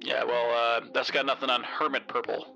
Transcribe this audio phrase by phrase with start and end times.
[0.00, 2.46] Yeah, well, uh, that's got nothing on Hermit Purple.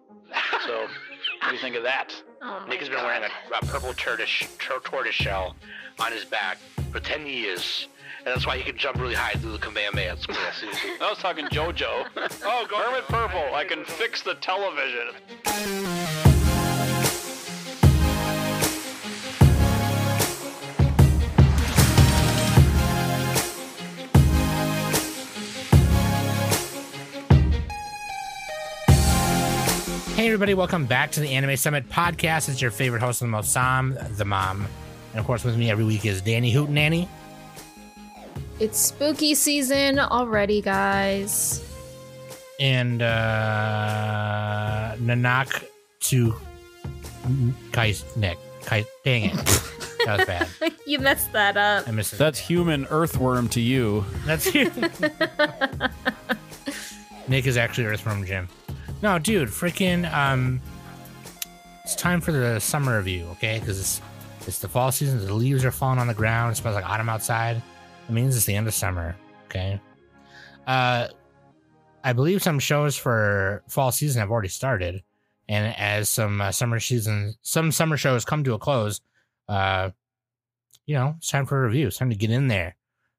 [0.66, 0.80] So,
[1.40, 2.14] what do you think of that?
[2.42, 3.06] Oh Nick has been God.
[3.06, 5.56] wearing a, a purple tortoise, tortoise shell
[5.98, 6.58] on his back
[6.92, 7.88] for 10 years.
[8.18, 10.14] And that's why he can jump really high through the Kamehameha.
[10.14, 10.26] It's.
[11.00, 12.06] I was talking JoJo.
[12.44, 13.54] oh, go Hermit Purple.
[13.54, 16.03] I can fix the television.
[30.24, 32.48] Hey, everybody, welcome back to the Anime Summit podcast.
[32.48, 34.66] It's your favorite host of the most, Sam, the mom.
[35.10, 37.10] And of course, with me every week is Danny Hoot Nanny.
[38.58, 41.62] It's spooky season already, guys.
[42.58, 45.62] And uh, Nanak
[46.04, 46.34] to
[47.72, 48.38] Kai Nick.
[48.62, 49.34] Kai, dang it.
[50.06, 50.48] that was bad.
[50.86, 51.86] you messed that up.
[51.86, 52.18] I missed it.
[52.18, 54.06] That's human earthworm to you.
[54.24, 54.46] That's
[57.28, 58.48] Nick is actually Earthworm Jim.
[59.04, 60.62] No, dude, freaking um
[61.82, 63.58] it's time for the summer review, okay?
[63.58, 64.00] Because it's
[64.46, 67.10] it's the fall season, the leaves are falling on the ground, it smells like autumn
[67.10, 67.62] outside.
[68.08, 69.78] It means it's the end of summer, okay?
[70.66, 71.08] Uh
[72.02, 75.02] I believe some shows for fall season have already started.
[75.50, 79.02] And as some uh, summer season some summer shows come to a close,
[79.50, 79.90] uh
[80.86, 81.88] you know, it's time for a review.
[81.88, 82.74] It's time to get in there.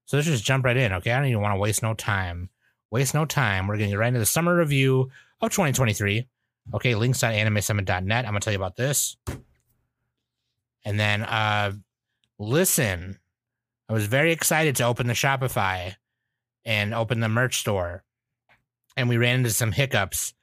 [0.06, 1.12] So let's just jump right in, okay?
[1.12, 2.50] I don't even want to waste no time.
[2.90, 3.68] Waste no time.
[3.68, 6.28] We're going to get right into the summer review of 2023.
[6.74, 8.26] Okay, links on links.animesummit.net.
[8.26, 9.16] I'm to tell you about this.
[10.84, 11.72] And then, uh,
[12.38, 13.18] listen,
[13.88, 15.94] I was very excited to open the Shopify
[16.64, 18.04] and open the merch store.
[18.96, 20.34] And we ran into some hiccups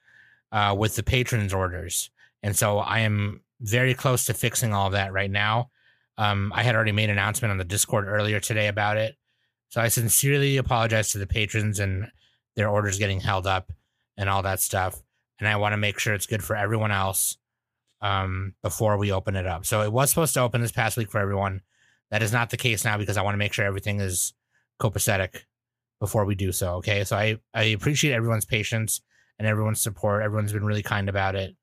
[0.52, 2.10] uh, with the patrons' orders.
[2.42, 5.70] And so I am very close to fixing all that right now.
[6.16, 9.16] Um, I had already made an announcement on the Discord earlier today about it.
[9.68, 12.10] So I sincerely apologize to the patrons and
[12.54, 13.72] their orders getting held up
[14.16, 15.00] and all that stuff.
[15.38, 17.36] And I want to make sure it's good for everyone else
[18.00, 19.66] um, before we open it up.
[19.66, 21.62] So it was supposed to open this past week for everyone.
[22.10, 24.34] That is not the case now because I want to make sure everything is
[24.80, 25.44] copacetic
[26.00, 26.74] before we do so.
[26.74, 27.02] Okay.
[27.04, 29.00] So I, I appreciate everyone's patience
[29.38, 30.22] and everyone's support.
[30.22, 31.56] Everyone's been really kind about it.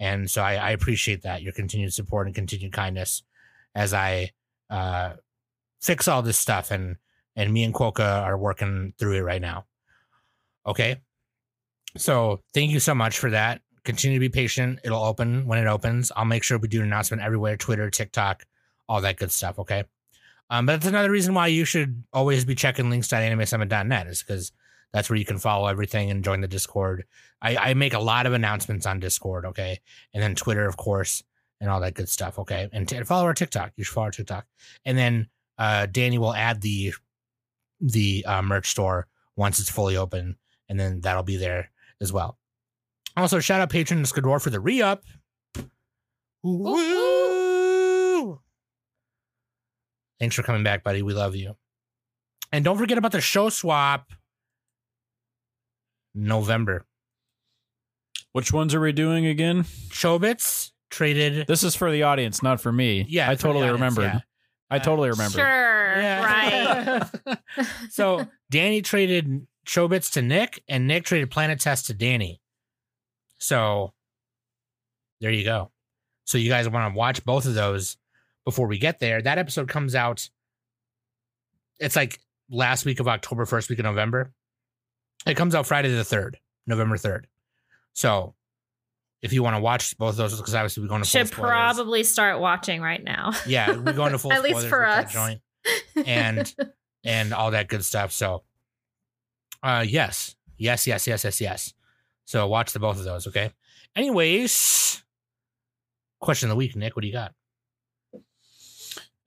[0.00, 3.22] And so I, I appreciate that, your continued support and continued kindness
[3.74, 4.32] as I
[4.68, 5.14] uh,
[5.80, 6.70] fix all this stuff.
[6.70, 6.96] And,
[7.36, 9.66] and me and Quokka are working through it right now.
[10.66, 11.00] Okay.
[11.96, 13.60] So thank you so much for that.
[13.84, 14.80] Continue to be patient.
[14.84, 16.10] It'll open when it opens.
[16.16, 18.44] I'll make sure we do an announcement everywhere Twitter, TikTok,
[18.88, 19.58] all that good stuff.
[19.58, 19.84] Okay.
[20.50, 24.52] Um, but that's another reason why you should always be checking links.animesummit.net is because
[24.92, 27.04] that's where you can follow everything and join the Discord.
[27.42, 29.46] I, I make a lot of announcements on Discord.
[29.46, 29.80] Okay.
[30.12, 31.22] And then Twitter, of course,
[31.60, 32.38] and all that good stuff.
[32.38, 32.68] Okay.
[32.72, 33.72] And, t- follow our TikTok.
[33.76, 34.46] You should follow our TikTok.
[34.84, 35.28] And then
[35.58, 36.94] uh, Danny will add the
[37.80, 40.36] the uh, merch store once it's fully open,
[40.68, 42.38] and then that'll be there as well.
[43.16, 45.04] Also, shout out patron Skador for the re up.
[50.20, 51.02] Thanks for coming back, buddy.
[51.02, 51.56] We love you.
[52.52, 54.10] And don't forget about the show swap.
[56.14, 56.84] November.
[58.32, 59.64] Which ones are we doing again?
[59.90, 61.46] Chobits traded.
[61.46, 63.04] This is for the audience, not for me.
[63.08, 64.04] Yeah, I totally audience, remembered.
[64.04, 64.20] yeah.
[64.70, 65.38] I Uh, totally remembered.
[65.40, 67.02] Sure, right.
[67.90, 72.40] so Danny traded Chobits to Nick, and Nick traded Planetes to Danny.
[73.38, 73.92] So
[75.20, 75.70] there you go.
[76.24, 77.96] So you guys want to watch both of those
[78.44, 79.20] before we get there.
[79.20, 80.28] That episode comes out.
[81.78, 82.18] It's like
[82.50, 84.32] last week of October, first week of November.
[85.26, 87.26] It comes out Friday the third, November third.
[87.94, 88.34] So
[89.22, 92.02] if you want to watch both of those, because obviously we're going to Should probably
[92.04, 93.32] start watching right now.
[93.46, 95.12] yeah, we're going to full At least for us.
[95.12, 95.40] joint
[96.06, 96.54] and
[97.04, 98.12] and all that good stuff.
[98.12, 98.42] So,
[99.64, 101.74] uh, yes, yes, yes, yes, yes, yes.
[102.26, 103.26] So watch the both of those.
[103.26, 103.50] Okay.
[103.96, 105.02] Anyways,
[106.20, 106.94] question of the week, Nick.
[106.94, 107.32] What do you got?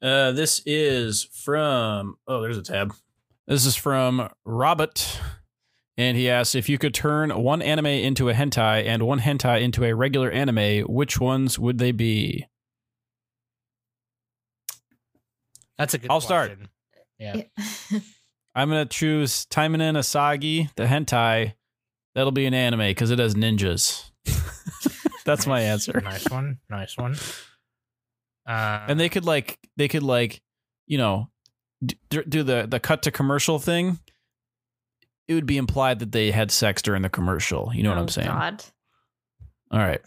[0.02, 2.18] Uh, this is from.
[2.28, 2.94] Oh, there's a tab.
[3.48, 5.20] This is from Robert,
[5.98, 9.62] and he asks if you could turn one anime into a hentai and one hentai
[9.62, 12.46] into a regular anime, which ones would they be?
[15.80, 16.12] That's a good.
[16.12, 16.58] I'll start.
[16.58, 16.70] question.
[17.20, 18.00] Yeah.
[18.58, 21.54] I'm gonna choose Taimanin Asagi, the hentai.
[22.16, 24.10] That'll be an anime because it has ninjas.
[25.26, 26.02] That's my answer.
[26.04, 26.58] Nice one.
[26.70, 27.16] Nice one.
[28.48, 30.42] Uh, and they could like they could like
[30.88, 31.30] you know
[31.86, 34.00] d- do the the cut to commercial thing
[35.28, 38.02] it would be implied that they had sex during the commercial you know what Oh,
[38.04, 38.64] i'm saying God.
[39.70, 40.00] all right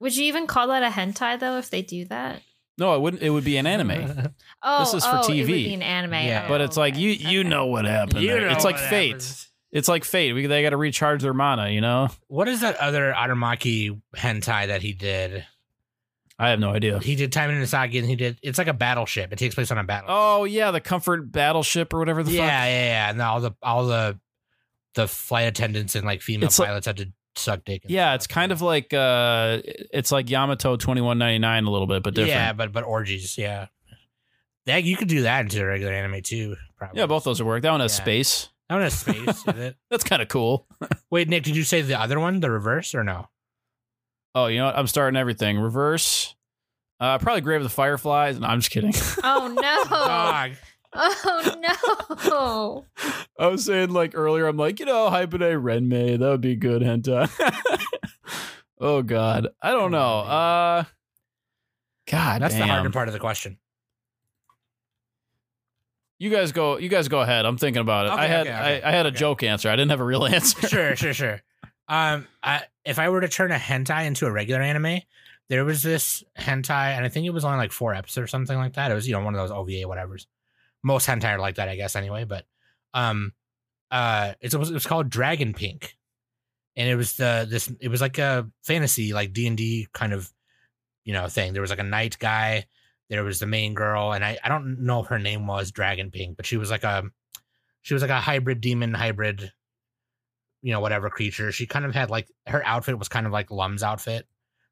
[0.00, 2.40] Would you even call that a hentai though if they do that?
[2.78, 4.32] No it wouldn't it would be an anime
[4.62, 5.46] Oh, This is for oh, It would TV.
[5.46, 6.14] be an anime.
[6.14, 6.48] Yeah.
[6.48, 7.48] But it's like okay, you you okay.
[7.48, 9.50] know what happened You know it's like fate happens.
[9.72, 10.32] It's like fate.
[10.34, 11.68] We they got to recharge their mana.
[11.70, 12.08] You know.
[12.28, 15.44] What is that other Aramaki hentai that he did?
[16.38, 16.98] I have no idea.
[17.00, 19.32] He did Taimanin Asagi and he did it's like a battleship.
[19.32, 20.08] It takes place on a battle.
[20.10, 22.48] Oh yeah, the comfort battleship or whatever the yeah, fuck.
[22.48, 23.10] yeah, yeah.
[23.10, 24.18] And all the all the
[24.94, 27.82] the flight attendants and like female It's like- pilots had to suck dick.
[27.84, 31.70] and Yeah, it's kind of like uh it's like Yamato twenty one ninety nine a
[31.70, 32.30] little bit, but different.
[32.34, 33.66] Yeah, but but orgies, yeah.
[34.66, 36.56] that you could do that into a regular anime too.
[36.76, 37.00] Probably.
[37.00, 37.62] Yeah, both those would work.
[37.62, 38.02] That one has Yeah.
[38.04, 38.48] space.
[38.68, 39.28] That one has space.
[39.28, 39.76] is it?
[39.90, 40.66] That's kind of cool.
[41.10, 43.28] Wait, Nick, did you say the other one, the reverse, or no?
[44.34, 44.76] Oh, you know what?
[44.78, 45.58] I'm starting everything.
[45.58, 46.34] Reverse.
[47.00, 48.38] Uh, probably Grave of the Fireflies.
[48.40, 48.92] No, I'm just kidding.
[49.22, 49.84] Oh no!
[49.90, 50.52] Dog.
[50.94, 51.54] Oh
[52.28, 52.84] no!
[53.38, 56.82] I was saying like earlier, I'm like, you know, Haibane Renmei, that would be good
[56.82, 57.28] hentai.
[58.80, 59.48] oh God.
[59.60, 60.20] I don't know.
[60.20, 60.84] Uh
[62.06, 62.68] God That's the damn.
[62.68, 63.58] harder part of the question.
[66.18, 67.44] You guys go you guys go ahead.
[67.44, 68.12] I'm thinking about it.
[68.12, 69.18] I had okay, okay, I, I had a okay.
[69.18, 69.68] joke answer.
[69.68, 70.68] I didn't have a real answer.
[70.68, 71.42] Sure, sure, sure.
[71.88, 75.00] Um, I, if I were to turn a hentai into a regular anime,
[75.48, 78.56] there was this hentai, and I think it was only like four episodes or something
[78.56, 78.90] like that.
[78.90, 80.26] It was you know one of those OVA whatever's.
[80.84, 81.96] Most hentai are like that, I guess.
[81.96, 82.44] Anyway, but
[82.92, 83.32] um,
[83.90, 85.96] uh, it's, it was called Dragon Pink,
[86.76, 90.12] and it was the this it was like a fantasy like D and D kind
[90.12, 90.30] of
[91.04, 91.52] you know thing.
[91.52, 92.66] There was like a knight guy.
[93.10, 96.36] There was the main girl, and I I don't know her name was Dragon Pink,
[96.36, 97.04] but she was like a
[97.82, 99.52] she was like a hybrid demon hybrid
[100.62, 103.50] you know whatever creature she kind of had like her outfit was kind of like
[103.50, 104.26] lum's outfit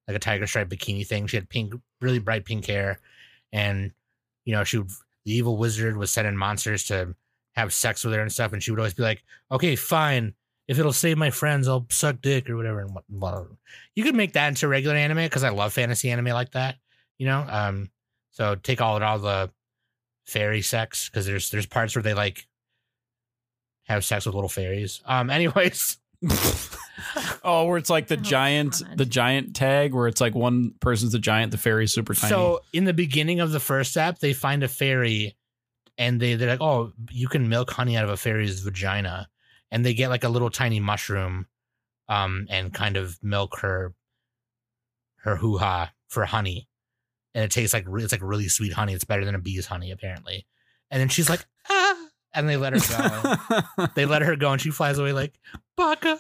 [0.09, 2.99] like a tiger stripe bikini thing she had pink really bright pink hair
[3.53, 3.93] and
[4.47, 4.91] you know she would
[5.25, 7.15] the evil wizard was sending monsters to
[7.55, 10.33] have sex with her and stuff and she would always be like okay fine
[10.69, 13.51] if it'll save my friends i'll suck dick or whatever and whatever.
[13.95, 16.77] you could make that into regular anime because i love fantasy anime like that
[17.19, 17.91] you know um
[18.31, 19.51] so take all all the
[20.25, 22.47] fairy sex because there's there's parts where they like
[23.85, 25.01] have sex with little fairies.
[25.05, 25.99] Um, anyways,
[27.45, 28.99] oh, where it's like the Oh, giant God.
[28.99, 32.31] the giant tag where it's like one person's the giant, the fairy's super tiny.
[32.31, 35.37] so in the beginning of the first app, they find a fairy,
[35.99, 39.29] and they they're like, oh, you can milk honey out of a fairy's vagina,
[39.71, 41.47] and they get like a little tiny mushroom,
[42.09, 43.95] um, and kind of milk her,
[45.19, 46.69] her hoo ha for honey,
[47.35, 48.93] and it tastes like it's like really sweet honey.
[48.93, 50.47] It's better than a bee's honey apparently,
[50.91, 51.97] and then she's like, ah,
[52.35, 52.81] and they let her
[53.79, 53.87] go.
[53.95, 55.39] they let her go, and she flies away like
[55.77, 56.19] baka,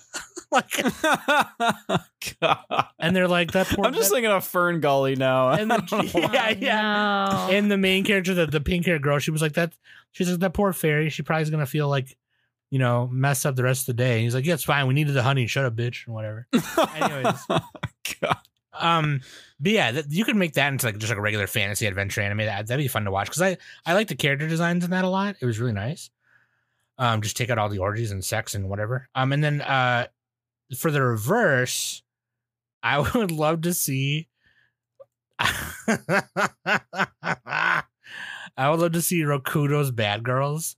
[0.53, 0.71] like,
[2.41, 2.85] God.
[2.99, 3.67] and they're like that.
[3.69, 5.51] Poor, I'm just that- thinking of Fern Gully now.
[5.51, 6.33] And the- don't know why.
[6.33, 7.29] Yeah, yeah.
[7.49, 7.55] No.
[7.57, 9.73] and the main character, the, the pink haired girl, she was like that.
[10.13, 11.09] She's like that poor fairy.
[11.09, 12.17] She probably is gonna feel like,
[12.71, 14.23] you know, messed up the rest of the day.
[14.23, 14.87] He's like, yeah, it's fine.
[14.87, 15.47] We needed the honey.
[15.47, 16.47] Shut up, bitch, and whatever.
[16.97, 17.41] Anyways.
[18.21, 18.37] God.
[18.75, 19.21] Um,
[19.61, 22.21] but yeah, that, you could make that into like just like a regular fantasy adventure
[22.23, 22.39] anime.
[22.39, 25.05] That that'd be fun to watch because I I like the character designs in that
[25.05, 25.37] a lot.
[25.41, 26.11] It was really nice.
[26.99, 29.09] Um, just take out all the orgies and sex and whatever.
[29.15, 30.07] Um, and then uh,
[30.77, 32.03] for the reverse,
[32.83, 34.29] I would love to see.
[35.39, 37.83] I
[38.59, 40.77] would love to see Rokudo's Bad Girls.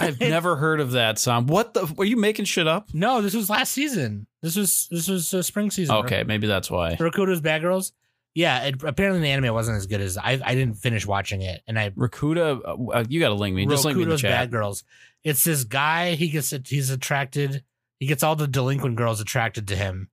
[0.00, 1.46] I've never heard of that, Sam.
[1.46, 1.86] What the?
[1.96, 2.88] Were you making shit up?
[2.92, 4.26] No, this was last season.
[4.42, 5.96] This was this was uh, spring season.
[5.96, 6.96] Okay, maybe that's why.
[6.96, 7.92] Rakudo's Bad Girls.
[8.34, 10.40] Yeah, it, apparently the anime wasn't as good as I.
[10.44, 13.66] I didn't finish watching it, and I Rakuda, uh, you got to link me.
[13.66, 14.30] Just link me in the Rakudo's chat.
[14.30, 14.84] Bad Girls.
[15.24, 16.14] It's this guy.
[16.14, 17.64] He gets he's attracted.
[17.98, 20.10] He gets all the delinquent girls attracted to him,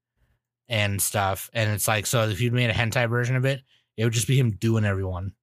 [0.69, 1.50] and stuff.
[1.53, 2.27] And it's like so.
[2.27, 3.62] If you'd made a hentai version of it,
[3.98, 5.34] it would just be him doing everyone,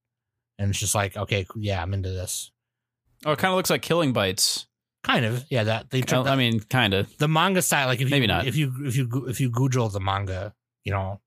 [0.59, 2.51] and it's just like okay, yeah, I'm into this.
[3.25, 4.67] Oh, it kind of looks like Killing Bites.
[5.03, 5.65] Kind of, yeah.
[5.65, 7.17] That they took I mean, kind of.
[7.19, 7.87] the manga style.
[7.87, 8.47] Like if you Maybe not.
[8.47, 11.21] if you if you if you Google the manga, you know,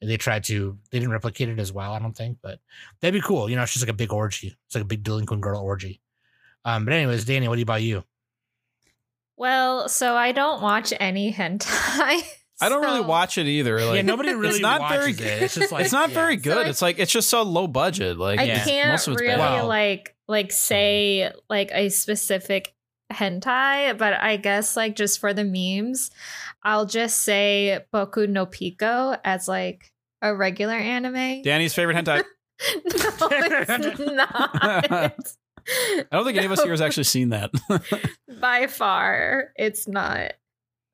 [0.00, 1.92] they tried to they didn't replicate it as well.
[1.92, 2.60] I don't think, but
[3.00, 3.50] that'd be cool.
[3.50, 4.56] You know, it's just like a big orgy.
[4.66, 6.00] It's like a big delinquent girl orgy.
[6.64, 8.04] Um, but anyways, Danny, what about you?
[9.38, 12.22] Well, so I don't watch any hentai.
[12.60, 13.80] I don't really watch it either.
[13.84, 15.42] Like, yeah, nobody really it's not very watches it.
[15.42, 16.14] It's just like it's not yeah.
[16.14, 16.66] very good.
[16.66, 18.18] I- it's like it's just so low budget.
[18.18, 18.64] Like I Yeah.
[18.64, 19.62] can't most of it's really bad.
[19.62, 22.74] Like like say like a specific
[23.12, 26.10] hentai, but I guess like just for the memes,
[26.64, 31.42] I'll just say Boku no Pico as like a regular anime.
[31.42, 32.24] Danny's favorite hentai.
[32.74, 34.00] no, it's
[34.90, 35.34] not.
[35.68, 37.50] I don't think any of us here has actually seen that.
[38.40, 40.32] By far, it's not.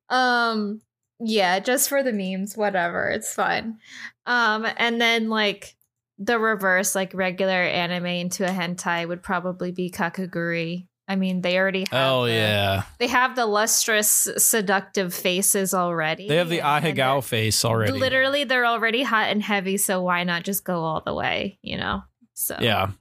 [0.09, 0.81] Um
[1.19, 3.09] yeah, just for the memes, whatever.
[3.09, 3.77] It's fun.
[4.25, 5.75] Um and then like
[6.17, 10.87] the reverse like regular anime into a hentai would probably be Kakegurui.
[11.07, 16.27] I mean, they already have oh the- yeah, They have the lustrous seductive faces already.
[16.27, 17.91] they have the and face already.
[17.91, 21.77] Literally, they're already hot and heavy, so why not just go all the way, you
[21.77, 22.01] know?
[22.33, 22.91] So Yeah.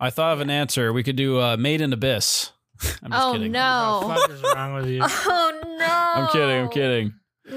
[0.00, 0.92] I thought of an answer.
[0.92, 2.52] We could do uh, Made in Abyss.
[3.02, 3.52] I'm just Oh, kidding.
[3.52, 4.00] no.
[4.04, 5.02] What the fuck is wrong with you?
[5.06, 5.86] Oh no!
[5.86, 6.62] I'm kidding.
[6.64, 7.14] I'm kidding.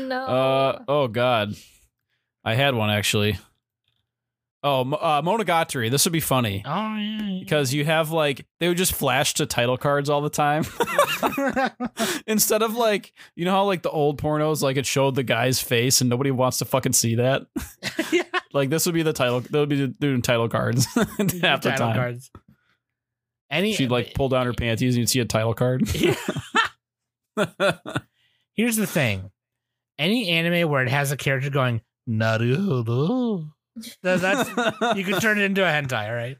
[0.07, 0.25] No.
[0.25, 1.55] Uh oh god,
[2.43, 3.37] I had one actually.
[4.65, 5.91] Oh, uh, Monogatari.
[5.91, 7.39] This would be funny Oh yeah.
[7.41, 10.63] because you have like they would just flash to title cards all the time
[12.27, 15.59] instead of like you know how like the old pornos like it showed the guy's
[15.59, 17.43] face and nobody wants to fucking see that.
[18.11, 18.23] Yeah.
[18.53, 19.41] Like this would be the title.
[19.41, 21.95] That would be doing title cards half the Title time.
[21.95, 22.31] cards.
[23.49, 25.87] Any She'd like pull down her panties and you'd see a title card.
[28.53, 29.31] Here's the thing.
[29.97, 33.49] Any anime where it has a character going Naruto,
[34.01, 34.49] that's
[34.97, 36.37] you can turn it into a hentai, right?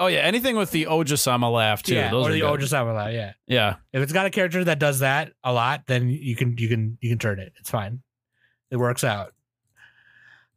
[0.00, 1.94] oh yeah, anything with the Ojousama laugh too.
[1.94, 2.60] yeah, Those or the good.
[2.60, 3.32] Ojousama, yeah.
[3.46, 3.76] Yeah.
[3.92, 6.98] If it's got a character that does that a lot, then you can you can
[7.00, 7.52] you can turn it.
[7.60, 8.02] It's fine.
[8.70, 9.34] It works out.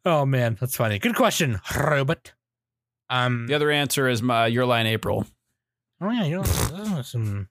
[0.08, 1.00] Oh man, that's funny.
[1.00, 2.34] Good question, Robert.
[3.10, 3.46] Um.
[3.48, 5.26] The other answer is my Your Lie in April.
[6.00, 7.50] Oh yeah, you know some.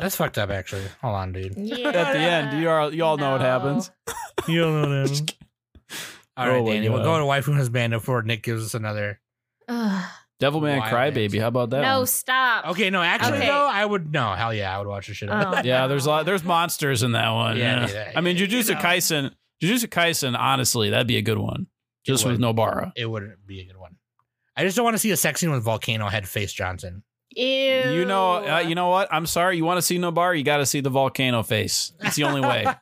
[0.00, 0.84] That's fucked up, actually.
[1.00, 1.54] Hold on, dude.
[1.56, 1.88] Yeah.
[1.88, 3.90] At the end, you all you all know what happens.
[4.46, 5.32] You don't know that.
[6.36, 6.90] All right, Oh Danny.
[6.90, 7.04] We'll God.
[7.04, 9.20] go to Waifu Husband before Nick gives us another.
[9.68, 10.04] Ugh.
[10.38, 11.40] Devilman Wild Crybaby.
[11.40, 11.80] How about that?
[11.80, 12.06] no, one?
[12.06, 12.66] stop.
[12.72, 13.46] Okay, no, actually Okay.
[13.46, 15.30] though, I would no, hell yeah, I would watch the shit.
[15.30, 15.52] Oh.
[15.52, 15.64] that.
[15.64, 16.26] Yeah, there's a lot.
[16.26, 17.56] There's monsters in that one.
[17.56, 17.92] Yeah, Yeah.
[17.94, 18.80] yeah, I mean, you Jujutsu know.
[18.80, 19.34] Kaisen.
[19.62, 20.36] Jujutsu Kaisen.
[20.38, 21.66] Honestly, that'd be a good one.
[22.04, 22.38] Just with.
[22.38, 22.92] Nobara.
[22.96, 23.96] It wouldn't be a good one.
[24.56, 27.02] I just don't want to see a sex scene with Volcano Head Face Johnson.
[27.30, 27.44] Ew.
[27.44, 28.44] You know.
[28.46, 29.08] Uh, you know what?
[29.12, 29.56] I'm sorry.
[29.56, 30.36] You want to see Nobara?
[30.36, 31.92] You got to see the volcano face.
[32.00, 32.66] It's the only way.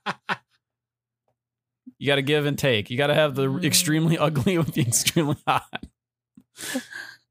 [1.98, 2.90] You got to give and take.
[2.90, 3.64] You got to have the Mm.
[3.64, 5.86] extremely ugly with the extremely hot.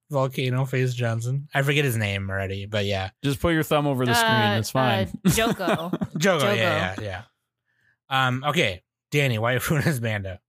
[0.10, 1.50] Volcano Face Johnson.
[1.54, 3.10] I forget his name already, but yeah.
[3.22, 4.32] Just put your thumb over the screen.
[4.32, 5.10] Uh, It's fine.
[5.26, 5.66] uh, Joko.
[5.66, 6.56] Jogo, Jogo.
[6.56, 8.28] yeah, yeah, yeah.
[8.28, 8.82] Um, okay.
[9.12, 10.40] Danny, waifu husbando.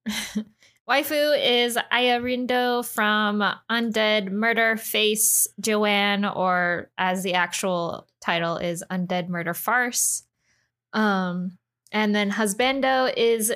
[0.89, 8.85] Waifu is Aya Rindo from Undead Murder Face Joanne, or as the actual title is
[8.91, 10.25] Undead Murder Farce.
[10.93, 11.59] Um,
[11.93, 13.53] and then Husbando is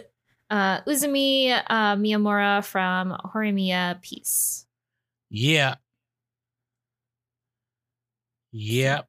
[0.51, 4.67] uh, Izumi uh, Miyamura from Horimiya Piece.
[5.31, 5.77] Yeah.
[8.53, 9.09] Yep.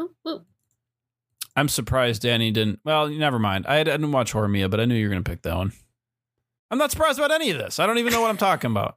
[0.00, 0.46] Oop, oop.
[1.56, 2.80] I'm surprised Danny didn't.
[2.84, 3.66] Well, never mind.
[3.68, 5.72] I, I didn't watch Horimiya, but I knew you were going to pick that one.
[6.70, 7.78] I'm not surprised about any of this.
[7.78, 8.96] I don't even know what I'm talking about.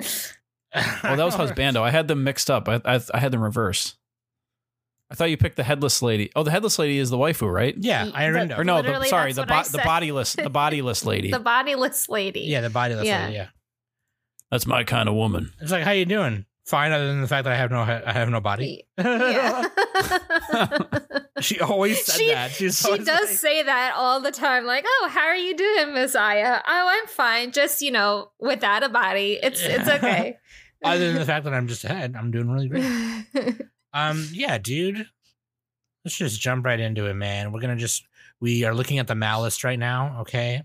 [0.76, 1.80] Oh, that was Husbando.
[1.82, 2.68] I had them mixed up.
[2.68, 3.96] I, I, I had them reversed.
[5.10, 6.32] I thought you picked the headless lady.
[6.34, 7.76] Oh, the headless lady is the waifu, right?
[7.78, 8.58] Yeah, The- Aya Rindo.
[8.58, 9.84] Or no, the, sorry, the bo- the said.
[9.84, 11.30] bodiless, the bodiless lady.
[11.30, 12.40] The bodiless lady.
[12.40, 13.28] Yeah, the body that's Yeah.
[13.28, 13.32] yeah.
[13.34, 13.46] yeah.
[14.50, 15.52] That's my kind of woman.
[15.60, 16.44] It's like, how you doing?
[16.66, 18.86] Fine, other than the fact that I have no I have no body.
[18.98, 19.64] Yeah.
[21.40, 22.50] she always said She- that.
[22.52, 25.92] She's she does like- say that all the time like oh how are you doing
[25.94, 30.36] miss aya oh i'm fine just you know without a body it's it's okay
[30.84, 33.56] other than the fact that I'm just ahead, I'm doing really great.
[33.96, 35.06] Um, yeah, dude.
[36.04, 37.52] Let's just jump right into it, man.
[37.52, 38.04] We're gonna just
[38.40, 40.62] we are looking at the mal list right now, okay?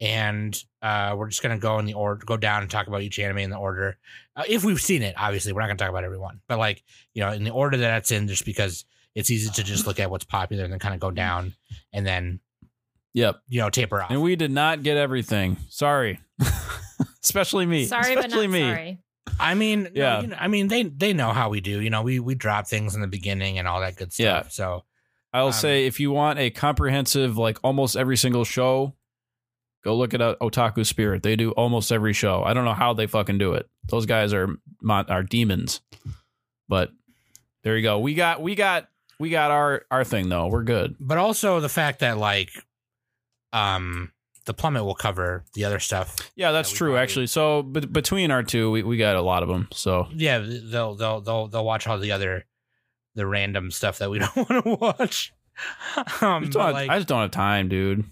[0.00, 3.18] And uh we're just gonna go in the order, go down and talk about each
[3.18, 3.98] anime in the order.
[4.36, 6.82] Uh, if we've seen it, obviously, we're not gonna talk about everyone, but like
[7.14, 9.98] you know, in the order that it's in, just because it's easy to just look
[9.98, 11.54] at what's popular and then kind of go down
[11.92, 12.38] and then
[13.14, 13.40] Yep.
[13.48, 14.10] you know taper off.
[14.10, 15.56] And we did not get everything.
[15.68, 16.20] Sorry.
[17.24, 17.86] Especially me.
[17.86, 18.60] sorry but Especially not me.
[18.60, 18.98] sorry
[19.40, 20.20] I mean, no, Yeah.
[20.22, 21.80] you know, I mean, they they know how we do.
[21.80, 24.44] You know, we we drop things in the beginning and all that good stuff.
[24.46, 24.48] Yeah.
[24.50, 24.84] So
[25.32, 28.94] I'll Um, say if you want a comprehensive, like almost every single show,
[29.88, 31.22] go look at Otaku Spirit.
[31.22, 32.42] They do almost every show.
[32.44, 33.66] I don't know how they fucking do it.
[33.88, 34.48] Those guys are
[34.88, 35.80] are demons.
[36.68, 36.90] But
[37.64, 37.98] there you go.
[37.98, 40.46] We got we got we got our our thing though.
[40.48, 40.96] We're good.
[41.00, 42.50] but also the fact that like
[43.52, 44.12] um
[44.44, 47.26] the plummet will cover the other stuff Yeah, that's we true probably- actually.
[47.26, 49.68] So but between our two, we, we got a lot of them.
[49.72, 52.44] So yeah they'll they'll they'll they'll watch all the other
[53.14, 55.32] the random stuff that we don't want to watch
[56.20, 58.04] um I just, have, like, I just don't have time, dude.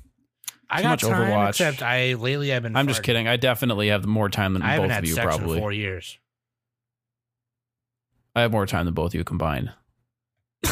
[0.68, 1.48] I too got much time, Overwatch.
[1.50, 3.28] except i lately i've been I'm just kidding.
[3.28, 5.58] I definitely have more time than i both of you probably.
[5.60, 6.18] four years
[8.34, 9.72] I have more time than both of you combined.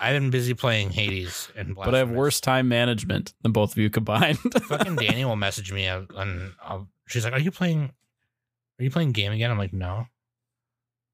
[0.00, 3.72] i've been busy playing hades and Black but I have worse time management than both
[3.72, 4.38] of you combined.
[4.64, 7.92] fucking Danny will message me and I'll, she's like, "Are you playing?
[8.78, 10.06] Are you playing game again?" I'm like, "No."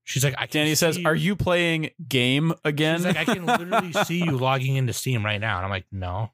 [0.05, 3.45] She's like, "I." Danny says, see "Are you playing game again?" She's like, "I can
[3.45, 6.31] literally see you logging into Steam right now," and I'm like, "No."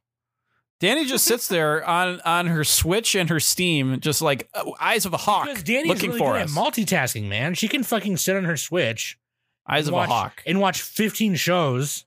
[0.80, 5.06] Danny just sits there on on her Switch and her Steam, just like uh, eyes
[5.06, 6.56] of a hawk, Because Danny's looking really for good us.
[6.56, 7.54] at multitasking, man.
[7.54, 9.18] She can fucking sit on her Switch
[9.68, 10.42] eyes of watch, a hawk.
[10.46, 12.04] and watch 15 shows.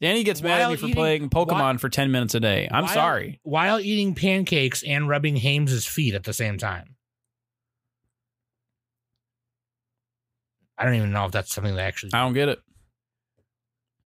[0.00, 2.68] Danny gets mad at me for eating- playing Pokemon while- for ten minutes a day.
[2.70, 3.40] I'm while- sorry.
[3.44, 6.96] While eating pancakes and rubbing Hames's feet at the same time.
[10.78, 12.12] I don't even know if that's something that actually.
[12.12, 12.58] I don't get it.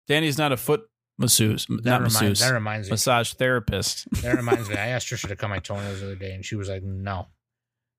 [0.07, 0.83] Danny's not a foot
[1.21, 2.93] masseuse, That not reminds, masseuse, that reminds me.
[2.93, 4.09] massage therapist.
[4.23, 4.77] That reminds me.
[4.77, 7.27] I asked Trisha to cut my toenails the other day, and she was like, "No."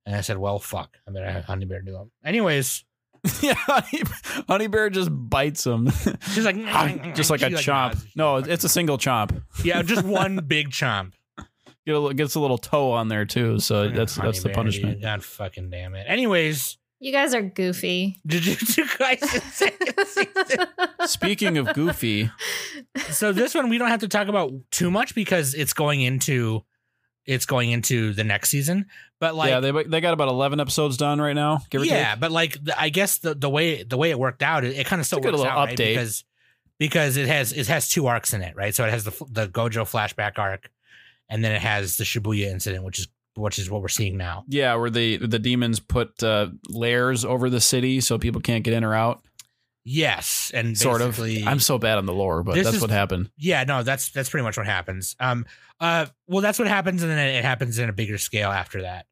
[0.05, 0.97] And I said, "Well, fuck.
[1.07, 2.83] I better have Honey Bear do them." Anyways,
[3.41, 4.01] yeah, honey,
[4.47, 5.91] honey bear just bites him,
[6.33, 7.67] she's like, ah, just like a chomp.
[7.93, 8.05] nods.
[8.15, 9.43] No, it's a single chomp.
[9.63, 11.13] yeah, just one big chomp.
[11.85, 15.01] Get a, gets a little toe on there too, so that's that's the punishment.
[15.01, 16.05] God fucking damn it.
[16.07, 18.19] Anyways, You guys are goofy.
[18.27, 20.67] Jujutsu Kaisen second season.
[21.07, 22.29] Speaking of goofy,
[23.09, 26.63] so this one we don't have to talk about too much because it's going into
[27.25, 28.85] it's going into the next season.
[29.19, 31.61] But like yeah, they they got about eleven episodes done right now.
[31.71, 32.19] Give or yeah, take.
[32.19, 34.99] but like I guess the, the way the way it worked out, it, it kind
[34.99, 35.75] of still It's a good works little out right?
[35.75, 35.95] update.
[35.95, 36.23] because
[36.77, 38.75] because it has it has two arcs in it, right?
[38.75, 40.69] So it has the the Gojo flashback arc,
[41.29, 44.43] and then it has the Shibuya incident, which is which is what we're seeing now.
[44.47, 48.73] Yeah, where the the demons put uh, layers over the city so people can't get
[48.73, 49.23] in or out.
[49.83, 51.19] Yes, and Sort of.
[51.19, 53.31] I'm so bad on the lore, but that's is- what happened.
[53.37, 55.15] Yeah, no, that's that's pretty much what happens.
[55.19, 55.45] Um,
[55.79, 59.07] uh, well, that's what happens, and then it happens in a bigger scale after that.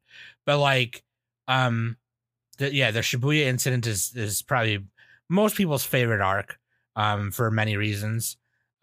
[0.46, 1.02] But like,
[1.48, 1.96] um,
[2.58, 4.84] the, yeah, the Shibuya incident is is probably
[5.28, 6.58] most people's favorite arc,
[6.94, 8.36] um, for many reasons.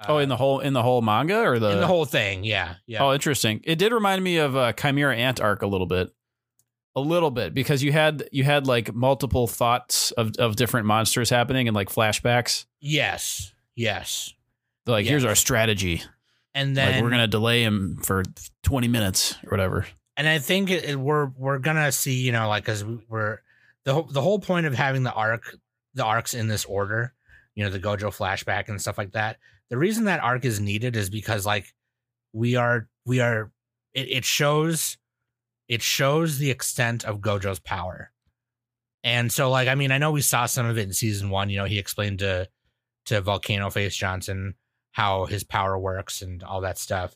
[0.08, 2.44] Oh, in Uh, the whole in the whole manga or the, in the whole thing,
[2.44, 3.04] yeah, yeah.
[3.04, 3.62] Oh, interesting.
[3.64, 6.10] It did remind me of uh, Chimera Ant arc a little bit,
[6.96, 11.30] a little bit because you had you had like multiple thoughts of of different monsters
[11.30, 12.66] happening and like flashbacks.
[12.80, 14.34] yes, yes,
[14.86, 16.02] They're like, here's our strategy.
[16.56, 18.24] and then like we're gonna delay him for
[18.64, 19.86] 20 minutes or whatever.
[20.16, 23.40] and I think it, it- we're we're gonna see, you know, like because we're
[23.84, 25.56] the whole- the whole point of having the arc,
[25.94, 27.14] the arcs in this order,
[27.56, 29.38] you know, the Gojo flashback and stuff like that.
[29.70, 31.74] The reason that arc is needed is because like
[32.34, 33.52] we are we are
[33.94, 34.98] it, it shows
[35.68, 38.12] it shows the extent of Gojo's power,
[39.04, 41.50] and so like I mean I know we saw some of it in season one.
[41.50, 42.48] You know, he explained to
[43.06, 44.56] to Volcano Face Johnson
[44.92, 47.16] how his power works and all that stuff,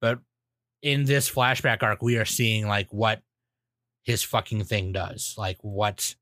[0.00, 0.20] but
[0.82, 3.20] in this flashback arc we are seeing like what
[4.04, 6.14] his fucking thing does like what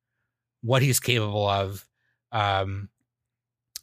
[0.62, 1.86] what he's capable of
[2.32, 2.88] um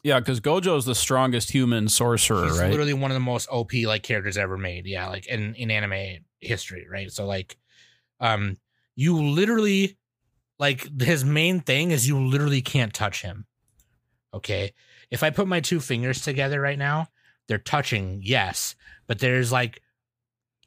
[0.04, 2.70] Yeah, because Gojo's the strongest human sorcerer, he's right?
[2.70, 6.24] literally one of the most op like characters ever made yeah like in in anime
[6.40, 7.56] history right so like
[8.20, 8.58] um
[8.94, 9.96] you literally
[10.58, 13.46] like his main thing is you literally can't touch him
[14.34, 14.72] okay
[15.10, 17.08] if i put my two fingers together right now
[17.48, 19.80] they're touching yes but there's like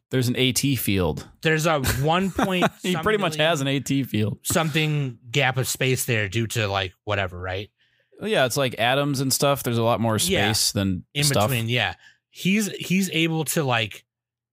[0.10, 1.28] There's an AT field.
[1.42, 4.40] there's a one point he pretty much has an AT field.
[4.44, 7.70] something gap of space there due to like whatever, right?
[8.22, 9.64] Yeah, it's like atoms and stuff.
[9.64, 10.52] There's a lot more Yeah.
[10.52, 11.50] space than In stuff.
[11.50, 11.96] between, yeah.
[12.30, 14.06] He's he's able to like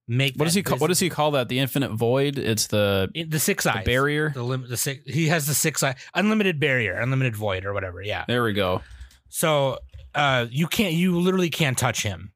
[0.09, 0.79] make What does he call?
[0.79, 1.49] What does he call that?
[1.49, 2.39] The infinite void.
[2.39, 4.31] It's the, the six the eyes barrier.
[4.35, 8.03] The limit the six he has the six eye unlimited barrier, unlimited void or whatever,
[8.03, 8.25] yeah.
[8.29, 8.83] There we go.
[9.29, 9.79] So
[10.15, 12.33] uh you can't you literally can't touch him.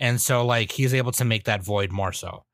[0.00, 2.44] And so like he's able to make that void more so.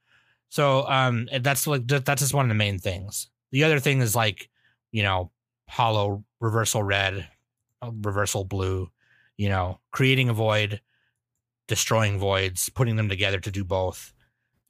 [0.49, 3.29] So um that's like that's just one of the main things.
[3.53, 4.49] The other thing is like,
[4.93, 5.31] you know,
[5.69, 7.29] hollow reversal red,
[7.91, 8.91] reversal blue,
[9.37, 10.81] you know, creating a void,
[11.69, 14.13] destroying voids, putting them together to do both.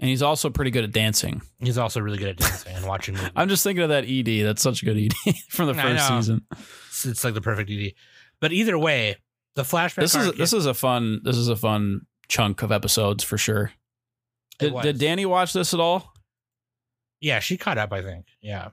[0.01, 1.43] And he's also pretty good at dancing.
[1.61, 3.31] He's also really good at dancing and watching movies.
[3.37, 4.45] I'm just thinking of that ED.
[4.45, 6.47] That's such a good ED from the first season.
[6.89, 7.93] It's, it's like the perfect ED.
[8.41, 9.17] But either way,
[9.55, 12.73] the flashback This is arc- this is a fun this is a fun chunk of
[12.73, 13.73] episodes for sure.
[14.59, 16.13] Did, did Danny watch this at all?
[17.21, 18.27] Yeah, she caught up, I think.
[18.41, 18.71] Yeah.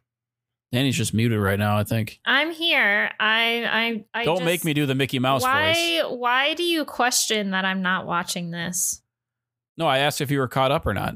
[0.71, 1.77] Danny's just muted right now.
[1.77, 2.19] I think.
[2.25, 3.09] I'm here.
[3.19, 6.11] I I I Don't just- make me do the Mickey Mouse why voice.
[6.17, 9.01] why do you question that I'm not watching this?
[9.77, 11.15] No, I asked if you were caught up or not.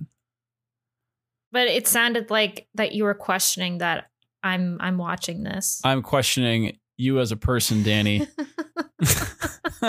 [1.52, 4.06] But it sounded like that you were questioning that
[4.42, 5.82] I'm I'm watching this.
[5.84, 8.28] I'm questioning you as a person, Danny.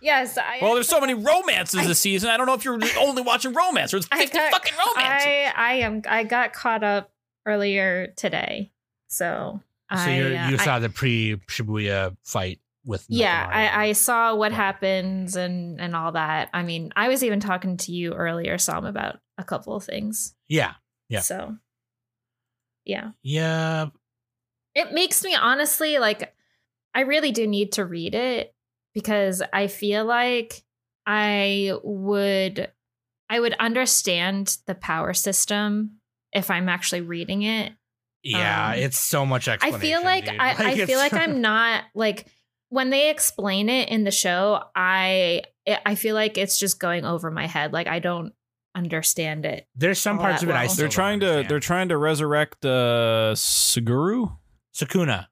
[0.00, 2.30] yes, I well, there's so many romances this season.
[2.30, 5.26] I don't know if you're only watching romance or it's I 50 got- fucking romances.
[5.26, 7.11] I I am I got caught up
[7.46, 8.72] earlier today.
[9.08, 13.86] So So I, you're, uh, you I- saw the pre Shibuya fight with yeah I,
[13.88, 16.48] I saw what happens and and all that.
[16.52, 20.34] I mean i was even talking to you earlier sam about a couple of things.
[20.48, 20.72] Yeah
[21.08, 21.20] Yeah.
[21.20, 21.56] so
[22.84, 23.12] yeah.
[23.22, 23.86] Yeah.
[24.74, 26.34] It makes me honestly like
[26.94, 28.54] i really do need to read it
[28.94, 30.62] because i feel like
[31.06, 32.70] i would
[33.30, 36.00] i would understand the power system
[36.32, 37.72] if i'm actually reading it
[38.22, 39.80] yeah Um, it's so much explanation.
[39.80, 40.36] I feel like dude.
[40.38, 42.26] I, I feel like I'm not like
[42.68, 44.62] when they explain it in the show.
[44.76, 45.42] I
[45.84, 47.72] I feel like it's just going over my head.
[47.72, 48.32] Like I don't
[48.76, 49.66] understand it.
[49.74, 50.68] there's some parts of it I well.
[50.70, 54.38] still they're don't trying to they're trying to resurrect uh Saguru
[54.74, 55.26] Sukuna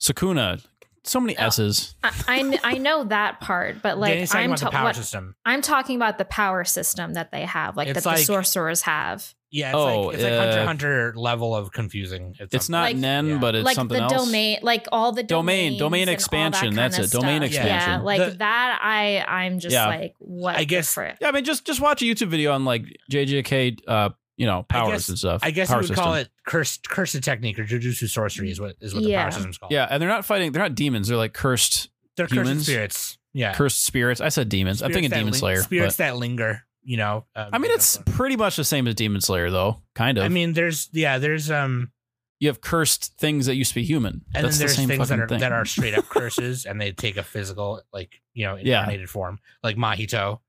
[0.00, 0.64] Sukuna
[1.04, 1.46] so many Oh.
[1.46, 1.94] S's.
[2.04, 5.34] I, I I know that part, but like I'm about the ta- power what- system.
[5.44, 9.34] I'm talking about the power system that they have, like It's that the sorcerers have,
[9.54, 12.34] Yeah, it's Oh, like it's like Hunter uh, x Hunter level of confusing.
[12.40, 13.36] It's not Like- Nen, Yeah.
[13.38, 14.24] but it's like something the else.
[14.26, 17.90] domain, like all the Domain- domain expansion, that that's kinda it, domain expansion.
[17.90, 18.80] Yeah, like The- that.
[18.82, 19.86] I I'm just Yeah.
[19.88, 21.18] like what I the guess- frick?
[21.20, 24.62] Yeah, I mean, just just watch a YouTube video on like JJK, uh, you know,
[24.70, 25.40] powers guess- and stuff.
[25.44, 28.76] I guess you power would call it cursed cursed technique or jujutsu sorcery is what
[28.80, 29.22] is what the Yeah.
[29.24, 29.70] power system's called.
[29.70, 30.52] Yeah, and they're not fighting.
[30.52, 31.08] They're not demons.
[31.08, 33.18] They're like cursed, they're cursed spirits.
[33.34, 34.22] Yeah, cursed spirits.
[34.22, 34.82] I said demons.
[34.82, 35.62] I'm thinking Demon ling- Slayer.
[35.62, 36.64] Spirits but- that linger.
[36.84, 37.24] You know.
[37.36, 39.82] Um, I mean, it's pretty much the same as Demon Slayer, though.
[39.94, 40.24] Kind of.
[40.24, 41.92] I mean, there's yeah, there's um,
[42.40, 44.22] you have cursed things that used to be human.
[44.34, 45.40] and That's then there's the same things that are thing.
[45.40, 48.80] that are straight up curses, and they take a physical like you know Yeah.
[48.80, 50.40] incarnated form, like Mahito,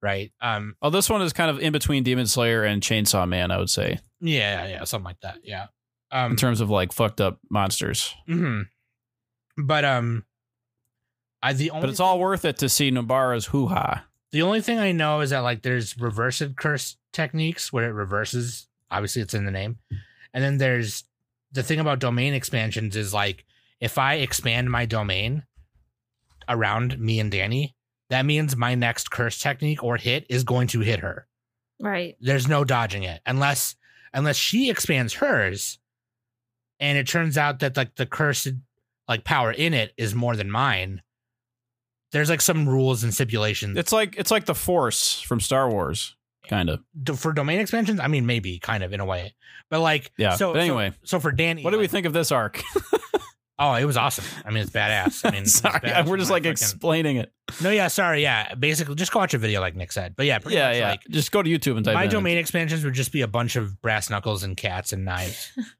[0.00, 0.32] right?
[0.40, 3.58] Um, Oh, this one is kind of in between Demon Slayer and Chainsaw Man, I
[3.58, 5.38] would say, yeah, yeah, something like that.
[5.42, 5.66] Yeah.
[6.12, 8.14] Um, in terms of like fucked up monsters.
[8.28, 8.66] mhm.
[9.56, 10.24] But um,
[11.42, 14.04] I the only But it's all worth it to see Nobara's hoo ha.
[14.32, 18.68] The only thing I know is that like there's reversive curse techniques where it reverses.
[18.90, 19.78] Obviously, it's in the name.
[20.32, 21.04] And then there's
[21.52, 23.44] the thing about domain expansions is like
[23.80, 25.44] if I expand my domain
[26.48, 27.74] around me and Danny,
[28.08, 31.26] that means my next curse technique or hit is going to hit her.
[31.80, 32.16] Right.
[32.20, 33.74] There's no dodging it unless
[34.12, 35.78] unless she expands hers,
[36.78, 38.52] and it turns out that like the cursed
[39.08, 41.02] like power in it is more than mine.
[42.12, 46.16] There's like some rules and stipulations It's like it's like the Force from Star Wars,
[46.48, 46.80] kind of.
[47.02, 49.34] do- for domain expansions, I mean, maybe kind of in a way,
[49.70, 50.90] but like, Yeah, So but anyway.
[50.90, 52.62] so, so for Danny, What do we like- think of this arc?
[53.62, 54.24] Oh, it was awesome.
[54.46, 55.20] I mean, it's badass.
[55.22, 57.30] I mean, Sorry, badass we're just like fucking- explaining it.
[57.62, 58.54] No, yeah, sorry, yeah.
[58.54, 60.16] Basically, just go watch a video, like Nick said.
[60.16, 60.88] But yeah, pretty Yeah, much, yeah.
[60.92, 62.10] Like, just go to YouTube and type my in.
[62.10, 65.52] domain expansions would just be a bunch of brass knuckles and cats and knives.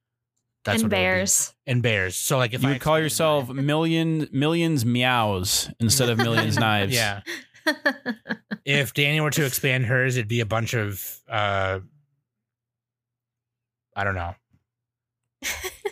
[0.65, 1.05] That's and what it would be.
[1.05, 1.55] bears.
[1.67, 2.17] and bears.
[2.17, 6.59] So like, if you I would call yourself mine- million millions meows instead of millions
[6.59, 6.95] knives.
[6.95, 7.23] yeah.
[8.65, 11.81] If Danny were to expand hers, it'd be a bunch of uh,
[13.97, 14.35] I don't know.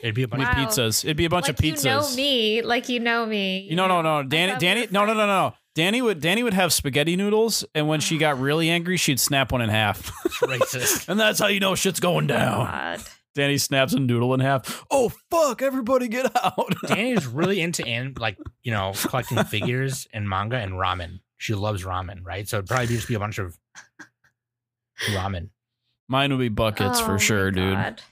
[0.03, 0.43] It'd be a bunch.
[0.43, 0.51] Wow.
[0.51, 1.05] of pizzas.
[1.05, 1.85] It'd be a bunch like of pizzas.
[1.85, 3.61] You know me, like you know me.
[3.69, 5.55] You know, no, no, Danny, Danny, no, no, no, no.
[5.75, 9.51] Danny would, Danny would have spaghetti noodles, and when she got really angry, she'd snap
[9.53, 11.09] one in half, racist.
[11.09, 12.67] and that's how you know shit's going down.
[12.67, 13.01] God.
[13.39, 14.85] Danny snaps a noodle in half.
[14.91, 15.63] Oh fuck!
[15.63, 16.75] Everybody get out!
[16.89, 21.21] Danny's really into an like you know collecting figures and manga and ramen.
[21.37, 22.49] She loves ramen, right?
[22.49, 23.57] So it'd probably just be a bunch of
[25.11, 25.51] ramen.
[26.09, 28.03] Mine would be buckets Oh for sure, dude.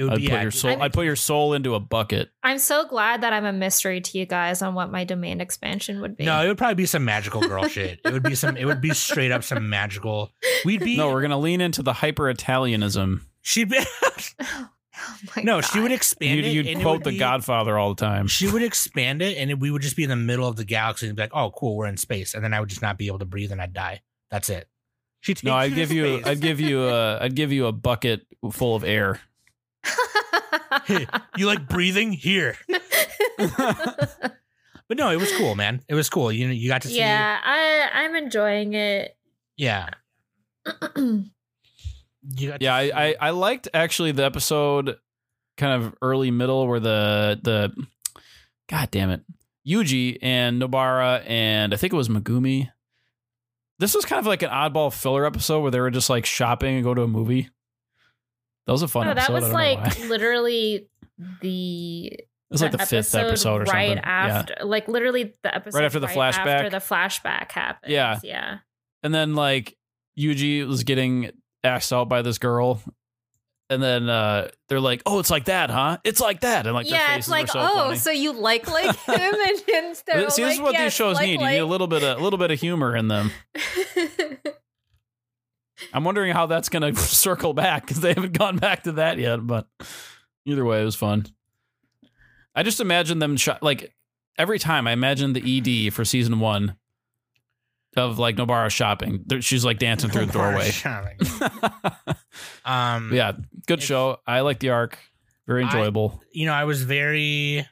[0.00, 0.02] God.
[0.02, 0.70] It would I'd be put your soul.
[0.70, 2.30] I'm- I'd put your soul into a bucket.
[2.42, 6.00] I'm so glad that I'm a mystery to you guys on what my domain expansion
[6.00, 6.24] would be.
[6.24, 8.00] No, it would probably be some magical girl shit.
[8.04, 8.56] It would be some.
[8.56, 10.32] It would be straight up some magical.
[10.64, 13.20] We'd be No, we're gonna lean into the hyper Italianism.
[13.42, 13.78] She'd be.
[14.40, 14.68] oh
[15.36, 16.52] my no, she would expand You'd, it.
[16.52, 18.26] you'd and it quote would the be- Godfather all the time.
[18.26, 21.06] She would expand it, and we would just be in the middle of the galaxy
[21.06, 23.06] and be like, "Oh, cool, we're in space," and then I would just not be
[23.06, 24.02] able to breathe and I'd die.
[24.30, 24.68] That's it.
[25.20, 26.14] She takes No, I'd to give you.
[26.20, 26.26] space.
[26.26, 27.18] I'd give you a.
[27.20, 29.20] I'd give you a bucket full of air.
[31.36, 32.56] you like breathing here,
[33.38, 34.36] but
[34.90, 35.82] no, it was cool, man.
[35.88, 36.30] It was cool.
[36.30, 36.98] You know, you got to see.
[36.98, 39.16] yeah, I I'm enjoying it.
[39.56, 39.88] yeah.
[42.36, 44.96] You got Yeah, I, I I liked actually the episode,
[45.56, 47.72] kind of early middle where the the,
[48.68, 49.22] god damn it,
[49.66, 52.70] Yuji and Nobara and I think it was Megumi.
[53.78, 56.74] This was kind of like an oddball filler episode where they were just like shopping
[56.74, 57.48] and go to a movie.
[58.70, 59.32] That was a fun no, episode.
[59.32, 60.86] that was like literally
[61.40, 63.96] the it was like the fifth episode or right something.
[63.96, 64.02] Yeah.
[64.04, 66.46] after, like literally the episode right after the flashback?
[66.46, 67.92] After the flashback happens.
[67.92, 68.20] Yeah.
[68.22, 68.58] yeah.
[69.02, 69.76] And then like
[70.16, 71.32] Yuji was getting
[71.64, 72.80] asked out by this girl.
[73.70, 75.98] And then uh, they're like, "Oh, it's like that, huh?
[76.04, 77.96] It's like that." And like, yeah, it's like, so oh, funny.
[77.98, 81.16] so you like like him, and, and See, this like, is what yes, these shows
[81.16, 81.40] like, need.
[81.40, 83.30] You need a little bit, of, a little bit of humor in them.
[85.92, 89.18] I'm wondering how that's going to circle back because they haven't gone back to that
[89.18, 89.46] yet.
[89.46, 89.66] But
[90.44, 91.26] either way, it was fun.
[92.54, 93.94] I just imagine them sh- like
[94.36, 94.86] every time.
[94.86, 96.76] I imagine the ED for season one
[97.96, 99.24] of like Nobara shopping.
[99.40, 100.70] She's like dancing through the doorway.
[102.64, 103.32] um, yeah,
[103.66, 104.18] good show.
[104.26, 104.98] I like the arc.
[105.46, 106.22] Very I- enjoyable.
[106.32, 107.66] you know, I was very.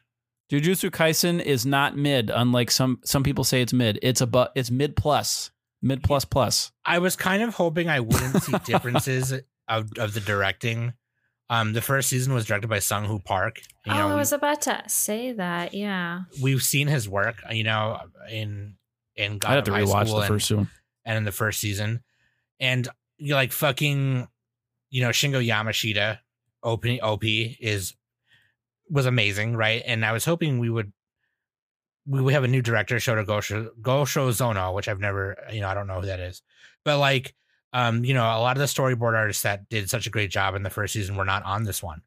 [0.50, 3.98] Jujutsu Kaisen is not mid, unlike some some people say it's mid.
[4.02, 5.50] It's a but it's mid plus,
[5.82, 6.72] mid plus plus.
[6.84, 9.32] I was kind of hoping I wouldn't see differences
[9.68, 10.94] of, of the directing.
[11.50, 13.60] Um, the first season was directed by Sunghoo Park.
[13.86, 15.72] You oh, know, I was about to say that.
[15.72, 16.22] Yeah.
[16.42, 17.36] we've seen his work.
[17.50, 17.98] You know,
[18.30, 18.74] in
[19.16, 20.70] in God I have of to High rewatch School the and, first one.
[21.04, 22.02] and in the first season,
[22.60, 22.86] and
[23.16, 24.28] you like fucking,
[24.90, 26.18] you know, Shingo Yamashita,
[26.62, 27.94] opening OP is
[28.90, 29.82] was amazing, right?
[29.86, 30.92] And I was hoping we would
[32.08, 35.86] we have a new director, Shota Gosho, Goshozono, which I've never, you know, I don't
[35.86, 36.42] know who that is,
[36.84, 37.34] but like,
[37.74, 40.54] um, you know, a lot of the storyboard artists that did such a great job
[40.54, 42.00] in the first season were not on this one,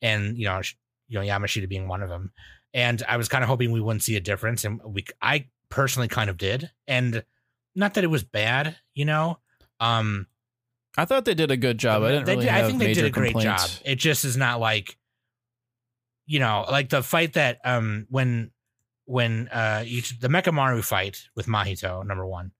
[0.00, 0.60] and you know,
[1.08, 2.32] you know, Yamashita being one of them,
[2.72, 6.06] and I was kind of hoping we wouldn't see a difference, and we, I personally
[6.08, 7.24] kind of did, and
[7.74, 9.38] not that it was bad, you know,
[9.80, 10.28] um,
[10.96, 12.02] I thought they did a good job.
[12.02, 13.78] I didn't really did- have I think they major did a great complaints.
[13.78, 13.82] job.
[13.84, 14.96] It just is not like,
[16.26, 18.50] you know, like the fight that um when
[19.10, 20.28] when uh each the
[20.82, 22.52] fight with Mahito number one,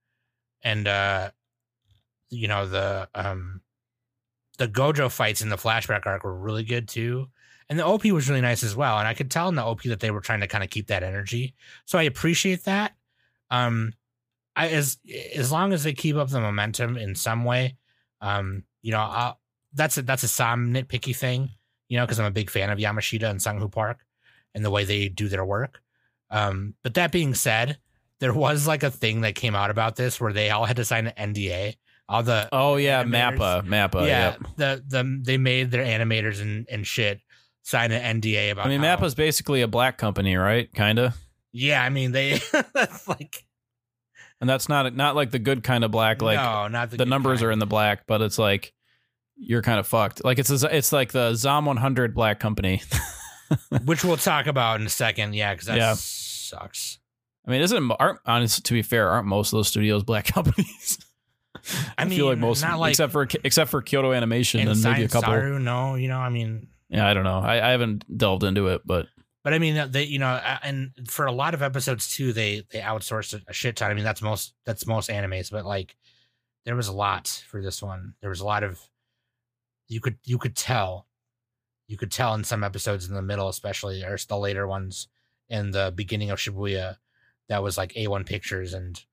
[0.62, 1.30] and uh
[2.28, 3.60] you know the um
[4.58, 7.28] the Gojo fights in the flashback arc were really good too.
[7.68, 8.98] And the OP was really nice as well.
[8.98, 10.88] And I could tell in the OP that they were trying to kind of keep
[10.88, 11.54] that energy.
[11.86, 12.94] So I appreciate that.
[13.50, 13.92] Um
[14.56, 14.98] I as
[15.36, 17.76] as long as they keep up the momentum in some way,
[18.20, 19.40] um, you know, I'll,
[19.72, 21.50] that's a that's a some nitpicky thing,
[21.88, 24.04] you know, because I'm a big fan of Yamashita and Sunghoo Park
[24.54, 25.80] and the way they do their work.
[26.30, 27.78] Um, but that being said,
[28.20, 30.84] there was like a thing that came out about this where they all had to
[30.84, 31.76] sign an NDA.
[32.08, 34.06] All the Oh yeah, animators- Mappa, Mappa.
[34.06, 34.40] yeah, yep.
[34.56, 37.20] the the they made their animators and and shit
[37.62, 38.66] sign an NDA about.
[38.66, 40.72] I mean, how- Mappa's basically a black company, right?
[40.74, 41.14] Kinda.
[41.52, 42.40] Yeah, I mean they
[42.74, 43.44] that's like
[44.40, 46.20] And that's not not like the good kind of black.
[46.22, 47.48] Like no, not the, the numbers kind.
[47.48, 48.72] are in the black, but it's like
[49.36, 50.24] you're kind of fucked.
[50.24, 52.82] Like it's a, it's like the Zom 100 black company.
[53.84, 55.34] which we'll talk about in a second.
[55.34, 55.94] Yeah, because that Yeah.
[55.96, 56.98] sucks.
[57.46, 60.98] I mean, isn't aren't honest to be fair, aren't most of those studios black companies?
[61.56, 64.70] I I mean, feel like most, not like- except for except for Kyoto Animation and,
[64.70, 65.32] And maybe a couple.
[65.32, 67.38] Saru, no, you know, I mean, Yeah, I don't know.
[67.40, 69.06] I, I haven't delved into it, but
[69.42, 70.28] but I mean, they, you know,
[70.62, 73.90] and for a lot of episodes too, they they outsourced a shit ton.
[73.90, 75.96] I mean, that's most that's most animes, but like,
[76.66, 78.14] there was a lot for this one.
[78.20, 78.78] There was a lot of,
[79.88, 81.06] you could you could tell,
[81.90, 85.08] you could tell in some episodes in the middle, especially or the later ones
[85.48, 86.98] in the beginning of Shibuya,
[87.48, 89.04] that was like A1 Pictures and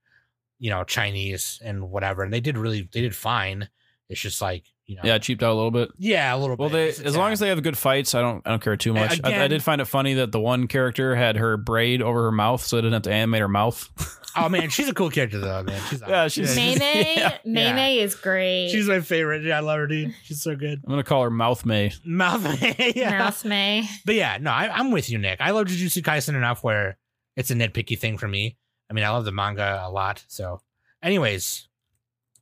[0.59, 3.67] you know Chinese and whatever, and they did really they did fine.
[4.09, 5.89] It's just like you know, yeah, it cheaped out a little bit.
[5.97, 6.73] yeah, a little Well, bit.
[6.73, 8.77] they Just a as long as they have good fights, I don't I don't care
[8.77, 9.19] too much.
[9.23, 12.31] I, I did find it funny that the one character had her braid over her
[12.31, 13.89] mouth, so they didn't have to animate her mouth.
[14.37, 15.81] Oh man, she's a cool character though, man.
[15.89, 17.37] She's Yeah, she's- May May, Yeah.
[17.43, 18.69] Mei Mei is great.
[18.69, 19.43] she's my favorite.
[19.43, 20.13] Yeah, I love her, dude.
[20.23, 20.79] She's so good.
[20.85, 21.91] I'm gonna call her Mouth May.
[22.05, 22.45] Mouth,
[22.95, 23.17] yeah.
[23.19, 23.89] Mouse May.
[24.05, 25.41] But yeah, no, I, I'm with you, Nick.
[25.41, 26.97] I love Jujutsu Kaisen enough where
[27.35, 28.57] it's a nitpicky thing for me.
[28.89, 30.23] I mean, I love the manga a lot.
[30.29, 30.61] So,
[31.03, 31.67] anyways,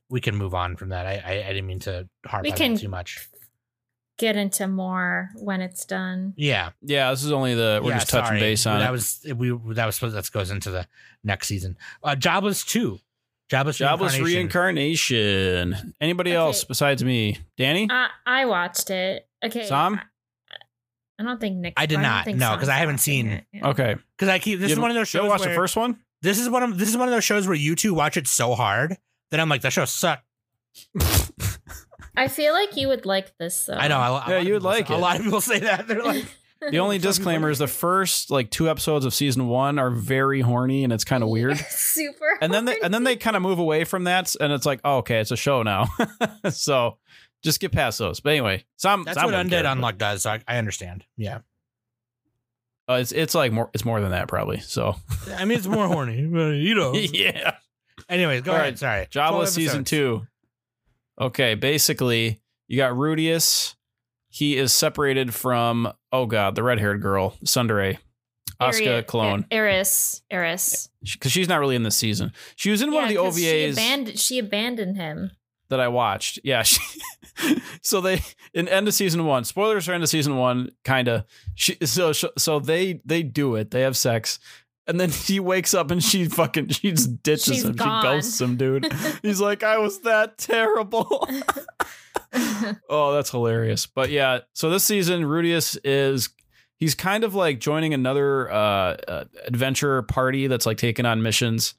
[0.08, 1.06] we can move on from that.
[1.06, 3.28] I I, I didn't mean to harp We on can- too much.
[4.18, 6.32] Get into more when it's done.
[6.38, 8.40] Yeah, Yeah, this is only the we're yeah, just touching sorry.
[8.40, 8.92] base on that it.
[8.92, 10.86] was we that was supposed that goes into the
[11.22, 11.76] next season.
[12.02, 12.98] Uh, Jobless two,
[13.50, 15.68] Jobless, Jobless Reincarnation.
[15.70, 15.94] reincarnation.
[16.00, 16.36] Anybody Okay.
[16.36, 17.38] else besides me?
[17.58, 17.88] Danny?
[17.90, 19.28] I I watched it.
[19.44, 19.66] Okay.
[19.66, 19.96] Sam?
[20.00, 20.02] I,
[21.18, 21.74] I don't think Nick.
[21.76, 23.44] I did don't not, think no, 'cause Sam's I haven't seen- it.
[23.52, 23.68] Yeah.
[23.68, 23.96] Okay.
[24.16, 25.28] Because I keep this You is one of those you shows.
[25.28, 25.98] watch the first one?
[26.22, 28.26] This is one of this is one of those shows where you two watch it
[28.26, 28.96] so hard
[29.30, 30.24] that I'm like that show sucked.
[32.16, 33.74] I feel like you would like this though.
[33.74, 33.98] I know.
[33.98, 36.02] A, lot Yeah, you would like say- like A lot of people say that they're
[36.02, 36.24] like,
[36.70, 40.84] The only disclaimer is the first like two episodes of season one are very horny
[40.84, 41.58] and it's kind of weird.
[41.68, 42.38] Super.
[42.40, 44.80] And then they and then they kind of move away from that and it's like,
[44.82, 45.86] oh, okay, it's a show now.
[46.50, 46.96] so
[47.42, 48.20] just get past those.
[48.20, 50.22] But anyway, some that's some what wouldn't Undead care, Unluck does.
[50.22, 51.04] So I, I understand.
[51.18, 51.40] Yeah.
[52.88, 54.60] uh, it's it's like more it's more than that probably.
[54.60, 54.96] So
[55.36, 56.94] I mean, it's more horny, but you know.
[56.94, 57.56] yeah.
[58.08, 58.68] Anyways, go All ahead.
[58.72, 58.78] right.
[58.78, 59.06] Sorry.
[59.10, 60.26] Jobless 12 season two.
[61.20, 63.74] Okay, basically, you got Rudeus.
[64.28, 67.96] He is separated from oh god, the red haired girl, tsundere,
[68.60, 70.22] Asuka Ari- clone, Eris.
[70.30, 70.90] Eris.
[71.02, 72.32] because she's not really in this season.
[72.54, 75.30] She was in one of the Yeah, 'cause She OVAs abandoned, she abandoned him.
[75.70, 76.38] that I watched.
[76.44, 76.80] Yeah, she,
[77.82, 78.20] so they
[78.52, 79.44] in end of season one.
[79.44, 81.24] Spoilers for end of season one, kind of.
[81.54, 83.70] She so so they they do it.
[83.70, 84.38] They have sex.
[84.86, 87.72] And then he wakes up and she fucking she just ditches She's him.
[87.72, 88.02] gone.
[88.02, 88.92] She ghosts him, dude.
[89.22, 91.28] He's like, I was that terrible.
[92.88, 93.86] oh, that's hilarious.
[93.86, 96.28] But yeah, so this season, Rudeus is
[96.78, 101.74] he's kind of like joining another uh, uh, adventure party that's like taking on missions,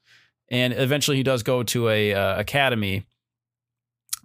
[0.49, 3.05] and eventually he does go to a uh, academy.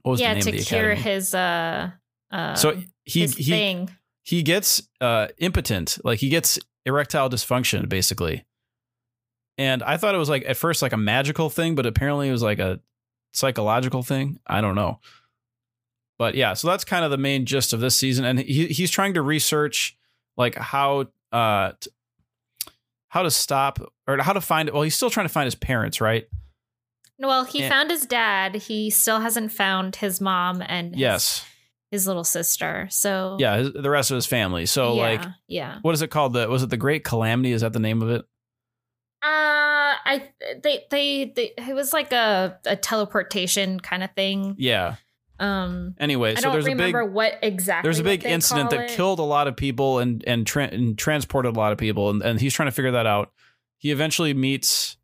[0.03, 1.15] What was yeah, the name to of the cure academy?
[1.15, 1.91] his uh
[2.33, 3.91] uh so he he thing.
[4.23, 8.45] he gets uh impotent, like he gets erectile dysfunction, basically.
[9.63, 12.33] And I thought it was like at first like a magical thing, but apparently it
[12.33, 12.81] was like a
[13.33, 14.39] psychological thing.
[14.47, 14.99] I don't know.
[16.19, 18.91] But yeah, so that's kind of the main gist of this season, and he he's
[18.91, 19.97] trying to research
[20.37, 21.91] like how uh t-
[23.09, 24.73] how to stop or how to find it.
[24.75, 26.27] well he's still trying to find his parents right
[27.19, 27.69] Well, he Yeah.
[27.69, 28.55] found his dad.
[28.57, 31.45] He still hasn't found his mom and his, yes
[31.91, 32.89] his little sister.
[32.91, 34.65] So Yeah, his, the rest of his family.
[34.65, 35.79] So yeah, like, yeah.
[35.83, 36.33] what is it called?
[36.33, 37.53] The was it the Great Calamity?
[37.53, 38.25] Is that the name of it?
[39.23, 40.29] Uh, I
[40.63, 44.57] they they, they it was like a a teleportation kind of thing.
[44.59, 44.97] Yeah.
[45.39, 47.87] Um, Anyway, I so don't there's a big remember what exactly.
[47.87, 48.91] there's a big incident that it.
[48.91, 52.23] killed a lot of people and and, tra- and transported a lot of people, and,
[52.23, 53.33] and he's trying to figure that out.
[53.79, 54.97] He eventually meets.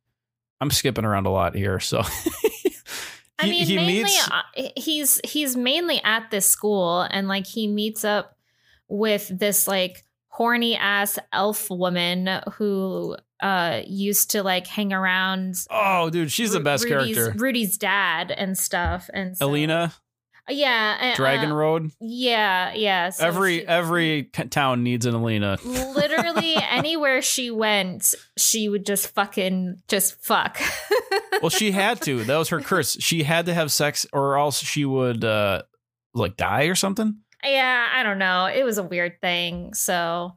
[0.60, 2.02] I'm skipping around a lot here, so.
[3.40, 4.42] I He- mean, he mainly meets- uh,
[4.76, 8.36] he's he's mainly at this school, and like he meets up
[8.88, 10.04] with this like
[10.38, 15.56] horny ass elf woman who uh used to like hang around.
[15.68, 17.38] Oh, dude, she's the best Rudy's, character.
[17.38, 19.92] Rudy's dad and stuff, and so, Alina,
[20.48, 21.90] yeah, uh, Dragon uh, Road.
[22.00, 23.10] yeah, yeah.
[23.10, 25.58] so every she- every town needs an Alina.
[25.64, 30.58] literally anywhere she went, she would just fucking just fuck.
[31.40, 32.24] Well, she had to.
[32.24, 32.96] That was her curse.
[32.98, 35.62] She had to have sex, or else she would uh
[36.12, 37.18] like die or something.
[37.44, 38.46] Yeah, I don't know.
[38.46, 39.74] It was a weird thing.
[39.74, 40.34] So,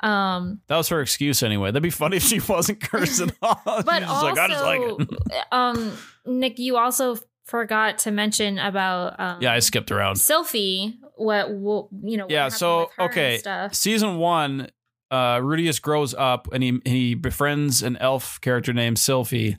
[0.00, 1.70] um, That was her excuse anyway.
[1.70, 3.60] That'd be funny if she wasn't cursed at all.
[3.64, 5.44] but also, like, I just like it.
[5.52, 5.92] um,
[6.24, 10.16] Nick, you also forgot to mention about um, Yeah, I skipped around.
[10.16, 10.96] Sylphie.
[11.16, 12.26] What, what you know?
[12.28, 13.38] Yeah, so, with her okay.
[13.38, 13.74] stuff.
[13.74, 14.68] Season one,
[15.10, 19.58] uh, Rudeus grows up and he he befriends an elf character named Sylphie,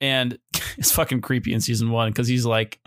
[0.00, 0.38] and
[0.78, 2.80] it's fucking creepy in season one because he's like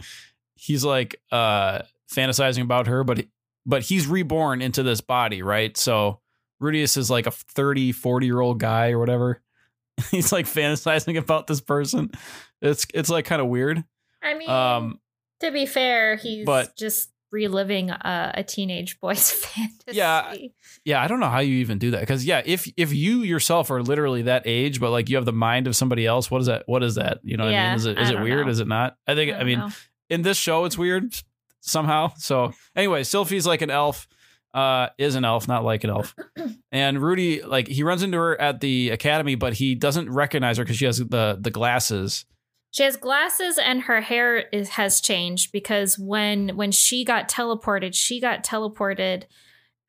[0.55, 1.81] he's like uh
[2.13, 3.25] fantasizing about her, but
[3.65, 5.75] but he's reborn into this body, right?
[5.75, 6.19] So
[6.61, 9.41] Rudeus is like a 30, 40 year old guy or whatever.
[10.11, 12.11] He's like fantasizing about this person.
[12.61, 13.83] It's it's like kind of weird.
[14.21, 14.99] I mean, Um,
[15.39, 19.97] to be fair, he's but- just reliving a, a teenage boy's fantasy.
[19.97, 20.33] Yeah,
[20.85, 23.71] Yeah, I don't know how you even do that because yeah, if if you yourself
[23.71, 26.47] are literally that age, but like you have the mind of somebody else, what is
[26.47, 26.63] that?
[26.65, 27.19] What is that?
[27.23, 28.45] You know, what I mean, is it I is it weird?
[28.45, 28.51] know.
[28.51, 28.97] Is it not?
[29.07, 29.69] I think I, don't mean know.
[30.09, 31.13] in this show it's weird
[31.65, 32.13] somehow.
[32.17, 34.07] So anyway, Sylphie's like an elf,
[34.53, 36.15] uh, is an elf, not like an elf,
[36.71, 40.63] and Rudy like he runs into her at the academy, but he doesn't recognize her
[40.63, 42.25] because she has the the glasses.
[42.71, 47.93] She has glasses and her hair is has changed because when when she got teleported,
[47.93, 49.23] she got teleported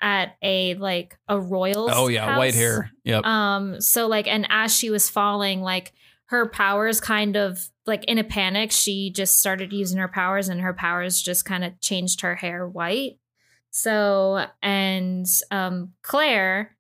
[0.01, 1.89] at a like a royal.
[1.93, 2.91] Oh yeah, white hair.
[3.05, 3.25] Yep.
[3.25, 5.93] Um so like and as she was falling like
[6.27, 10.61] her powers kind of like in a panic she just started using her powers and
[10.61, 13.19] her powers just kind of changed her hair white.
[13.71, 16.77] So and um Claire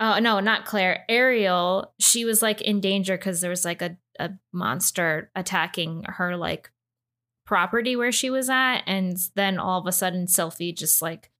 [0.00, 1.04] Oh no, not Claire.
[1.10, 1.92] Ariel.
[2.00, 6.70] She was like in danger because there was like a, a monster attacking her like
[7.44, 11.30] property where she was at, and then all of a sudden, Sylphie just like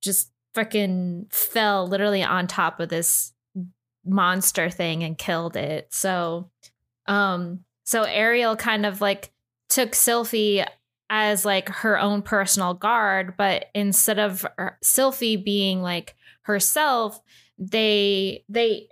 [0.00, 3.32] just freaking fell literally on top of this
[4.04, 5.88] monster thing and killed it.
[5.90, 6.50] So,
[7.08, 9.30] um, so Ariel kind of like
[9.68, 10.66] took Sylphie
[11.08, 17.20] as like her own personal guard, but instead of her- Sylphie being like herself,
[17.58, 18.88] they they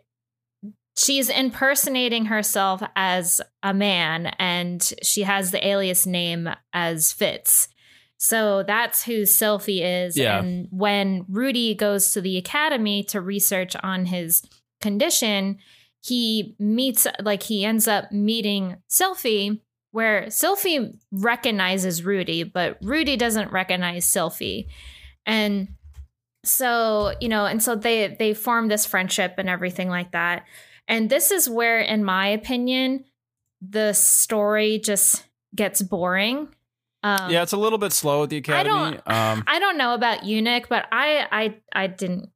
[0.97, 7.69] she's impersonating herself as a man and she has the alias name as Fitz.
[8.17, 10.17] So that's who Sylphie is.
[10.17, 10.39] Yeah.
[10.39, 14.43] And when Rudy goes to the academy to research on his
[14.81, 15.59] condition,
[16.05, 23.53] he meets like he ends up meeting Sylphie where Sylphie recognizes Rudy, but Rudy doesn't
[23.53, 24.67] recognize Sylphie.
[25.25, 25.69] And
[26.45, 30.45] so, you know, and so they they form this friendship and everything like that.
[30.89, 33.05] And this is where in my opinion
[33.63, 36.49] the story just gets boring.
[37.03, 38.75] Um, yeah, it's a little bit slow at the I academy.
[38.75, 42.31] don't um, I don't know about Eunuch, but I I I didn't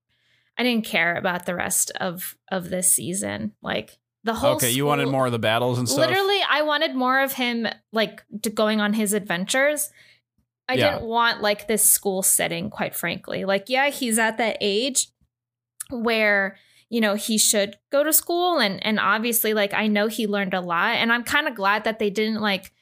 [0.58, 3.52] I didn't care about the rest of of this season.
[3.62, 6.08] Like the whole okay, you wanted more of the battles and stuff.
[6.08, 9.90] Literally, I wanted more of him like to going on his adventures.
[10.68, 10.90] I Yeah.
[10.94, 13.44] didn't want like this school setting, quite frankly.
[13.44, 15.08] Like, yeah, he's at that age
[15.90, 16.58] where
[16.90, 20.54] you know he should go to school and and obviously like I know he learned
[20.54, 22.72] a lot and I'm kind of glad that they didn't like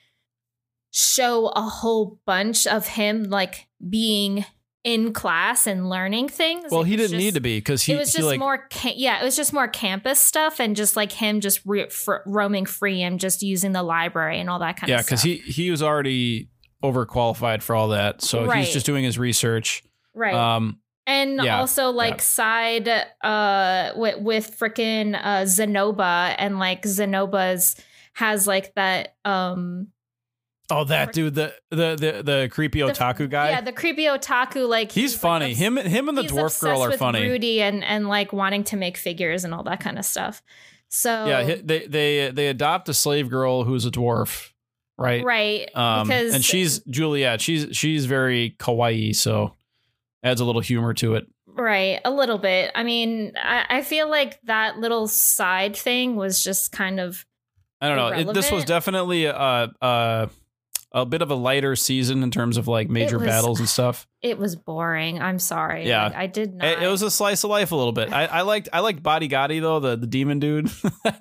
[0.90, 4.44] show a whole bunch of him like being
[4.86, 6.70] in class and learning things.
[6.70, 9.20] well, he didn't need to be because he, it was just like more ca- yeah
[9.20, 13.02] it was just more campus stuff and just like him just re- fr- roaming free
[13.02, 15.52] and just using the library and all that kind yeah of stuff Yeah, because he
[15.52, 16.48] he was already
[16.84, 18.64] overqualified for all that, so Right.
[18.64, 19.82] he's just doing his research.
[20.14, 22.20] right Um, and yeah, also like yeah.
[22.20, 22.88] side
[23.22, 27.74] uh with with freaking uh zanoba and like zanoba's
[28.12, 29.88] has like that um
[30.70, 33.50] oh, that dude, the the the, the creepy the- otaku guy.
[33.50, 35.50] yeah the creepy otaku like he's, like, funny.
[35.50, 37.22] obs- him him and the dwarf girl are with funny.
[37.28, 40.42] Rudy and and like wanting to make figures and all that kind of stuff
[40.88, 44.52] so Yeah, they they they adopt a slave girl who's a dwarf,
[44.96, 45.24] right?
[45.24, 45.68] right?
[45.74, 47.40] Um, because and she's Juliet.
[47.40, 49.52] She's she's very kawaii, so
[50.22, 51.26] adds a little humor to it.
[51.48, 52.70] right a little bit.
[52.74, 57.26] I mean, I, I feel like that little side thing was just kind of
[57.80, 58.30] I don't know.
[58.30, 59.34] It, this was definitely a,
[59.82, 60.30] a
[60.92, 64.06] a bit of a lighter season in terms of like major was- battles and stuff.
[64.22, 65.20] it was boring.
[65.20, 65.86] I'm sorry.
[65.86, 66.04] Yeah.
[66.04, 66.66] Like, I did not.
[66.66, 68.12] It, it was a slice of life a little bit.
[68.12, 70.70] I, I liked I liked Badigadi though, the, the demon dude.
[71.04, 71.12] oh,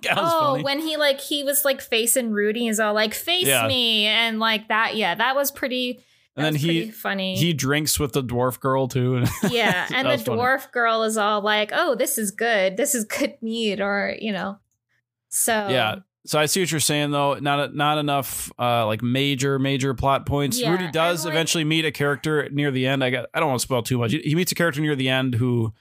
[0.53, 0.63] funny.
[0.63, 3.67] when he like he was like facing Rudy, he's all like face Yeah.
[3.67, 4.95] me and like that.
[4.95, 5.99] Yeah, that was pretty.
[6.37, 7.35] and that then was he funny.
[7.35, 9.23] he drinks with the dwarf girl too.
[9.49, 10.39] yeah, and the funny.
[10.39, 12.77] dwarf girl is all like, "Oh, this is good.
[12.77, 14.57] This is good meat," or you know.
[15.29, 15.95] So Yeah.
[16.25, 17.35] So I see what you're saying though.
[17.35, 20.59] Not not enough uh like major major plot points.
[20.59, 23.03] Yeah, Rudy does like- eventually meet a character near the end.
[23.03, 24.11] I got I don't want to spoil too much.
[24.11, 25.73] He, meets a character near the end who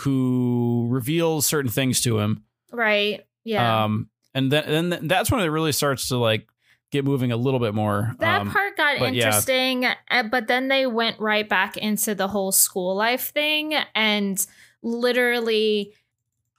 [0.00, 2.44] who reveals certain things to him.
[2.72, 3.24] right.
[3.44, 3.84] Yeah.
[3.84, 6.46] Um and then then that's when it really starts to like
[6.90, 8.14] get moving a little bit more.
[8.20, 12.28] that um, part got but interesting, uh, but then they went right back into the
[12.28, 14.46] whole school life thing and
[14.82, 15.92] literally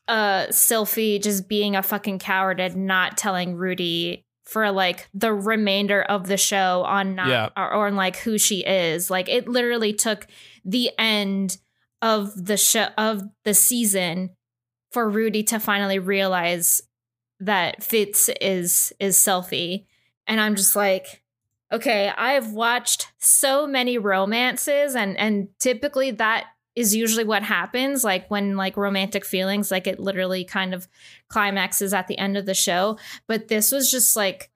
[0.09, 6.01] uh Sylphie just being a fucking coward and not telling Rudy for like the remainder
[6.01, 7.49] of the show on not Yeah.
[7.55, 9.09] or, or on like who she is.
[9.11, 10.25] Like it literally took
[10.65, 11.57] the end
[12.01, 14.31] of the show of the season
[14.91, 16.81] for Rudy to finally realize
[17.39, 19.85] that Fitz is is Sylphie.
[20.25, 21.21] And I'm just like,
[21.71, 26.47] okay, I've watched so many romances and and typically that
[26.79, 30.87] is usually what happens like when like romantic feelings like it literally kind of
[31.27, 34.49] climaxes at the end of the show, but this was just like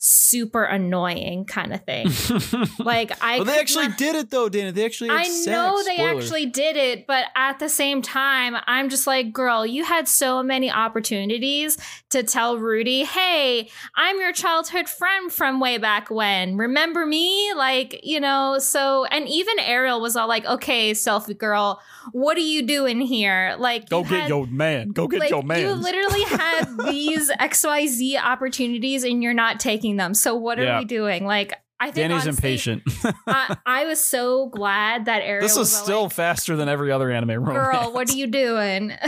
[0.00, 2.08] super annoying kind of thing.
[2.78, 4.72] Like I well, they actually not- did it though, Dana.
[4.72, 5.10] They actually.
[5.10, 5.46] I sex.
[5.46, 6.24] know they Spoilers.
[6.24, 10.42] actually did it, but at the same time, I'm just like, girl, you had so
[10.42, 11.76] many opportunities
[12.10, 16.56] to tell Rudy, hey, I'm your childhood friend from way back when.
[16.56, 17.52] Remember me?
[17.54, 21.80] Like, you know, so, and even Ariel was all like, okay, Sylphie girl,
[22.12, 23.56] what are you doing here?
[23.58, 24.90] Like, Go get had- your man.
[24.90, 25.60] Go get like, your man.
[25.60, 30.14] You literally had these XYZ opportunities and you're not taking them.
[30.14, 30.78] So what are Yeah.
[30.80, 31.24] we doing?
[31.24, 32.82] Like, I think Danny's honestly, impatient.
[33.28, 36.90] I, I was so glad that Ariel this is was still like, faster than every
[36.90, 37.76] other anime romance.
[37.78, 38.92] girl, what are you doing?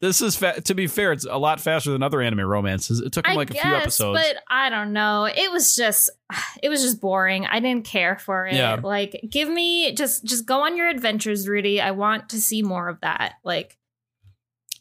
[0.00, 3.00] This is fa- to be fair, it's a lot faster than other anime romances.
[3.00, 4.18] It took him I like a few episodes.
[4.18, 5.26] but I don't know.
[5.26, 6.08] It was just,
[6.62, 7.44] it was just boring.
[7.46, 8.54] I didn't care for it.
[8.54, 8.80] Yeah.
[8.82, 11.80] Like, give me just, just go on your adventures, Rudy.
[11.82, 13.34] I want to see more of that.
[13.44, 13.76] Like,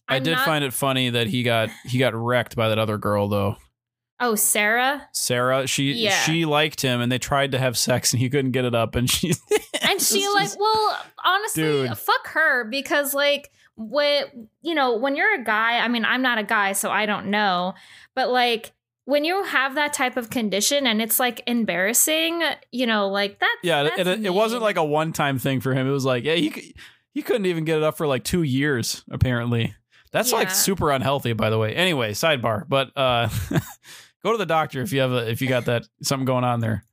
[0.07, 2.79] I I'm did not- find it funny that he got he got wrecked by that
[2.79, 3.57] other girl though.
[4.19, 6.11] Oh, Sarah, Sarah, she Yeah.
[6.23, 8.95] she liked him and they tried to have sex and he couldn't get it up
[8.95, 9.33] and she
[9.81, 11.97] and she like, is- well, honestly, Dude.
[11.97, 16.37] fuck her because like, when you know, when you're a guy, I mean, I'm not
[16.37, 17.73] a guy, so I don't know,
[18.15, 18.73] but like.
[19.05, 23.57] When you have that type of condition and it's like embarrassing, you know, like that.
[23.63, 25.87] Yeah, that's it, it, it wasn't like a one time thing for him.
[25.87, 26.75] It was like, yeah, he
[27.15, 29.73] he couldn't even get it up for like two years, apparently.
[30.11, 31.73] That's like super unhealthy, by the way.
[31.73, 32.65] Anyway, sidebar.
[32.69, 33.29] But uh
[34.23, 36.59] go to the doctor if you have a if you got that something going on
[36.59, 36.83] there.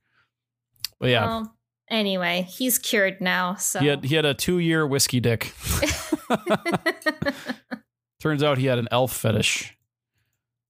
[0.99, 1.55] But yeah, Well,
[1.89, 3.55] anyway, he's cured now.
[3.55, 5.53] So he had he had a two year whiskey dick.
[8.19, 9.77] Turns out he had an elf fetish.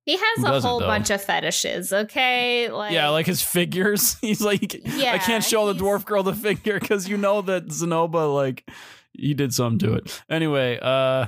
[0.06, 0.88] he has Who a whole though?
[0.88, 1.94] bunch of fetishes.
[1.94, 4.16] Okay, like yeah, like his figures.
[4.22, 8.34] He's like, I can't show the dwarf girl the figure because you know that Zanoba
[8.34, 8.70] like
[9.14, 10.22] he did something to it.
[10.30, 11.28] Anyway, uh,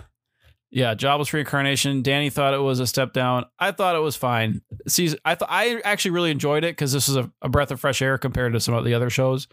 [0.72, 2.02] yeah, jobless reincarnation.
[2.04, 3.46] Danny thought it was a step down.
[3.58, 4.62] I thought it was fine.
[4.88, 7.80] See, I thought I actually really enjoyed it because this was a, a breath of
[7.80, 9.48] fresh air compared to some of the other shows.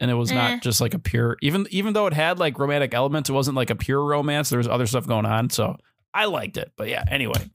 [0.00, 0.34] And it was Eh.
[0.34, 3.56] not just like a pure, even even though it had like romantic elements, it wasn't
[3.56, 4.50] like a pure romance.
[4.50, 5.76] There was other stuff going on, so
[6.12, 6.72] I liked it.
[6.76, 7.48] But yeah, anyway,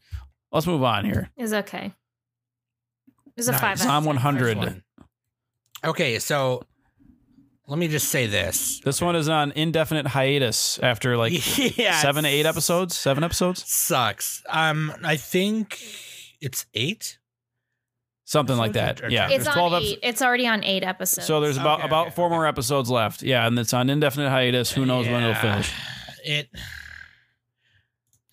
[0.53, 1.29] let's move on here.
[1.35, 1.93] is okay.
[3.35, 3.59] It's a Nice.
[3.61, 3.69] five.
[3.71, 4.81] out of Zom 100.
[5.85, 6.63] Okay, so
[7.67, 8.79] let me just say this.
[8.79, 11.33] This one is on indefinite hiatus after like
[11.77, 12.97] yeah, seven to eight episodes.
[12.97, 14.41] Seven episodes, Sucks.
[14.49, 15.79] Um, I think
[16.39, 17.19] it's eight.
[18.23, 19.01] something like that.
[19.01, 19.75] Episodes or- Yeah, It's there's on twelve eight.
[19.77, 19.99] episodes.
[20.03, 21.27] It's already on eight episodes.
[21.27, 22.35] So there's about Okay, about okay, four okay.
[22.35, 23.21] more episodes left.
[23.21, 24.71] Yeah, and it's on indefinite hiatus.
[24.71, 25.71] Who knows when it'll finish?
[26.23, 26.49] It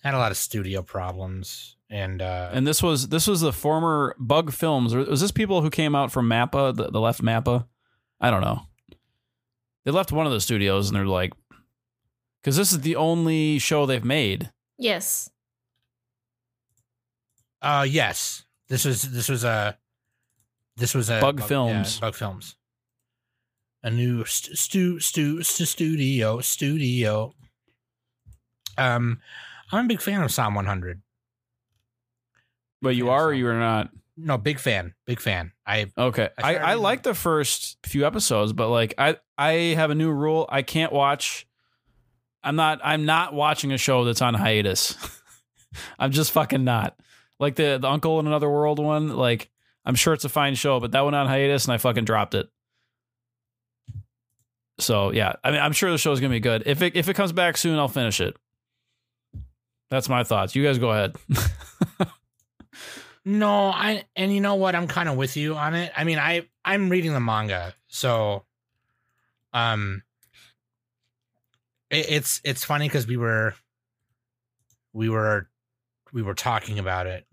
[0.03, 4.15] had a lot of studio problems, and uh, And this was this was the former
[4.19, 4.93] Bug Films.
[4.95, 7.65] Was this people who came out from Mappa, the, the left Mappa?
[8.21, 8.61] I don't know.
[9.85, 11.31] They left one of the studios, and they're like,
[12.41, 14.51] because this is the only show they've made.
[14.77, 15.29] yes.
[17.61, 19.77] uh, yes, this was this was a
[20.77, 21.95] this was a Bug Films.
[21.95, 22.55] yeah, Bug Films,
[23.83, 27.33] a new st- stu stu stu studio studio.
[28.77, 29.19] Um,
[29.71, 31.01] I'm a big fan of Zom 100.
[32.81, 33.89] But you are or you are not.
[34.17, 35.51] No, big fan, big fan.
[35.65, 36.29] I Okay.
[36.37, 39.95] I I, started I, like the first few episodes, but like I I have a
[39.95, 40.45] new rule.
[40.49, 41.47] I can't watch
[42.45, 44.95] I'm not I'm not watching a show that's on hiatus.
[45.99, 46.95] I'm just fucking not.
[47.39, 49.49] Like the the Uncle in Another World one, like
[49.83, 52.35] I'm sure it's a fine show, but that one on hiatus and I fucking dropped
[52.35, 52.47] it.
[54.77, 56.63] So yeah, I mean I'm sure the show's gonna be good.
[56.67, 58.37] If it if it comes back soon, I'll finish it.
[59.89, 60.55] That's my thoughts.
[60.55, 61.15] You guys go ahead.
[63.25, 64.75] no, I and you know what?
[64.75, 65.91] I'm kind of with you on it.
[65.97, 68.45] I mean, I I'm reading the manga, so
[69.51, 70.03] um,
[71.89, 73.55] it, it's it's funny because we were
[74.93, 75.49] we were
[76.13, 77.25] we were talking about it.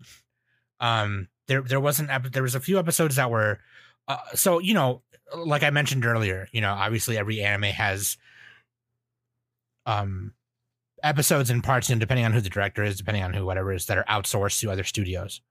[0.79, 3.59] Um, there there wasn't ep- there was a few episodes that were
[4.07, 5.03] uh, so you know
[5.35, 8.17] like I mentioned earlier, you know, obviously every anime has
[9.85, 10.33] um
[11.03, 13.85] episodes and parts, and depending on who the director is, depending on who whatever is
[13.85, 15.41] that are outsourced to other studios.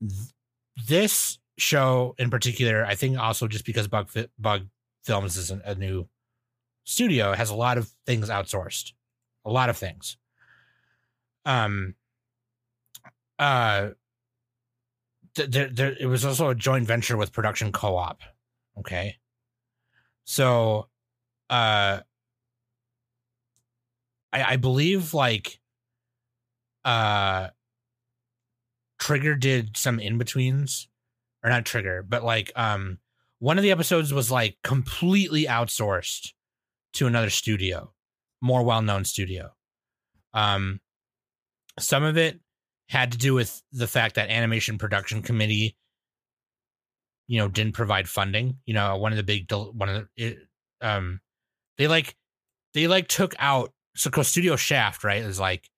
[0.00, 0.12] Th-
[0.86, 4.66] This show in particular, I think, also just because Bug Bug
[5.04, 6.08] Films is a, new
[6.84, 8.92] studio, has a lot of things outsourced,
[9.44, 10.16] a lot of things.
[11.44, 11.94] Um.
[13.38, 13.90] Uh.
[15.34, 18.20] th- There, there, it was also a joint venture with Production Co-op.
[18.78, 19.16] Okay.
[20.24, 20.88] So,
[21.50, 22.00] uh,
[24.32, 25.60] I, I believe like
[26.84, 27.48] uh
[29.00, 30.88] Trigger did some in betweens
[31.42, 32.98] or not Trigger, but like um
[33.38, 36.32] one of the episodes was like completely outsourced
[36.92, 37.92] to another studio,
[38.40, 39.50] more well-known studio.
[40.34, 40.80] Um
[41.78, 42.38] some of it
[42.88, 45.76] had to do with the fact that animation production committee
[47.28, 50.38] you know didn't provide funding you know one of the big one of the it,
[50.80, 51.20] um
[51.78, 52.16] they like
[52.74, 55.70] they like took out so studio shaft right is like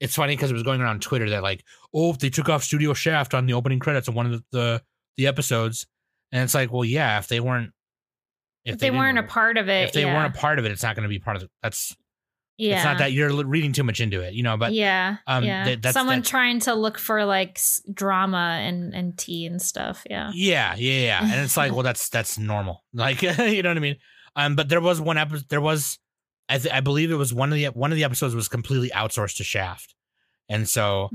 [0.00, 2.92] it's funny because it was going around twitter that like oh they took off studio
[2.94, 4.82] shaft on the opening credits of one of the the,
[5.16, 5.86] the episodes
[6.32, 7.70] and it's like well yeah if they weren't
[8.64, 10.14] If they, weren't a part of it, if they yeah.
[10.14, 11.96] weren't a part of it it's not going to be part of it that's
[12.58, 12.76] yeah.
[12.76, 15.64] it's not that you're reading too much into it you know but yeah, um, yeah.
[15.64, 17.58] that- that's- Someone that- trying to look for like
[17.92, 20.04] drama and and tea and stuff.
[20.08, 20.30] Yeah.
[20.34, 21.20] Yeah, yeah, yeah.
[21.22, 22.84] And it's like, well, that's that's normal.
[22.94, 23.96] Like, you know what I mean?
[24.36, 25.48] Um, but there was one episode.
[25.48, 25.98] There was,
[26.48, 28.90] I, th- I believe it was one of the one of the episodes was completely
[28.90, 29.94] outsourced to Shaft,
[30.48, 31.06] and so uh,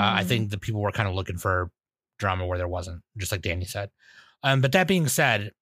[0.00, 0.26] I Mm.
[0.26, 1.70] think the people were kind of looking for
[2.18, 3.90] drama where there wasn't, just like Danny said.
[4.42, 5.52] Um, but that being said,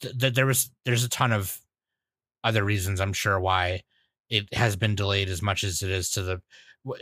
[0.00, 1.58] th- th- there was there's a ton of
[2.42, 3.82] other reasons I'm sure why
[4.30, 6.42] it has been delayed as much as it is to the.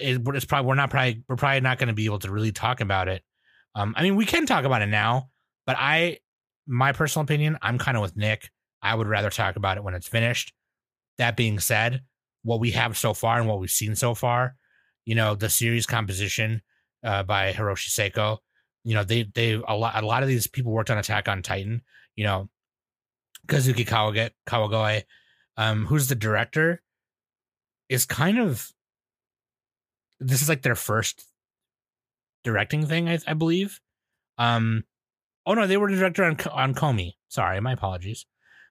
[0.00, 2.52] It, it's probably we're not probably we're probably not going to be able to really
[2.52, 3.22] talk about it.
[3.74, 5.30] Um, I mean, we can talk about it now,
[5.66, 6.18] but I,
[6.66, 8.50] my personal opinion, I'm kind of with Nick.
[8.82, 10.52] I would rather talk about it when it's finished.
[11.18, 12.02] That being said,
[12.42, 14.56] what we have so far and what we've seen so far,
[15.05, 16.62] you know, the series composition
[17.05, 18.38] uh, by Hiroshi Seko,
[18.84, 21.42] you know, they they a lot a lot of these people worked on Attack on
[21.42, 21.82] Titan.
[22.16, 22.48] You know,
[23.46, 25.05] Kazuki Kawage, Kawagoe,
[25.57, 26.82] um, who's the director,
[27.88, 28.72] is kind of
[30.20, 31.24] this is like their first
[32.44, 33.80] directing thing, I, I believe.
[34.38, 34.84] Um,
[35.46, 37.14] oh no, they were the director on on Komi.
[37.28, 38.26] Sorry, my apologies.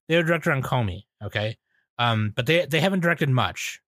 [0.08, 1.04] They were director on Komi.
[1.24, 1.58] Okay,
[1.98, 3.82] um, but they they haven't directed much.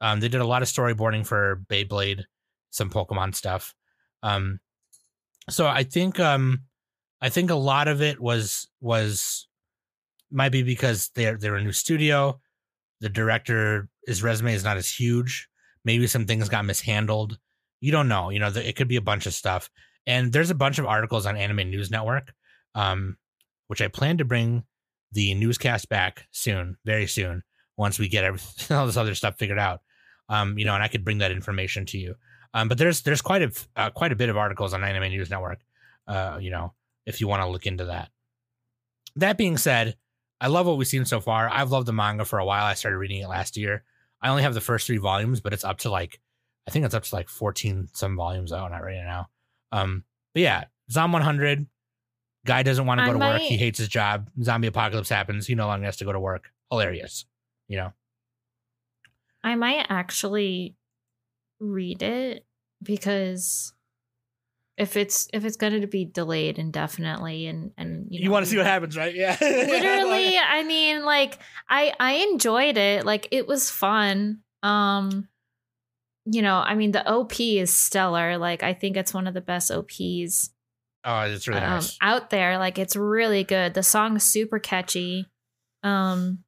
[0.00, 2.24] Um, they did a lot of storyboarding for Beyblade,
[2.70, 3.74] some Pokemon stuff.
[4.22, 4.60] Um,
[5.50, 6.60] so I think um,
[7.20, 9.48] I think a lot of it was was
[10.30, 12.40] might be because they're they're a new studio.
[13.00, 15.48] The director his resume is not as huge.
[15.84, 17.38] Maybe some things got mishandled.
[17.80, 18.30] You don't know.
[18.30, 19.70] You know, it could be a bunch of stuff.
[20.06, 22.32] And there's a bunch of articles on Anime News Network,
[22.74, 23.16] um,
[23.68, 24.64] which I plan to bring
[25.12, 27.42] the newscast back soon, very soon,
[27.76, 28.24] once we get
[28.70, 29.80] all this other stuff figured out.
[30.28, 32.14] Um, you know, and I could bring that information to you.
[32.54, 35.30] Um, but there's there's quite a uh, quite a bit of articles on Anime News
[35.30, 35.60] Network.
[36.06, 36.72] Uh, you know,
[37.06, 38.10] if you want to look into that.
[39.16, 39.96] That being said,
[40.40, 41.50] I love what we've seen so far.
[41.52, 42.64] I've loved the manga for a while.
[42.64, 43.82] I started reading it last year.
[44.22, 46.20] I only have the first three volumes, but it's up to like
[46.66, 49.28] I think it's up to like 14 some volumes out not right now.
[49.72, 50.04] Um,
[50.34, 51.66] but yeah, Zom 100.
[52.46, 53.40] Guy doesn't want to I go to work.
[53.40, 54.30] He hates his job.
[54.42, 55.46] Zombie apocalypse happens.
[55.46, 56.50] He no longer has to go to work.
[56.70, 57.26] Hilarious.
[57.68, 57.92] You know.
[59.44, 60.76] I might actually
[61.60, 62.44] read it
[62.82, 63.72] because
[64.76, 68.44] if it's if it's going to be delayed indefinitely and and you, know, you want
[68.44, 69.14] to see what happens, right?
[69.14, 69.36] Yeah.
[69.40, 75.28] literally i mean like i i enjoyed it like it was fun um
[76.24, 79.40] you know i mean the op is stellar like i think it's one of the
[79.40, 80.50] best ops
[81.04, 81.96] oh, it's really um, nice.
[82.00, 85.26] out there like it's really good the song's super catchy
[85.82, 86.38] um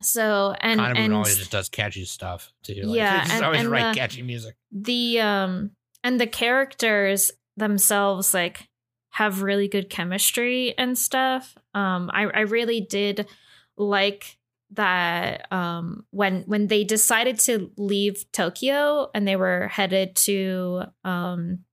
[0.00, 2.82] so and of and always just does catchy stuff too.
[2.84, 4.56] Like, Yeah, he just and- always and write the- catchy music.
[4.70, 5.70] the um
[6.04, 8.68] and the characters themselves like
[9.10, 11.56] have really good chemistry and stuff.
[11.74, 13.26] Um, I I really did
[13.76, 14.38] like
[14.72, 21.64] that um when when they decided to leave Tokyo and they were headed to um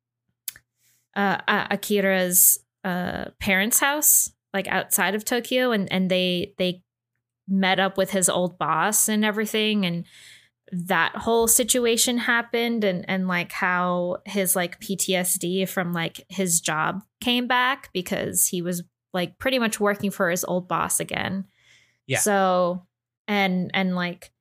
[1.16, 1.38] uh
[1.70, 6.82] Akira's uh parents' house like outside of Tokyo and and they they
[7.48, 10.06] met up with his old boss and everything and
[10.72, 17.04] that whole situation happened and and like how his like PTSD from like his job
[17.22, 18.84] came back because he was
[19.14, 21.46] like pretty much working for his old boss again.
[22.08, 22.20] Yeah.
[22.20, 22.86] So
[23.28, 24.32] and and like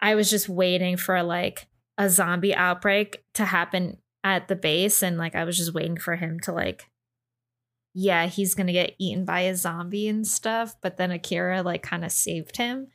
[0.00, 5.18] I was just waiting for like a zombie outbreak to happen at the base and
[5.18, 6.86] like I was just waiting for him to like
[7.94, 11.82] yeah, he's going to get eaten by a zombie and stuff, but then Akira like
[11.82, 12.88] kind of saved him.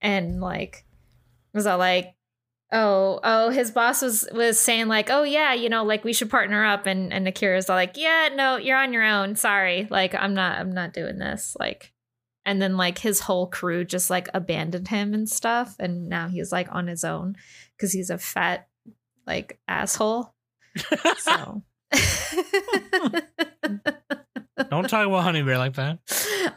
[0.00, 0.84] And like
[1.52, 2.14] was all like
[2.72, 6.30] oh oh his boss was was saying like oh yeah you know like we should
[6.30, 6.86] partner up.
[6.86, 9.36] And and akira's all like yeah no you're on your own.
[9.36, 9.86] Sorry.
[9.90, 11.56] Like i'm not i'm not doing this.
[11.60, 11.92] Like
[12.46, 15.76] and then like his whole crew just like abandoned him and stuff.
[15.78, 17.36] And now he's like on his own
[17.76, 18.68] because he's a fat
[19.26, 20.34] like asshole.
[21.18, 21.62] So
[24.70, 25.98] Don't talk about Honey Bear like that.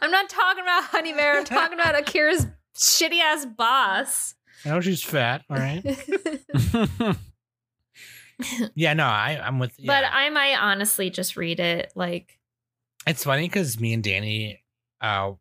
[0.02, 4.80] i'm not talking about honey bear i'm talking about akira's shitty ass boss I know
[4.82, 5.44] she's fat.
[5.50, 5.84] All right.
[8.76, 9.74] Yeah, no, I, I'm with.
[9.78, 9.88] Yeah.
[9.88, 11.92] But I might honestly just read it.
[11.96, 12.40] Like,
[13.06, 14.64] It's funny because me and Danny,
[15.02, 15.34] uh,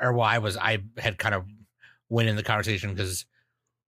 [0.00, 1.44] or well, I was I had kind of
[2.08, 3.24] went in the conversation because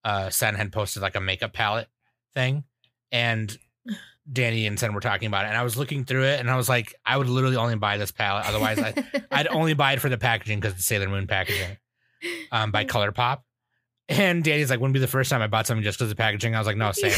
[0.05, 1.89] uh Sen had posted like a makeup palette
[2.35, 2.64] thing,
[3.12, 3.57] and
[4.31, 6.57] Danny and Sen were talking about it, and I was looking through it, and I
[6.57, 8.47] was like, I would literally only buy this palette.
[8.47, 8.95] Otherwise, I,
[9.31, 11.77] I'd only buy it for the packaging because it's Sailor Moon packaging,
[12.51, 13.43] um, by ColourPop.
[14.09, 16.20] And Danny's like, wouldn't be the first time I bought something just because of the
[16.20, 16.55] packaging.
[16.55, 17.12] I was like, no, same.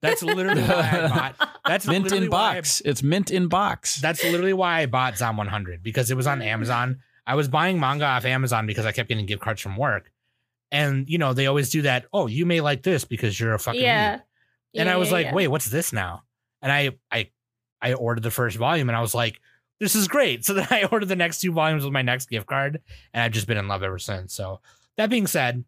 [0.00, 1.50] That's literally why I bought.
[1.66, 2.82] That's mint in why I box.
[2.84, 4.00] It's mint in box.
[4.00, 6.98] that's literally why I bought Zom 100 because it was on Amazon.
[7.26, 10.12] I was buying manga off Amazon because I kept getting gift cards from work.
[10.70, 12.06] And, you know, they always do that.
[12.12, 13.80] Oh, you may like this because you're a fucking.
[13.80, 14.16] yeah.
[14.16, 14.22] weeb."
[14.76, 15.34] And I was yeah, like, yeah.
[15.34, 16.24] wait, what's this now?
[16.64, 17.28] And I, I,
[17.80, 19.40] I ordered the first volume and I was like,
[19.78, 20.44] this is great.
[20.44, 22.80] So then I ordered the next two volumes with my next gift card.
[23.12, 24.34] And I've just been in love ever since.
[24.34, 24.60] So
[24.96, 25.64] that being said,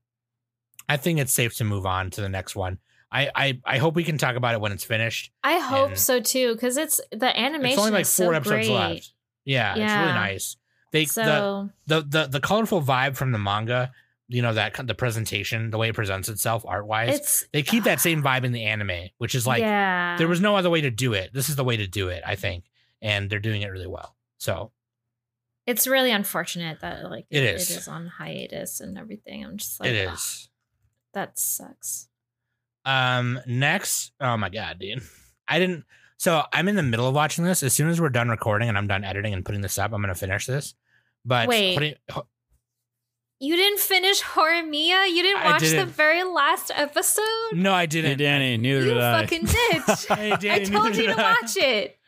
[0.88, 2.78] I think it's safe to move on to the next one.
[3.12, 5.30] I, I, I hope we can talk about it when it's finished.
[5.44, 7.78] I hope and- so too, because it's the animation.
[7.78, 8.74] It's only like four so episodes great.
[8.74, 9.12] left.
[9.44, 10.56] Yeah, it's really nice.
[10.92, 13.92] They the, the the the colorful vibe from the manga,
[14.28, 18.00] you know that the presentation, the way it presents itself art wise, they keep that
[18.00, 20.16] same vibe in the anime, which is like yeah.
[20.18, 21.30] there was no other way to do it.
[21.32, 22.64] This is the way to do it, I think,
[23.00, 24.16] and they're doing it really well.
[24.38, 24.72] So
[25.66, 27.70] It's really unfortunate that like It it is.
[27.70, 29.44] is on hiatus and everything.
[29.44, 30.18] I'm just like it "Ugh,
[31.14, 32.08] that sucks.
[32.84, 35.02] Um, next, oh my god, dude,
[35.48, 35.84] I didn't.
[36.18, 37.62] So I'm in the middle of watching this.
[37.62, 40.00] As soon as we're done recording and I'm done editing and putting this up, I'm
[40.00, 40.74] gonna finish this.
[41.24, 41.74] But Wait.
[41.74, 41.94] putting,
[43.38, 45.10] You didn't finish Horimiya?
[45.10, 45.90] You didn't I watch the didn't.
[45.90, 47.22] very last episode?
[47.52, 48.18] no, I didn't.
[48.18, 49.20] Danny, neither you did I.
[49.22, 49.82] fucking did.
[50.40, 51.32] Hey, I told you to I.
[51.42, 51.98] watch it.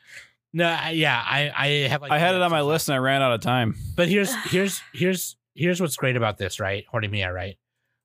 [0.55, 2.95] No, I- yeah, I I have like I had it on my episodes list and
[2.95, 3.75] I ran out of time.
[3.95, 6.85] But here's here's here's here's what's great about this, right?
[6.93, 7.59] Horimiya, right?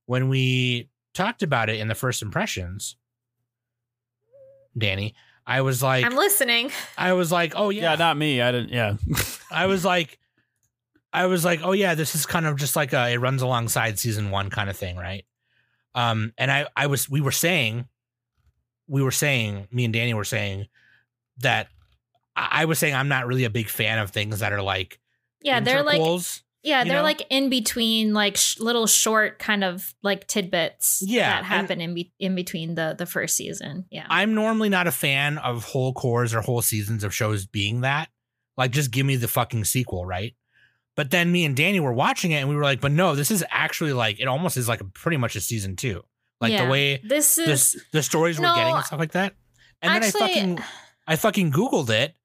[0.06, 2.98] When we talked about it in the first impressions,
[4.78, 5.16] Danny,
[5.48, 6.72] I was like I'm listening.
[6.98, 7.96] I was like, oh Yeah, yeah.
[7.96, 8.42] not me.
[8.42, 8.70] I didn't.
[8.72, 8.96] Yeah.
[9.52, 10.20] I was like
[11.14, 14.00] I was like, oh yeah, this is kind of just like a it runs alongside
[14.00, 15.26] season one kind of thing, right?
[15.96, 17.88] Um, and I I was we were saying
[18.88, 20.68] we were saying, me and Danny were saying
[21.38, 21.68] that
[22.36, 25.00] I was saying I'm not really a big fan of things that are like
[25.42, 26.02] Yeah, they're like
[26.64, 27.04] yeah, they're know?
[27.04, 31.94] like in between like sh- little short kind of like tidbits Yeah, that happen in
[31.94, 33.86] be- in between the the first season.
[33.92, 34.08] Yeah.
[34.10, 38.10] I'm normally not a fan of whole cores or whole seasons of shows being that.
[38.56, 40.36] Like, just give me the fucking sequel, right?
[40.96, 43.32] But then me and Danny were watching it and we were like, but no, this
[43.32, 46.04] is actually like, it almost is like a, pretty much a season two.
[46.40, 46.66] Like Yeah.
[46.66, 49.34] the way this the, is the stories we're getting and stuff like that.
[49.82, 50.60] And actually then I fucking,
[51.08, 52.16] I fucking Googled it.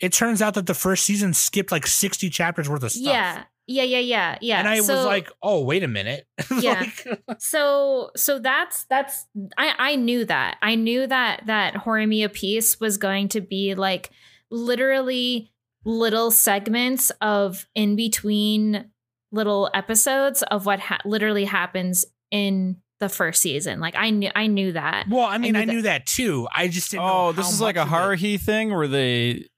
[0.00, 3.02] It turns out that the first season skipped like 60 chapters worth of stuff.
[3.04, 3.44] yeah.
[3.68, 4.58] Yeah, yeah, yeah, yeah.
[4.60, 6.24] And I so, was like, oh, wait a minute.
[6.60, 6.80] Yeah.
[6.80, 9.26] Like- so so that's that's
[9.58, 10.56] I I knew that.
[10.62, 14.10] I knew that that Horimiya piece was going to be like
[14.52, 15.52] literally
[15.86, 18.90] little segments of in between
[19.32, 23.78] little episodes of what ha- literally happens in the first season.
[23.80, 25.06] Like I knew I knew that.
[25.08, 26.48] well, I mean, knew I knew that too.
[26.54, 29.48] I just didn't know Oh, this is like a of it- Haruhi thing where they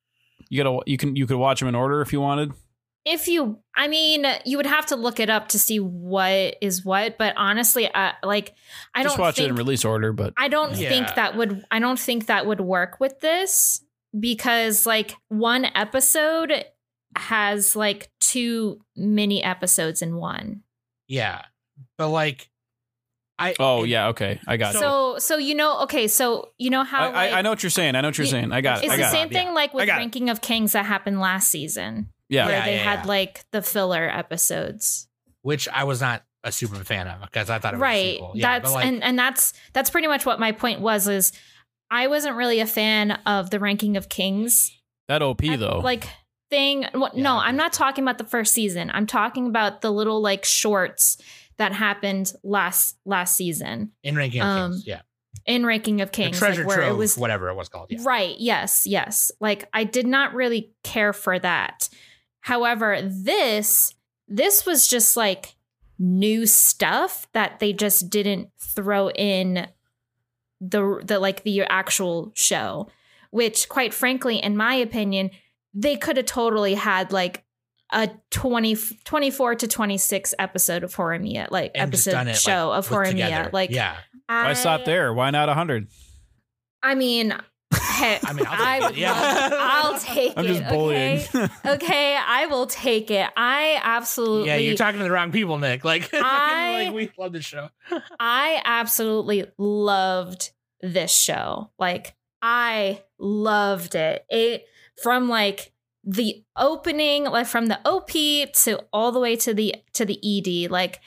[0.50, 2.52] you gotta you can you could watch them in order if you wanted.
[3.04, 6.84] If you I mean, you would have to look it up to see what is
[6.84, 8.54] what, but honestly, uh, like
[8.94, 10.88] I Just don't watch think it in release order, but I don't Yeah.
[10.90, 13.80] think that would I don't think that would work with this
[14.18, 16.64] because like one episode
[17.16, 20.62] has like two mini episodes in one.
[21.08, 21.42] Yeah,
[21.96, 22.50] but like,
[23.38, 24.78] I Oh it- yeah, okay, I got it.
[24.78, 27.62] So so you know okay so you know how I, like, I, I know what
[27.62, 27.94] you're saying.
[27.94, 28.52] I know what you're Yeah, saying.
[28.52, 28.84] I got it.
[28.86, 29.32] it's I the same it.
[29.32, 32.46] thing like with ranking of kings that happened last season Yeah.
[32.46, 33.06] where Yeah, they yeah, had yeah.
[33.06, 35.08] like the filler episodes
[35.42, 38.12] which I was not a super fan of because I thought it was a right
[38.14, 38.32] sequel.
[38.34, 41.32] Yeah, that's but like, and and that's that's pretty much what my point was is
[41.90, 44.70] i wasn't really a fan of the ranking of kings
[45.08, 45.80] That OP ep- though.
[45.82, 46.08] like
[46.50, 50.22] thing well, no i'm not talking about the first season i'm talking about the little
[50.22, 51.18] like shorts
[51.58, 55.00] that happened last last season in ranking of um, kings, yeah,
[55.44, 57.88] in ranking of the kings treasure like where trove, it was whatever it was called.
[57.90, 58.36] Yeah, Right.
[58.38, 58.86] Yes.
[58.86, 59.32] Yes.
[59.40, 61.88] Like I did not really care for that.
[62.40, 63.94] However, this
[64.28, 65.56] this was just like
[65.98, 69.66] new stuff that they just didn't throw in
[70.60, 72.88] the the like the actual show,
[73.30, 75.30] which quite frankly in my opinion,
[75.74, 77.44] they could have totally had like
[77.92, 82.72] a 20 24 to 26 episode of Horimiya, like And episode done it, like, show
[82.72, 83.10] of put Horimiya.
[83.10, 83.50] together.
[83.52, 83.96] Like yeah,
[84.26, 85.14] Why stop there?
[85.14, 85.88] Why not 100?
[86.82, 87.34] I mean,
[87.72, 89.48] heck, I mean, I'll take I it, would yeah.
[89.52, 90.48] I'll take I'm it.
[90.48, 91.18] just bullying.
[91.34, 91.48] Okay?
[91.66, 93.28] okay, I will take it.
[93.36, 94.56] I absolutely, yeah.
[94.56, 95.84] You're talking to the wrong people, Nick.
[95.84, 97.68] Like, I- like we love the show.
[98.18, 100.50] I absolutely loved
[100.80, 101.70] this show.
[101.78, 104.24] Like, I loved it.
[104.30, 104.64] It
[105.02, 105.72] from like
[106.04, 110.18] the opening, like from the OP to all the way to the to the
[110.64, 111.00] ED, like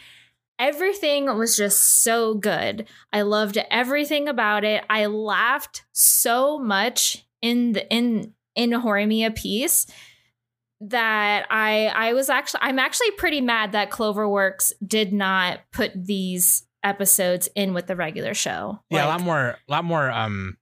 [0.62, 2.88] everything was just so good.
[3.12, 4.84] I loved everything about it.
[4.90, 9.88] I laughed so much in the in in Horimiya piece
[10.82, 16.64] that I I was actually I'm actually pretty mad that Cloverworks did not put these
[16.84, 18.80] episodes in with the regular show.
[18.90, 20.58] Yeah, a lot more, a lot more, um,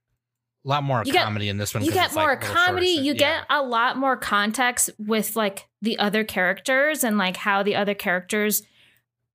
[0.66, 1.82] a lot more You get- comedy in this one.
[1.82, 3.18] You get it's, like, more comedy and- you yeah.
[3.38, 7.94] get a lot more context with like the other characters and like how the other
[7.94, 8.62] characters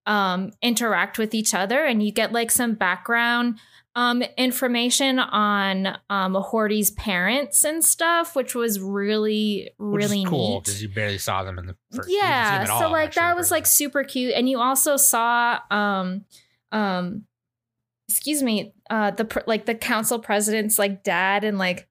[0.06, 3.60] um interact with each other and you get like some background
[3.96, 10.90] um information on um Hori's parents and stuff which was really really cool because you
[10.90, 12.10] barely saw them in the first.
[12.10, 14.60] you didn't see yeah so all, like actually, that was like super cute and you
[14.60, 16.26] also saw um
[16.72, 17.24] um
[18.08, 21.88] excuse me uh the like the council president's like dad and like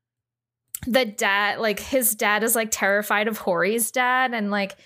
[0.87, 4.77] the dad like his dad is like terrified of Hori's dad and like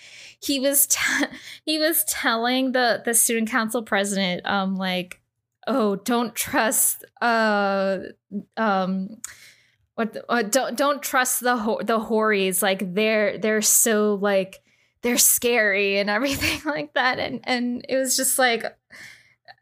[0.40, 1.26] he was t-
[1.64, 5.20] he was telling the the student council president um like
[5.66, 7.98] oh don't trust uh
[8.56, 9.18] um
[9.98, 12.62] what the, uh, don't don't trust the ho- the Horis.
[12.62, 14.60] Like they're they're so like
[15.02, 17.18] they're scary and everything like that.
[17.18, 18.70] And and it was just like uh,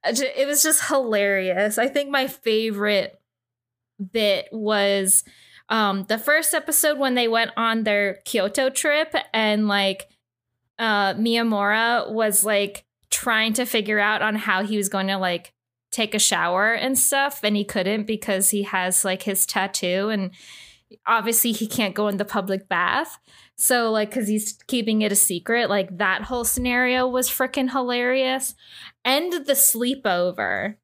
[0.04, 1.78] it was just hilarious.
[1.78, 3.18] I think my favorite
[4.12, 5.24] bit was
[5.70, 10.06] um the first episode when they went on their kyoto trip and like
[10.78, 15.52] uh miyamura was like trying to figure out on how he was going to like
[15.90, 20.30] take a shower and stuff and he couldn't because he has like his tattoo and
[21.06, 23.18] obviously he can't go in the public bath.
[23.56, 28.54] So like cuz he's keeping it a secret like that whole scenario was freaking hilarious.
[29.04, 30.76] And the sleepover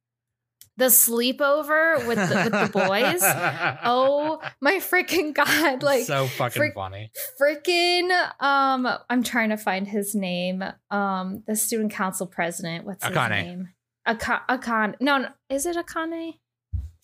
[0.78, 3.20] the sleepover with the, with the boys
[3.84, 7.10] oh my freaking god like so fucking frick- funny.
[7.40, 8.10] freaking
[8.40, 13.30] um i'm trying to find his name um the student council president what's his Akane.
[13.30, 13.68] name
[14.06, 14.94] Aka- Akane.
[15.00, 16.34] No, no, is it Akane?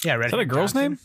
[0.05, 0.93] Yeah, Red Is that a girl's Johnson?
[0.93, 0.99] name?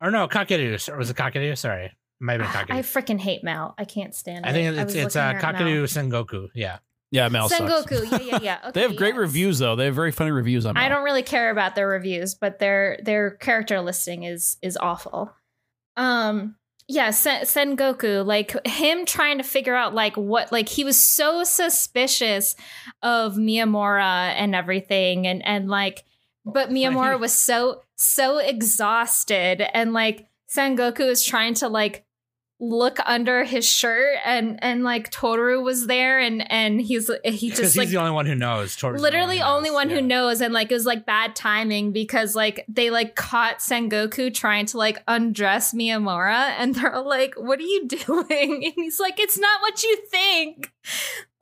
[0.00, 0.88] Or no, Kakeru.
[0.92, 1.56] Or was it Kakeru?
[1.56, 3.74] Sorry, might have been I freaking hate MAL.
[3.78, 4.48] I can't stand it.
[4.48, 5.84] I think it's was it's looking uh, at MAL.
[5.84, 6.48] Sengoku.
[6.54, 6.78] Yeah,
[7.14, 7.92] Yeah, MAL sucks.
[7.92, 8.58] Yeah, yeah, yeah.
[8.64, 9.18] Okay, They have great yes.
[9.18, 9.76] reviews though.
[9.76, 10.76] They have very funny reviews on.
[10.76, 15.32] I don't really care about their reviews, but their their character listing is is awful.
[15.96, 16.56] Um
[16.88, 21.44] yeah, Sen- Sengoku, like him trying to figure out like what like he was so
[21.44, 22.56] suspicious
[23.00, 26.02] of Miyamura and everything and and like
[26.44, 32.04] but Miyamura was so so exhausted and like Sengoku is trying to like
[32.60, 37.60] look under his shirt and and like Toru was there and and he's he just
[37.60, 38.76] he's like the only one who knows.
[38.76, 40.40] Towards literally only one who knows.
[40.40, 44.78] and like it was like bad timing because like they like caught sengoku trying to
[44.78, 48.64] like undress miyamura and they're all like what are you doing?
[48.64, 50.72] And he's like it's not what you think.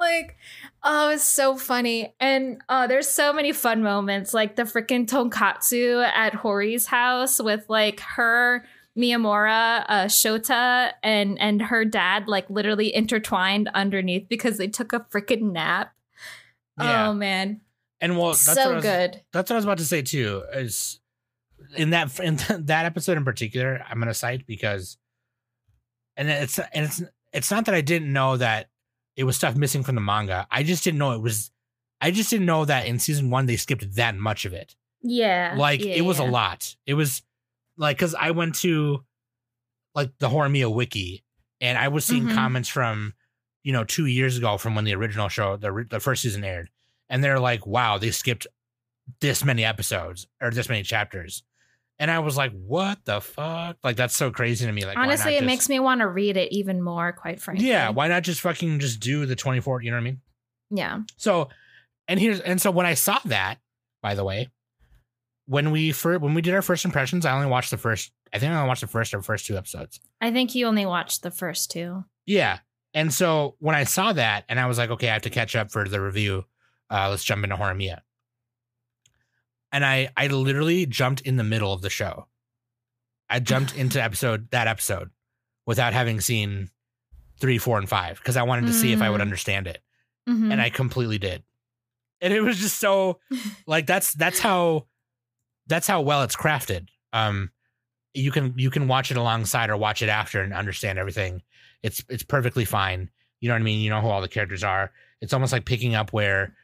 [0.01, 0.37] Like
[0.83, 2.15] oh it's so funny.
[2.21, 7.67] And oh there's so many fun moments like the freaking tonkatsu at hori's house with
[7.69, 8.65] like her
[8.99, 15.01] Miyamura, uh, Shota, and and her dad like literally intertwined underneath because they took a
[15.01, 15.93] freaking nap.
[16.79, 17.09] Yeah.
[17.09, 17.61] Oh man,
[18.01, 19.23] And well, that's what I so was, good.
[19.33, 20.43] That's what I was about to say too.
[20.53, 21.01] Is
[21.77, 22.37] in that in
[22.67, 24.99] that episode in particular, I'm gonna cite because
[26.17, 28.69] and it's and it's it's not that I didn't know that
[29.17, 30.47] it was stuff missing from the manga.
[30.51, 31.51] I just didn't know it was.
[32.01, 34.75] I just didn't know that in season one they skipped that much of it.
[35.03, 35.55] Yeah.
[35.57, 36.29] Like yeah, it was yeah.
[36.29, 36.77] a lot.
[36.87, 37.23] It was
[37.83, 39.05] like because I went to
[39.95, 41.25] like the Horimiya wiki
[41.61, 42.35] and I was seeing Mhm.
[42.35, 43.13] comments from
[43.63, 46.71] you know two years ago from when the original show the the first season aired,
[47.11, 48.47] and they're like, "Wow, they skipped
[49.21, 51.43] this many episodes or this many chapters,"
[51.99, 53.77] and I was like, "What the fuck?
[53.85, 56.37] Like that's so crazy to me." Like Honestly, it just- makes me want to read
[56.37, 57.69] it even more, quite frankly.
[57.69, 57.91] yeah.
[57.91, 59.83] Why not just fucking just do the twenty four?
[59.83, 60.21] You know what I mean?
[60.71, 61.01] Yeah.
[61.17, 61.49] So,
[62.09, 63.59] and here's and so when I saw that,
[64.03, 64.49] by the way,
[65.47, 68.13] when we first when we did our first impressions, I only watched the first.
[68.33, 70.01] I think I only watched the first or first two episodes.
[70.21, 72.05] I think you only watched the first two.
[72.27, 72.59] Yeah,
[72.95, 75.55] and so when I saw that, and I was like, okay, I have to catch
[75.57, 76.45] up for the review.
[76.91, 78.01] Uh, let's jump into Horimiya.
[79.73, 82.27] And I I literally jumped in the middle of the show.
[83.29, 85.11] I jumped into episode that episode
[85.67, 86.71] without having seen
[87.41, 89.23] three, four, and five because I wanted to see if I would Mm.
[89.25, 89.83] understand it.
[90.29, 90.53] Mhm.
[90.53, 91.43] and I completely did.
[92.21, 93.19] And it was just so
[93.67, 94.87] like that's that's how
[95.67, 96.89] that's how well it's crafted.
[97.13, 97.51] Um
[98.15, 101.43] you can you can watch it alongside or watch it after and understand everything.
[101.83, 103.11] It's it's perfectly fine.
[103.41, 103.81] You know what I mean?
[103.81, 104.93] You know who all the characters are.
[105.21, 106.55] It's almost like picking up where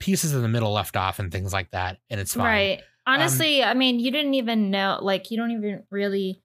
[0.00, 2.44] pieces in the middle left off and things like that and it's fine.
[2.44, 2.82] Right.
[3.06, 6.42] Um, Honestly, I mean, you didn't even know, like, you don't even really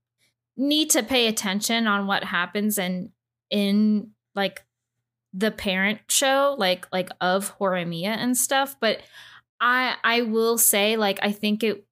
[0.56, 3.10] need to pay attention on what happens and
[3.50, 4.64] in like
[5.34, 8.78] the parent show, like like of Horimiya and stuff.
[8.80, 9.02] But
[9.60, 11.86] I I will say, like, I think it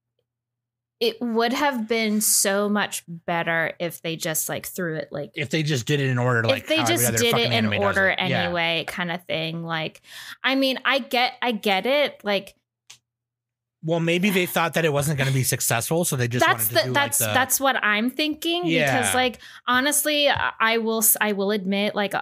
[1.02, 5.50] it would have been so much better if they just like threw it like If
[5.50, 8.20] they just did it in order like if they just did it in order it.
[8.30, 8.44] Yeah.
[8.44, 10.02] anyway kind of thing like
[10.44, 12.56] i mean i get i get it like
[13.84, 16.66] Well, maybe they thought that it wasn't going to be successful, so they just that's
[16.72, 19.00] wanted the, to do that's like the, that's what i'm thinking Yeah.
[19.02, 22.14] because like honestly I- will i will admit like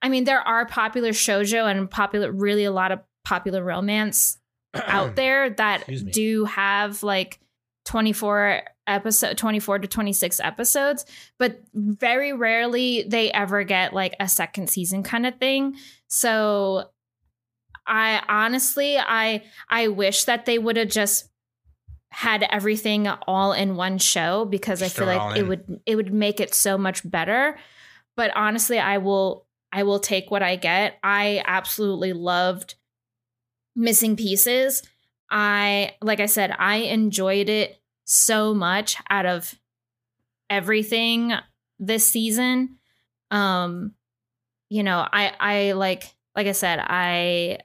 [0.00, 4.38] i mean there are popular shojo and popular really a lot of popular romance
[4.74, 7.40] out there that do have like
[7.84, 11.06] 24 episode 24 to 26 episodes
[11.38, 15.76] but very rarely they ever get like a second season kind of thing.
[16.08, 16.90] So
[17.84, 21.28] i honestly i i wish that they would have just
[22.12, 25.48] had everything all in one show because Just i feel throw it all like it
[25.48, 27.58] would it would make it so much better.
[28.16, 30.98] But honestly i will i will take what i get.
[31.02, 32.74] I absolutely loved
[33.74, 34.82] missing pieces
[35.32, 39.54] i like i said i enjoyed it so much out of
[40.50, 41.32] everything
[41.78, 42.76] this season.
[43.30, 43.94] Um
[44.68, 46.04] you know i i like
[46.36, 47.58] like i said i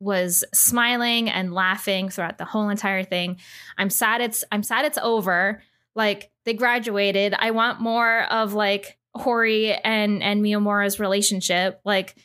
[0.00, 3.38] was smiling and laughing throughout the whole entire thing.
[3.78, 5.62] I'm sad it's i'm sad it's over.
[5.94, 7.34] Like they graduated.
[7.38, 11.80] I want more of like hori and and miyamura's relationship.
[11.84, 12.16] Like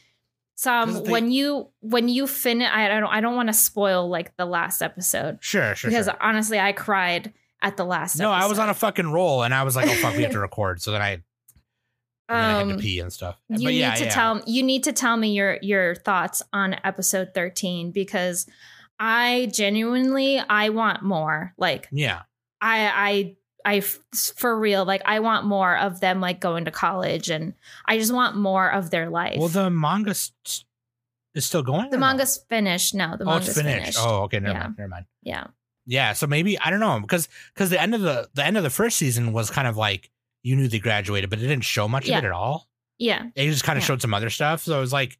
[0.57, 4.35] some they- when you when you finish i don't i don't want to spoil like
[4.37, 5.89] the last episode Sure, sure.
[5.89, 6.17] because sure.
[6.19, 7.31] honestly i cried
[7.61, 8.23] at the last episode.
[8.25, 10.31] No, I was on a fucking roll, and I was like, "Oh fuck, we have
[10.33, 11.15] to record." So then I,
[12.29, 13.35] then I had um to pee and stuff.
[13.49, 14.09] you but need yeah, to yeah.
[14.11, 18.45] tell you need to tell me your your thoughts on episode 13 because
[18.99, 22.21] i genuinely i want more like Yeah,
[22.61, 23.35] i i
[23.67, 27.53] i for real like i want more of them like going to college and
[27.85, 31.89] i just want more of their life well, the manga is still going.
[31.89, 32.05] the or no?
[32.07, 33.79] manga's finished no the oh, manga's it's finished.
[33.79, 34.63] finished Oh, okay, never Yeah.
[34.63, 35.05] mind, never mind.
[35.21, 35.47] yeah
[35.85, 38.63] Yeah, so maybe I don't know because because the end of the the end of
[38.63, 40.09] the first season was kind of like
[40.43, 42.17] you knew they graduated, but it didn't show much Yeah.
[42.17, 42.67] of it at all.
[42.99, 43.87] yeah It just kind of Yeah.
[43.87, 44.63] showed some other stuff.
[44.63, 45.17] So it was like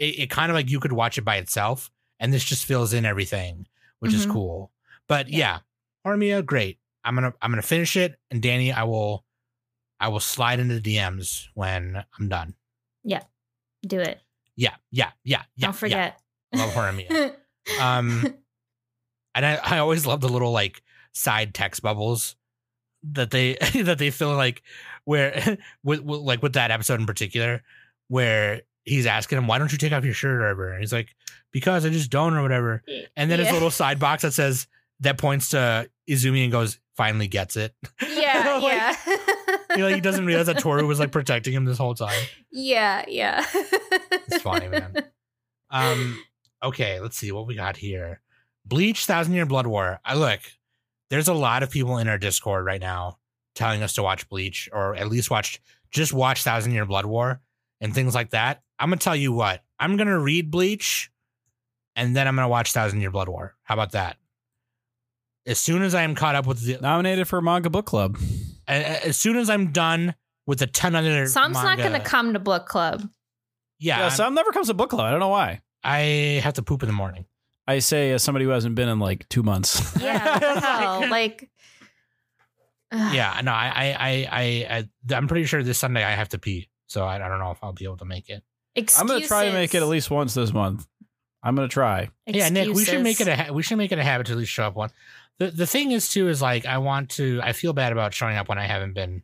[0.00, 2.92] it, it kind of like you could watch it by itself, and this just fills
[2.92, 3.66] in everything,
[4.00, 4.32] which is Mhm.
[4.32, 4.72] cool.
[5.06, 5.38] But Yeah.
[5.38, 5.58] yeah,
[6.10, 6.78] Horimiya, great.
[7.04, 9.24] I'm gonna I'm gonna finish it, and Danny, I will
[9.98, 12.54] I will slide into the DMs when I'm done.
[13.04, 13.22] Yeah,
[13.86, 14.20] do it
[14.56, 15.66] Yeah, yeah, yeah, yeah.
[15.66, 16.20] don't forget
[16.52, 16.64] Yeah.
[16.64, 17.34] Love Horimiya.
[17.80, 18.34] um,
[19.34, 20.82] and I, I always love the little like
[21.12, 22.36] side text bubbles
[23.04, 24.62] that they that they fill like
[25.04, 27.62] where with, with like with that episode in particular
[28.08, 30.92] where he's asking him why don't you take off your shirt or whatever and he's
[30.92, 31.14] like
[31.52, 32.82] because I just don't or whatever
[33.16, 33.54] and then his Yeah.
[33.54, 34.66] little side box that says
[35.00, 37.74] that points to Izumi and goes finally gets it
[38.06, 38.96] yeah Like, yeah
[39.76, 42.20] he like he doesn't realize that Toru was like protecting him this whole time
[42.52, 43.44] yeah yeah
[44.32, 44.94] It's funny, man.
[45.70, 46.22] Um,
[46.62, 48.20] okay, let's see what we got here.
[48.64, 50.00] Bleach, Thousand Year Blood War.
[50.04, 50.40] I look,
[51.10, 53.18] there's a lot of people in our Discord right now
[53.54, 57.40] telling us to watch Bleach or at least watch just watch Thousand Year Blood War
[57.80, 58.62] and things like that.
[58.78, 61.10] I'm gonna tell you what, I'm gonna read Bleach
[61.96, 63.56] and then I'm gonna watch Thousand Year Blood War.
[63.62, 64.16] How about that?
[65.46, 68.18] As soon as I am caught up with the Nominated for manga book club.
[68.68, 70.14] a- a- as soon as I'm done
[70.46, 71.26] with a ton of other.
[71.26, 73.02] Sam's not going to come to book club.
[73.78, 75.06] Yeah, Yeah, I'm- Sam never comes to book club.
[75.06, 75.62] I don't know why.
[75.82, 77.24] I have to poop in the morning.
[77.66, 79.80] I say as somebody who hasn't been in like two months.
[80.02, 81.10] Yeah, what?
[81.10, 81.48] Like,
[82.92, 83.14] ugh.
[83.14, 84.78] Yeah, no, I, I, I, I,
[85.10, 87.50] I I'm pretty sure this Sunday I have to pee, so I, I don't know
[87.52, 88.42] if I'll be able to make it.
[88.74, 89.00] Excuses.
[89.00, 90.86] I'm gonna try to make it at least once this month.
[91.42, 92.10] I'm gonna try.
[92.26, 94.32] Yeah, Nick, we should make it a ha- we should make it a habit to
[94.32, 94.90] at least show up one.
[95.40, 97.40] The the thing is too is like I want to.
[97.42, 99.22] I feel bad about showing up when I haven't been.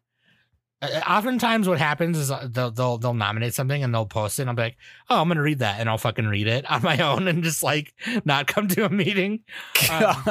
[0.82, 4.42] Uh, oftentimes, what happens is uh, they'll they'll they'll nominate something and they'll post it.
[4.42, 4.76] and I'll be like,
[5.08, 7.62] oh, I'm gonna read that, and I'll fucking read it on my own and just
[7.62, 7.94] like
[8.24, 9.44] not come to a meeting.
[9.90, 10.24] Um,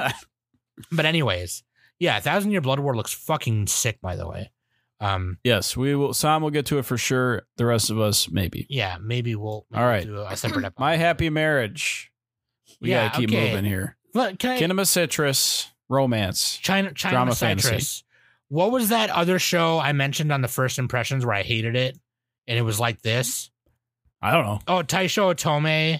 [0.91, 1.63] But anyways,
[1.99, 4.01] yeah, Thousand Year Blood War looks fucking sick.
[4.01, 4.51] By the way,
[4.99, 6.13] um, yes, we will.
[6.13, 7.43] Sam will get to it for sure.
[7.55, 8.67] The rest of us, maybe.
[8.69, 9.65] yeah, maybe we'll.
[9.71, 10.05] Maybe All right.
[10.05, 10.81] do a separate episode.
[10.81, 12.11] My happy marriage.
[12.81, 13.49] We Yeah, gotta keep okay.
[13.51, 13.95] moving here.
[14.13, 16.57] Look, can I, Kinema Citrus romance.
[16.57, 17.65] China China Drama Citrus.
[17.67, 18.03] fantasy.
[18.49, 21.97] What was that other show I mentioned on the first impressions where I hated it,
[22.47, 23.49] and it was like this?
[24.21, 24.59] I don't know.
[24.67, 25.99] Oh, Taisho Otome,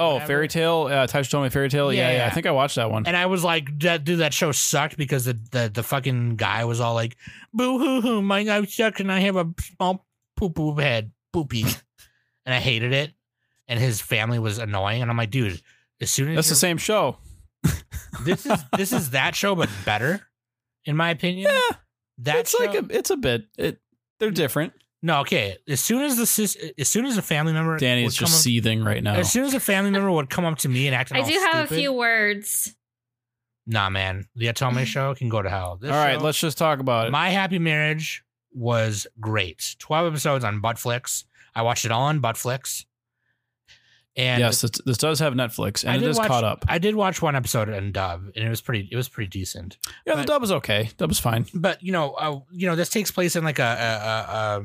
[0.00, 0.26] Oh, Whatever.
[0.28, 0.82] fairy tale.
[0.88, 1.92] Uh, Taisho Otome fairy tale.
[1.92, 2.26] Yeah, Yeah, yeah, yeah.
[2.26, 3.06] I think I watched that one.
[3.06, 6.64] and I was like, that dude, that show sucked because the the, the fucking guy
[6.64, 7.16] was all like,
[7.52, 10.06] "Boo hoo hoo, my life sucks, and I have a small
[10.36, 11.62] poop poop head, poopy,"
[12.46, 13.12] and I hated it,
[13.66, 15.60] and his family was annoying, and I'm like, dude,
[16.00, 17.16] as soon as That's the same show.
[18.24, 20.20] This is this is that show, but better,
[20.84, 21.50] in my opinion.
[21.52, 21.76] Yeah,
[22.18, 22.86] That it's like show- a.
[22.90, 23.44] It's a bit.
[23.56, 23.78] It.
[24.18, 24.72] They're different.
[25.02, 25.56] No, okay.
[25.68, 28.40] As soon as the sis, as soon as a family member, Danny's would come just
[28.40, 29.14] up- seething right now.
[29.14, 31.28] As soon as a family member would come up to me and act, I all
[31.28, 32.74] do have a few words.
[33.66, 34.86] Nah, man, the Otome mm.
[34.86, 35.76] show can go to hell.
[35.80, 37.10] This All right, show- let's just talk about it.
[37.10, 39.76] My Happy Marriage was great.
[39.78, 41.24] Twelve episodes on Buttflix.
[41.54, 42.84] I watched it all on Buttflix.
[44.18, 46.64] And yes, this, this does have Netflix, and it did is watch, caught up.
[46.68, 48.88] I did watch one episode in dub, and it was pretty.
[48.90, 49.78] It was pretty decent.
[50.04, 50.90] Yeah, the dub was okay.
[50.96, 51.46] Dub was fine.
[51.54, 54.64] But you know, uh, you know, this takes place in like a, a, a, a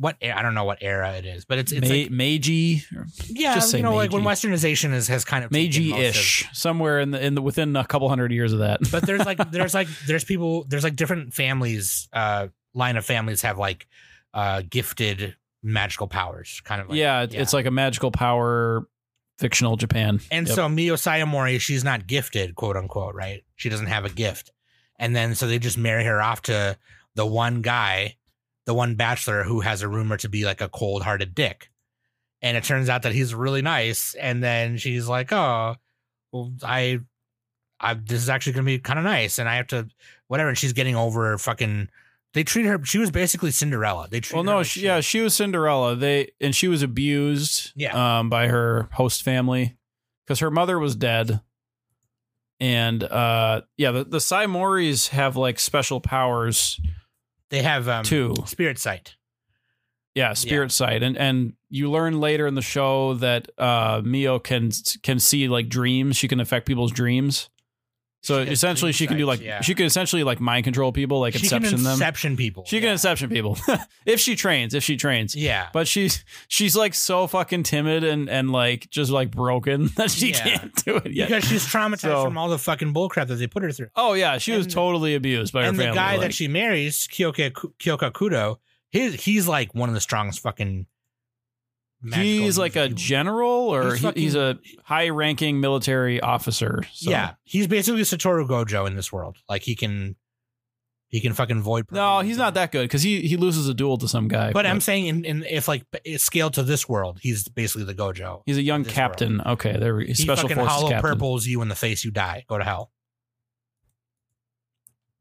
[0.00, 2.82] what I don't know what era it is, but it's it's Ma- like Meiji,
[3.28, 7.10] yeah, just you know, like when Westernization is has kind of of- Meiji-ish, somewhere in
[7.12, 8.80] the in the within a couple hundred years of that.
[8.90, 13.42] but there's like there's like there's people there's like different families uh line of families
[13.42, 13.86] have like
[14.32, 18.86] uh gifted magical powers kind of like yeah, it- it's like a magical power,
[19.38, 20.20] fictional Japan.
[20.30, 20.54] and Yep.
[20.54, 23.42] so Mio Saimori she's not gifted quote unquote right?
[23.56, 24.50] She doesn't have a gift.
[24.98, 26.76] And then so they just marry her off to
[27.14, 28.16] the one guy
[28.66, 31.70] the one bachelor who has a rumor to be like a cold-hearted dick.
[32.42, 34.14] And it turns out that he's really nice.
[34.14, 35.76] And then she's like oh
[36.32, 37.00] well i
[37.80, 39.38] i this is actually gonna be kind of nice.
[39.38, 39.88] And i have to
[40.28, 40.48] whatever.
[40.50, 41.88] And she's getting over fucking
[42.34, 45.20] they treat her she was basically cinderella they treat Well, no, like she, yeah, she
[45.20, 45.96] was Cinderella.
[45.96, 48.18] They and she was abused, Yeah.
[48.20, 49.76] um, by her host family
[50.24, 51.40] because her mother was dead,
[52.60, 56.80] and uh, yeah, the the Saimoris have like special powers
[57.48, 58.34] they have um too.
[58.46, 59.16] spirit sight
[60.14, 64.70] Yeah, spirit sight, and and you learn later in the show that uh, Mio can
[65.02, 66.16] can see like dreams.
[66.16, 67.48] She can affect people's dreams.
[68.22, 69.62] So She essentially, she can do like yeah.
[69.62, 71.62] she can essentially like mind control people, like inception them.
[71.62, 71.92] she can inception them.
[71.94, 73.58] inception people She can inception people
[74.06, 74.74] if she trains.
[74.74, 79.10] If she trains, yeah but she's she's like so fucking timid and and like just
[79.10, 80.42] like broken that she Yeah.
[80.58, 81.28] can't do it yet.
[81.28, 84.12] because she's traumatized So- from all the fucking bullcrap that they put her through oh
[84.12, 87.52] yeah, she was totally abused by her and the guy like- that she marries, Kiyoka
[87.52, 88.56] Kiyoka Kudo,
[88.90, 90.86] his he's like one of the strongest fucking.
[92.14, 96.82] He's like a general or He's he- he's a high-ranking military officer.
[96.92, 97.10] So.
[97.10, 99.36] Yeah, he's basically Satoru Gojo in this world.
[99.48, 100.16] Like he can,
[101.08, 101.86] he can fucking void.
[101.90, 104.52] No, he's not that good because he he loses a duel to some guy.
[104.52, 107.94] But I'm saying, in, in if like it's scaled to this world, he's basically the
[107.94, 108.42] Gojo.
[108.46, 109.40] he's a young captain.
[109.40, 111.10] Okay, there we special fucking forces hollow captain.
[111.10, 112.44] purples you in the face, you die.
[112.48, 112.92] Go to hell.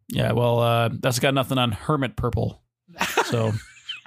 [0.08, 2.62] Yeah, well, uh, that's got nothing on hermit purple.
[3.26, 3.54] So, what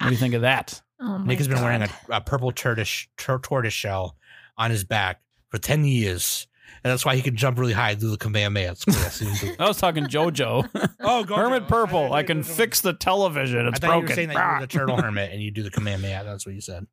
[0.03, 0.81] do you think of that?
[1.05, 1.63] Oh Nick has been God.
[1.63, 4.15] wearing a, a purple tortoise tor- tortoise shell
[4.57, 6.47] on his back for ten years,
[6.83, 8.71] and that's why he can jump really high through the Kamehameha.
[8.71, 8.95] It's cool.
[8.95, 9.59] I've seen him do it.
[9.61, 10.69] I was talking JoJo.
[11.01, 11.35] oh, Gojo.
[11.35, 12.07] hermit purple.
[12.09, 13.65] thought I you can fix the television.
[13.65, 14.09] I It's thought you broken.
[14.09, 16.23] were saying that you're the turtle hermit and you do the Kamehameha.
[16.23, 16.87] That's what you said.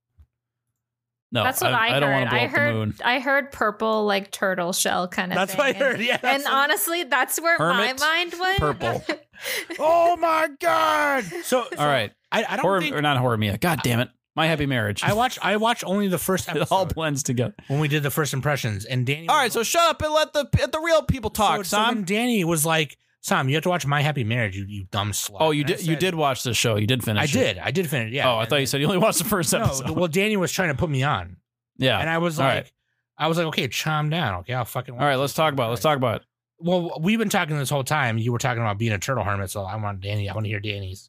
[1.33, 2.28] No, That's what I, I, don't heard.
[2.28, 2.74] blow I up the heard.
[2.74, 2.95] moon.
[3.05, 5.37] I heard purple like turtle shell kind of.
[5.37, 5.41] Thing.
[5.47, 5.59] That's thing.
[5.59, 6.01] what I heard.
[6.01, 6.14] Yeah.
[6.14, 8.59] And, that's and honestly, that's where Hermit my mind went.
[8.59, 9.05] purple.
[9.78, 11.24] oh my god.
[11.45, 13.59] So, All right, I, I don't horror think or not horror Mia.
[13.59, 15.05] God damn it, my happy marriage.
[15.05, 15.39] I watched.
[15.41, 17.55] I watched only the first it all blends together.
[17.68, 19.28] when we did the first impressions, and Danny.
[19.28, 21.59] All right, was right, so shut up and let the let the real people talk,
[21.59, 22.05] so, so then Sam.
[22.05, 24.57] Danny was like, "Sam, you have to watch My Happy Marriage.
[24.57, 26.77] You you dumb slut." Oh, you And I did you did watch the show.
[26.77, 27.35] You did finish.
[27.35, 27.39] It.
[27.39, 27.45] I it.
[27.55, 27.59] did.
[27.59, 28.12] I did finish.
[28.12, 28.31] Yeah.
[28.31, 29.87] oh, I And thought you said you only watched the first episode.
[29.87, 31.37] No, well, Danny was trying to put me on,
[31.79, 31.99] yeah.
[31.99, 32.73] and I was All like, right.
[33.18, 34.41] I was like, okay, calm down.
[34.41, 34.95] Okay, I'll fucking.
[34.95, 35.66] All right, let's talk about.
[35.66, 35.71] it.
[35.71, 36.23] Let's talk about.
[36.23, 36.27] it.
[36.59, 38.18] Well, we've been talking this whole time.
[38.18, 40.29] You were talking about being a turtle hermit, so I want Danny.
[40.29, 41.09] I want to hear Danny's.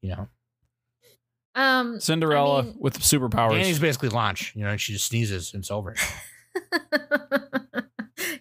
[0.00, 0.28] You know,
[1.54, 3.50] Um, Cinderella I mean- with superpowers.
[3.50, 4.54] Danny's basically launch.
[4.54, 5.94] You know, and she just sneezes and it's over.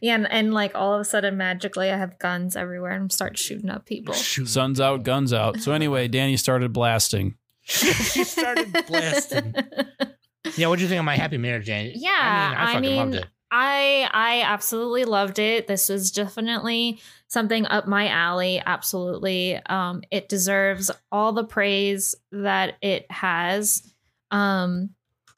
[0.01, 3.37] yeah, and, and like all of a sudden, magically, I have guns everywhere and start
[3.37, 4.13] shooting up people.
[4.13, 4.47] Shoot.
[4.47, 5.59] Sun's out, guns out.
[5.59, 7.35] So anyway, Danny started blasting.
[7.63, 9.53] she started blasting.
[10.55, 11.91] Yeah, what do you think of my happy marriage, Danny?
[11.95, 13.25] Yeah, I mean, I I fucking loved it.
[13.51, 15.67] I I absolutely loved it.
[15.67, 18.61] This was definitely something up my alley.
[18.65, 19.55] Absolutely.
[19.67, 23.83] Um it deserves all the praise that it has.
[24.31, 24.89] Um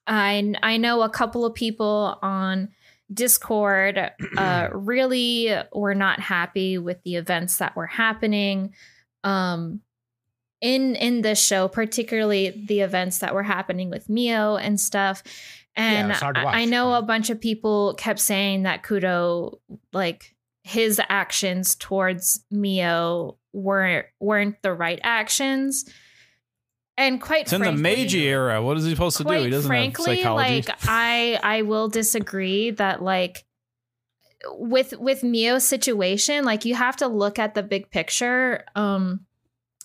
[0.07, 2.69] I I know a couple of people on
[3.14, 8.74] Discord uh really were not happy with the events that were happening
[9.24, 9.82] um
[10.62, 15.24] in in this show, particularly the events that were happening with Mio and stuff.
[15.76, 19.60] And hard I, I know a bunch of people kept saying that Kudo,
[19.93, 25.86] like his actions towards Mio, weren't weren't the right actions.
[27.00, 28.62] And quite It's in the Meiji era.
[28.62, 29.32] What is he supposed to do?
[29.32, 30.68] He doesn't frankly, have psychology.
[30.68, 33.45] like I I will disagree that like
[34.50, 38.66] with with Mio's situation, like you have to look at the big picture.
[38.76, 39.22] Um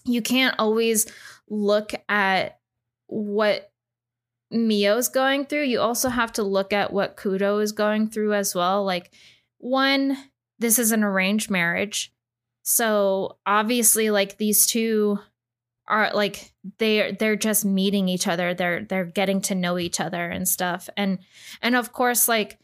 [0.04, 1.06] you can't always
[1.48, 2.58] look at
[3.06, 3.70] what
[4.50, 5.66] Mio's going through.
[5.66, 8.84] You also have to look at what Kudo is going through as well.
[8.84, 9.12] Like
[9.58, 10.18] one,
[10.58, 12.12] this is an arranged marriage.
[12.62, 15.20] So obviously like these two
[15.86, 18.54] are like they're they're just meeting each other.
[18.54, 20.88] They're they're getting to know each other and stuff.
[20.96, 21.18] And
[21.62, 22.58] and of course like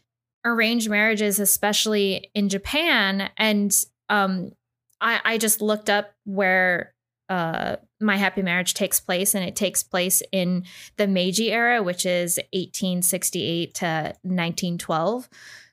[0.45, 4.51] arranged marriages especially in japan and um
[4.99, 6.93] i i just looked up where
[7.29, 10.63] uh my happy marriage takes place and it takes place in
[10.97, 13.85] the meiji era which is 1868 to
[14.23, 15.29] 1912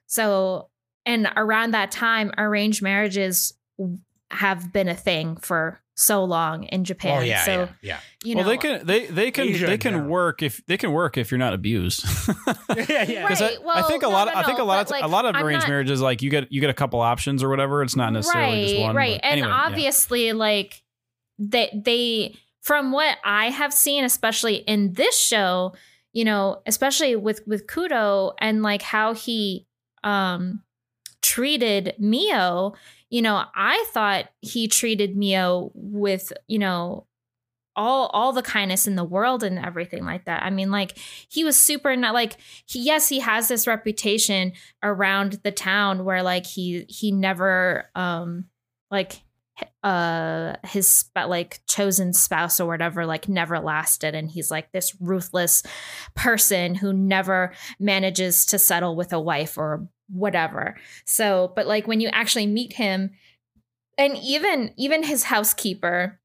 [0.06, 0.68] so
[1.06, 3.54] and around that time arranged marriages
[4.30, 7.18] have been a thing for so long in Japan.
[7.18, 8.00] Oh yeah, so yeah, yeah.
[8.22, 10.08] you know, well, they can they they can Asia they can general.
[10.08, 12.04] work if they can work if you're not abused.
[12.76, 13.22] yeah, yeah.
[13.22, 14.28] Because I, Right, I think a no, lot.
[14.28, 16.30] no, I think a lot of like, a lot of arranged not- marriages like you
[16.30, 17.82] get you get a couple options or whatever.
[17.82, 18.94] It's not necessarily just one.
[18.94, 19.54] right, but and anyway, yeah.
[19.66, 20.82] obviously, like
[21.38, 25.74] they they from what I have seen, especially in this show,
[26.12, 29.66] you know, especially with with Kudo and like how he
[30.04, 30.62] um
[31.22, 32.74] treated Mio,
[33.10, 37.06] you know, I thought he treated Mio with, you know,
[37.78, 40.42] all all the kindness in the world and everything like that.
[40.42, 40.98] I mean, like
[41.28, 42.36] he was super not like
[42.66, 44.52] he, yes, he has this reputation
[44.82, 48.46] around the town where like he he never um
[48.90, 49.22] like
[49.82, 55.64] uh his like chosen spouse or whatever like never lasted and he's like this ruthless
[56.14, 60.76] person who never manages to settle with a wife or whatever.
[61.04, 63.10] So but like when you actually meet him
[63.96, 66.18] and even even his housekeeper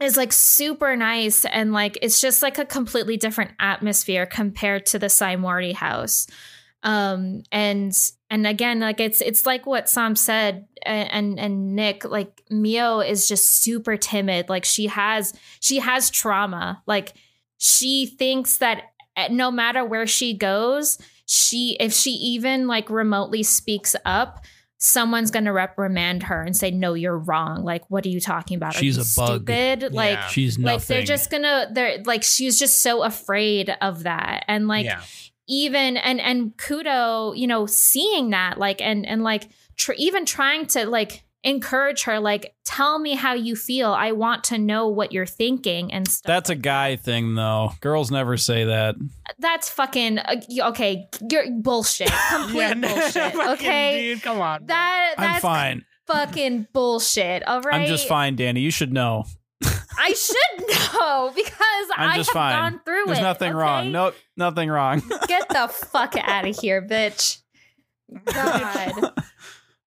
[0.00, 4.98] is like super nice and like it's just like a completely different atmosphere compared to
[4.98, 6.26] the Saimori house.
[6.82, 7.92] Um and
[8.30, 13.00] and again like it's it's like what sam said and and, and nick like mio
[13.00, 14.48] is just super timid.
[14.48, 16.82] Like she has she has trauma.
[16.86, 17.14] Like
[17.58, 18.84] she thinks that
[19.16, 24.44] eh, no matter where she goes she if she even like remotely speaks up
[24.78, 28.74] someone's gonna reprimand her and say no you're wrong like what are you talking about
[28.74, 29.42] She's you a bug.
[29.48, 30.28] stupid like Yeah.
[30.28, 30.74] she's nothing.
[30.78, 35.02] like they're just gonna they're like she's just so afraid of that and like yeah.
[35.48, 40.66] even and and kudo you know seeing that like and and like tr- even trying
[40.66, 45.12] to like encourage her like tell me how you feel i want to know what
[45.12, 47.72] you're thinking and stuff That's a guy thing, though.
[47.80, 48.96] Girls never say that.
[49.38, 54.66] that's fucking uh, okay you're bullshit complete yeah, bullshit okay dude, come on.
[54.66, 55.84] that I'm that's fine.
[56.06, 58.60] fucking bullshit all right I'm just fine, Danny.
[58.60, 59.24] You should know.
[59.98, 62.52] i should know because I'm i just have fine.
[62.72, 63.56] gone through There's it There's nothing okay?
[63.56, 63.92] wrong.
[63.92, 65.02] Nope, nothing wrong.
[65.28, 67.38] Get the fuck out of here, bitch.
[68.24, 69.12] God.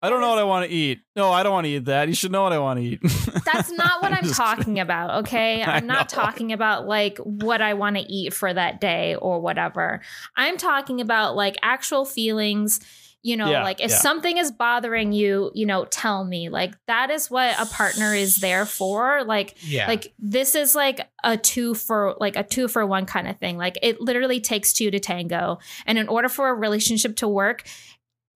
[0.05, 1.01] I don't know what I want to eat.
[1.15, 2.07] No, I don't want to eat that.
[2.07, 2.99] You should know what I want to eat.
[3.45, 5.63] That's not what I'm just talking about, okay?
[5.65, 10.01] I'm not talking about like what I want to eat for that day or whatever.
[10.35, 12.79] I'm talking about like actual feelings.
[13.23, 13.97] You know, Yeah, like if yeah.
[13.97, 16.49] something is bothering you, you know, tell me.
[16.49, 19.23] Like that is what a partner is there for.
[19.23, 19.87] Like Yeah.
[19.87, 23.57] like this is like a two for like a two for one kind of thing
[23.57, 25.57] like it literally takes two to tango
[25.87, 27.63] and in order for a relationship to work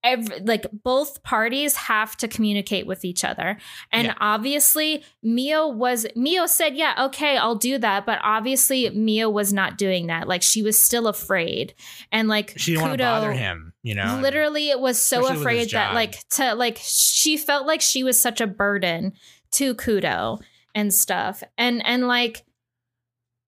[0.04, 3.58] every, like both parties have to communicate with each other.
[3.92, 4.14] And Yeah.
[4.22, 8.06] obviously mio was mio said yeah okay i'll do that.
[8.06, 10.28] But obviously mio was not doing that.
[10.28, 11.74] Like she was still afraid.
[12.12, 14.20] And like she didn't want to bother him, you know.
[14.22, 18.22] literally it was so Especially afraid that like to like she felt like she was
[18.22, 19.14] such a burden
[19.52, 20.40] to kudo
[20.76, 21.44] and stuff.
[21.58, 22.46] And and like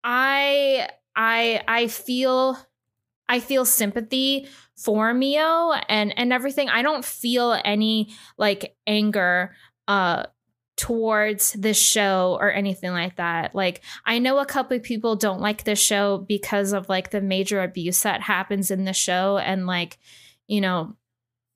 [0.03, 2.59] I I I feel
[3.29, 6.69] I feel sympathy for Mio and and everything.
[6.69, 9.55] I don't feel any like anger
[9.89, 10.25] uh
[10.77, 13.55] towards this show or anything like that.
[13.55, 17.21] Like I know a couple of people don't like this show because of like the
[17.21, 19.99] major abuse that happens in the show and like
[20.47, 20.97] you know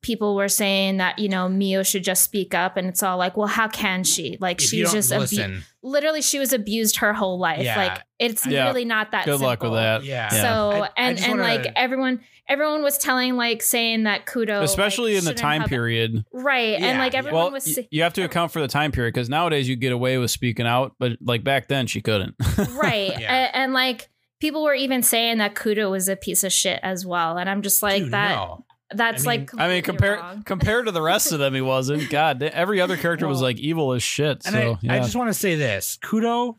[0.00, 3.36] people were saying that you know Mio should just speak up and it's all like
[3.36, 7.38] well how can she like If she's just abu- literally she was abused her whole
[7.38, 7.76] life Yeah.
[7.76, 8.66] like it's Yeah.
[8.68, 10.04] really not that Good luck with that.
[10.04, 10.28] yeah.
[10.28, 14.24] So I- I and just and wanna- like everyone everyone was telling like saying that
[14.26, 16.24] Kudo Especially like, in the time have- period.
[16.32, 19.14] right and like everyone Well, was y- you have to account for the time period
[19.14, 22.36] because nowadays you get away with speaking out, but like back then she couldn't.
[22.70, 23.32] right Yeah.
[23.46, 24.08] A- and, like
[24.40, 27.62] people were even saying that Kudo was a piece of shit as well and I'm
[27.62, 28.64] just like Dude, that no.
[28.90, 32.08] That's I mean- like I mean, completely compared to the rest of them, he wasn't.
[32.10, 34.44] God, every other character was like evil as shit.
[34.46, 34.94] And So I, yeah.
[34.94, 36.56] I just want to say this: Kudo.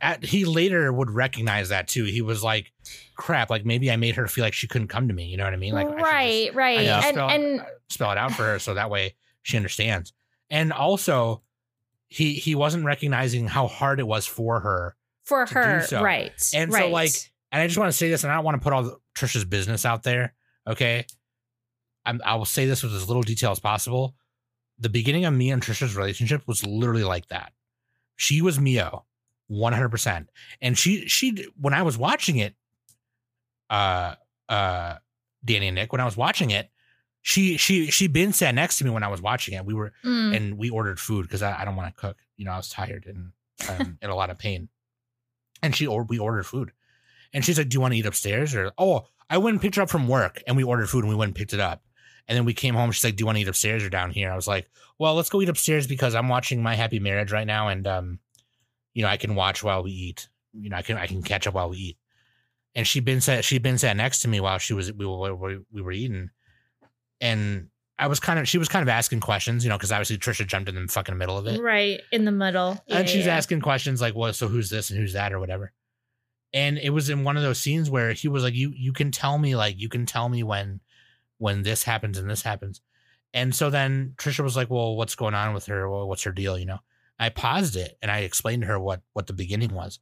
[0.00, 2.04] At, he later would recognize that too.
[2.04, 2.72] He was like,
[3.16, 3.50] "Crap!
[3.50, 5.52] Like maybe I made her feel like she couldn't come to me." You know what
[5.52, 5.74] I mean?
[5.74, 8.74] Like, I just- right right and spell, and uh, spell it out for her so
[8.74, 10.12] that way she understands.
[10.50, 11.42] And also,
[12.06, 14.94] he he wasn't recognizing how hard it was for her.
[15.24, 16.00] for her so.
[16.00, 17.10] right And so, like,
[17.50, 18.96] And I just want to say this, and I don't want to put all the,
[19.16, 20.32] Trisha's business out there.
[20.68, 21.06] Okay,
[22.04, 24.14] I'm, I will say this with as little detail as possible.
[24.78, 27.52] The beginning of me and Trisha's relationship was literally like that.
[28.16, 29.04] She was Mio,
[29.48, 30.28] 100, percent
[30.60, 32.54] and she she when I was watching it,
[33.70, 34.14] uh
[34.48, 34.96] uh,
[35.44, 36.70] Danny and Nick, when I was watching it,
[37.22, 39.64] she she she been sat next to me when I was watching it.
[39.64, 40.36] We were Mm.
[40.36, 42.16] and we ordered food because I, I don't want to cook.
[42.36, 43.32] You know, I was tired and
[43.68, 44.68] um, in a lot of pain.
[45.62, 46.72] And she or we ordered food,
[47.32, 49.76] and she's like, "Do you want to eat upstairs?" Or oh, I went and picked
[49.76, 51.82] her up from work, and we ordered food, and we went and picked it up.
[52.26, 52.90] And then we came home.
[52.92, 54.68] She's like, "Do you want to eat upstairs or down here?" I was like,
[54.98, 58.18] "Well, let's go eat upstairs because I'm watching My Happy Marriage right now, and um,
[58.94, 60.28] you know, I can watch while we eat.
[60.52, 61.98] You know, I can I can catch up while we eat."
[62.74, 65.34] And she been sat she been sat next to me while she was we were
[65.34, 66.30] we, we were eating,
[67.20, 67.68] and
[67.98, 70.46] I was kind of she was kind of asking questions, you know, because obviously Trisha
[70.46, 72.78] jumped in the fucking middle of it right in the middle.
[72.86, 73.36] Yeah, and she's yeah.
[73.36, 75.72] asking questions like, "Well, so who's this and who's that or whatever."
[76.52, 79.10] And it was in one of those scenes where he was like, "You you can
[79.10, 80.80] tell me like you can tell me when
[81.38, 82.80] when this happens and this happens."
[83.34, 85.88] And so then Trisha was like, "Well, what's going on with her?
[85.90, 86.78] Well, what's her deal?" You know.
[87.18, 89.98] I paused it and I explained to her what what the beginning was,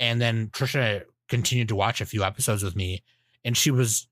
[0.00, 3.02] and then Trisha continued to watch a few episodes with me,
[3.44, 4.08] and she was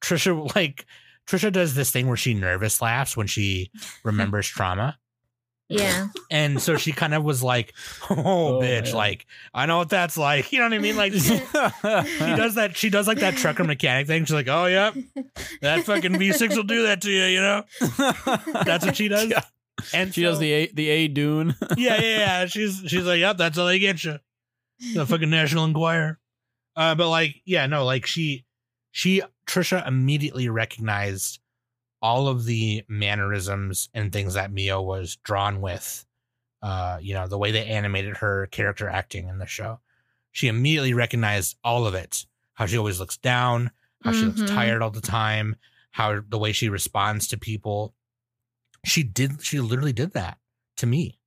[0.00, 0.86] Trisha like
[1.26, 3.70] Trisha does this thing where she nervous laughs when she
[4.04, 4.98] remembers trauma.
[5.68, 6.08] Yeah.
[6.30, 7.72] And so she kind of was like,
[8.10, 8.16] "Oh,
[8.58, 8.86] Oh, bitch!
[8.86, 8.94] man.
[8.94, 10.52] Like I know what that's like.
[10.52, 10.96] You know what I mean?
[10.96, 12.72] Like she does that.
[12.76, 14.24] She does like that trucker mechanic thing.
[14.24, 14.94] She's like, "Oh, yep,
[15.62, 17.64] that fucking V six will do that to you." You know?
[18.64, 19.28] That's what she does.
[19.28, 19.42] Yeah.
[19.92, 21.54] And She does the A, the A Dune.
[21.76, 22.46] yeah, yeah, yeah.
[22.46, 24.18] She's she's like, "Yep, that's how they get you."
[24.94, 26.18] The fucking National Enquirer.
[26.76, 28.44] Uh, but like, yeah, no, like she,
[28.90, 31.38] she Trisha immediately recognized
[32.04, 36.04] all of the mannerisms and things that Mio was drawn with.
[36.60, 39.80] Uh, you know, the way they animated her character acting in the show.
[40.30, 42.26] She immediately recognized all of it.
[42.52, 43.70] How she always looks down,
[44.02, 44.48] how she looks Mhm.
[44.48, 45.56] tired all the time,
[45.92, 47.94] how the way she responds to people.
[48.84, 50.38] She did she literally did that
[50.76, 51.18] to me.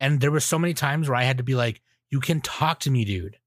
[0.00, 2.80] And there were so many times where I had to be like, you can talk
[2.80, 3.38] to me, dude.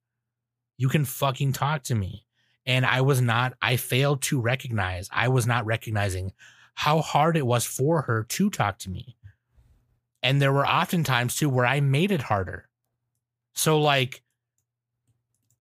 [0.78, 2.28] You can fucking talk to me.
[2.66, 6.32] And I was not, I failed to recognize, I was not recognizing
[6.76, 9.16] how hard it was for her to talk to me.
[10.24, 12.68] And there were often times too where I made it harder.
[13.54, 14.22] So, like,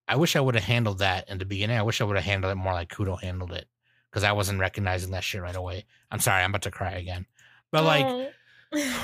[0.06, 1.78] I wish I would have handled that in the beginning.
[1.78, 3.66] I wish I would have handled it more like Kudo handled it
[4.10, 5.84] because I wasn't recognizing that shit right away.
[6.10, 7.26] I'm sorry, I'm about to cry again.
[7.72, 8.28] But, like, Oh.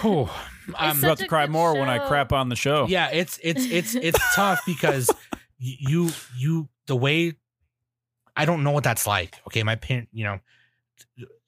[0.03, 0.29] whew,
[0.77, 2.87] I'm I'm about to cry good more when I crap on the show.
[2.89, 5.11] yeah it's it's it's it's tough because
[5.59, 7.33] you you the way
[8.37, 9.63] i don't know what that's like okay?
[9.63, 10.41] My parent you know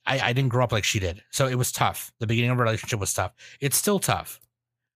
[0.08, 1.22] I, I didn't grow up like she did.
[1.30, 2.12] So it was tough.
[2.18, 3.32] The beginning of our relationship was tough.
[3.60, 4.40] It's still tough.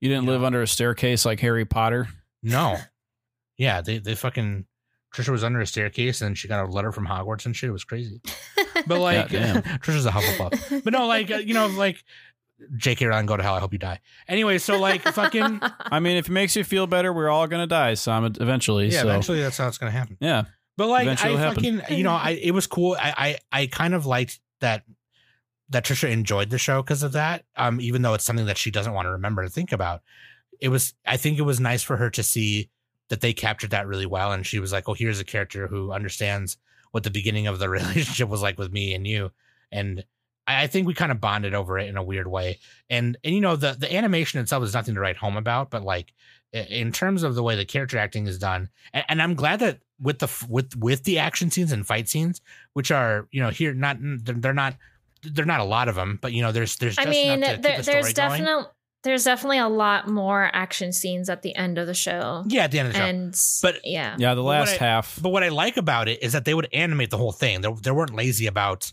[0.01, 2.09] You didn't live under a staircase like Harry Potter.
[2.43, 2.79] no.
[3.59, 4.65] Yeah they, they fucking
[5.15, 7.69] trisha was under a staircase and she got a letter from hogwarts and shit.
[7.69, 8.21] It was crazy.
[8.87, 9.63] But like Goddamn.
[9.81, 10.83] trisha's a hufflepuff.
[10.83, 12.03] But no like uh, you know like
[12.77, 13.55] jk rowling go to hell.
[13.55, 14.01] I hope you die.
[14.27, 17.67] Anyway so like fucking I mean, if it makes you feel better, we're all gonna
[17.67, 18.89] die some eventually.
[18.89, 19.09] yeah so.
[19.09, 20.17] eventually that's how it's gonna happen.
[20.21, 20.45] Yeah,
[20.77, 21.55] But like Eventually I happen.
[21.81, 22.97] fucking you know, I it was cool.
[22.99, 24.85] I I, I kind of liked that
[25.69, 27.45] that Trisha enjoyed the show because of that.
[27.57, 30.03] Um, even though it's something that she doesn't want to remember to think about.
[30.61, 32.71] It was I think it was nice for her to see
[33.09, 34.33] that they captured that really well.
[34.33, 36.57] And she was like, Oh, here's a character who understands
[36.93, 39.31] what the beginning of the relationship was like with me and you.
[39.71, 40.05] And
[40.47, 42.59] I I think we kind of bonded over it in a weird way.
[42.89, 45.83] And and you know, the the animation itself is nothing to write home about, but
[45.83, 46.13] like
[46.53, 49.79] in terms of the way the character acting is done, and, and I'm glad that
[50.03, 52.41] with the with with the action scenes and fight scenes,
[52.75, 54.75] which are you know here not they're they're not
[55.23, 57.49] they're not a lot of them, but you know there's there's I just mean, enough
[57.51, 58.65] to keep there, the story there's definitely
[59.05, 62.45] there's definitely a lot more action scenes at the end of the show.
[62.47, 63.05] yeah at the end of the show.
[63.05, 64.15] And But- yeah.
[64.17, 65.19] Yeah, the But last I- half.
[65.21, 67.63] But what I like about it is that they would animate the whole thing.
[67.63, 68.93] They, they weren't lazy about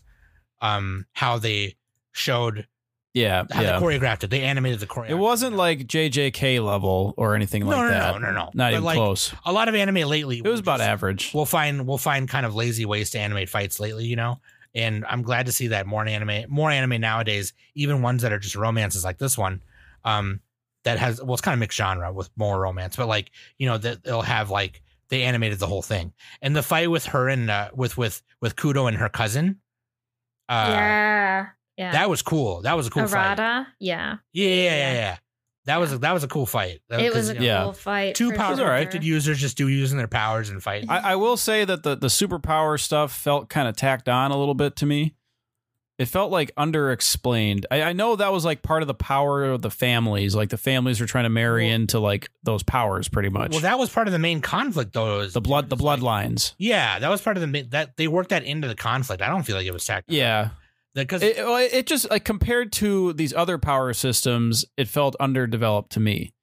[0.60, 1.76] um how they
[2.12, 2.66] showed
[3.12, 3.78] Yeah, how yeah.
[3.78, 4.30] they choreographed it.
[4.30, 5.10] They animated the choreography.
[5.10, 8.12] It wasn't like JJK level or anything No, like no, no, that.
[8.12, 8.38] no, no, no.
[8.44, 9.34] Not But even like, close.
[9.44, 10.38] a lot of anime lately.
[10.38, 11.30] It was will about just- average.
[11.34, 14.40] We'll find we'll find kind of lazy ways to animate fights lately, you know.
[14.76, 18.38] And I'm glad to see that more anime, more anime nowadays, even ones that are
[18.38, 19.64] just romances like this one,
[20.04, 20.38] um,
[20.84, 23.76] that has well, it's kind of mixed genre with more romance, but like you know
[23.78, 27.50] that they'll have like they animated the whole thing, and the fight with her and
[27.50, 29.58] uh, with with with Kudo and her cousin,
[30.48, 31.46] uh, yeah.
[31.76, 31.92] Yeah.
[31.92, 32.62] that was cool.
[32.62, 33.38] That was a cool fight.
[33.38, 33.66] Arata.
[33.78, 34.16] Yeah.
[34.32, 34.92] Yeah, yeah, yeah, Yeah.
[34.94, 35.16] yeah.
[35.66, 36.80] That was a, that was a cool fight.
[36.88, 38.14] That- It 'cause, was a you cool fight.
[38.14, 38.78] two for power sure.
[38.80, 40.86] gifted users just do using their powers and fight.
[40.88, 44.36] I, I will say that the the superpower stuff felt kind of tacked on a
[44.38, 45.14] little bit to me.
[45.98, 47.64] It felt like underexplained.
[47.70, 50.34] I, I know that was like part of the power of the families.
[50.34, 53.52] Like the families were trying to marry Well- into like those powers, pretty much.
[53.52, 55.18] Well, that was part of the main conflict, though.
[55.18, 56.54] was- the blood, the it's like- bloodlines.
[56.58, 59.22] Yeah, that was part of the that they worked that into the conflict.
[59.22, 60.10] I don't feel like it was tacked.
[60.10, 60.50] Yeah,
[60.94, 65.92] because it, well, it just like compared to these other power systems, it felt underdeveloped
[65.92, 66.34] to me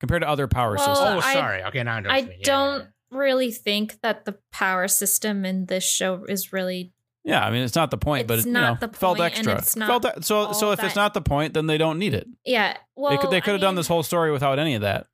[0.00, 1.24] compared to other power Well, systems.
[1.24, 1.62] oh, I- sorry.
[1.64, 2.28] Okay, now I, I understand.
[2.28, 2.86] Yeah, yeah, don't yeah.
[3.18, 6.92] really think that the power system in this show is really
[7.24, 9.18] Yeah, I mean it's not the point, but It's it, you not know, the felt
[9.18, 9.58] point, and extra.
[9.58, 12.14] it's not felt so so all if it's not the point, then they don't need
[12.14, 12.28] it.
[12.44, 12.76] yeah.
[12.94, 15.06] Well, they could they I could have done this whole story without any of that.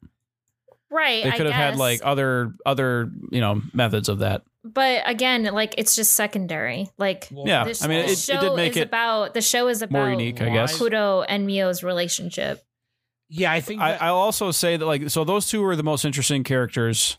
[0.90, 1.24] right.
[1.24, 4.42] They I could have had like other other you know methods of that.
[4.64, 6.88] But again, like it's just secondary.
[6.98, 9.34] Like Well, Yeah, this I mean the it, show it did make is it about
[9.34, 10.78] the show is about more unique, I guess.
[10.78, 12.64] Kudo and Mio's relationship.
[13.28, 15.82] Yeah, I think I, that- I'll also say that like so those two were the
[15.82, 17.18] most interesting characters.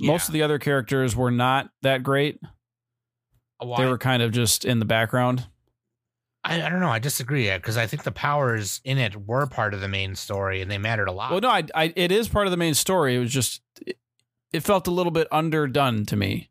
[0.00, 2.38] Most of the other characters were not that great.
[3.60, 5.48] well, They were kind of just in the background.
[6.44, 6.88] I, I don't know.
[6.88, 10.62] I disagree because I think the powers in it were part of the main story
[10.62, 11.32] and they mattered a lot.
[11.32, 13.16] Well, no, I, I it is part of the main story.
[13.16, 13.60] It was just
[14.52, 16.50] it, felt a little bit underdone to me.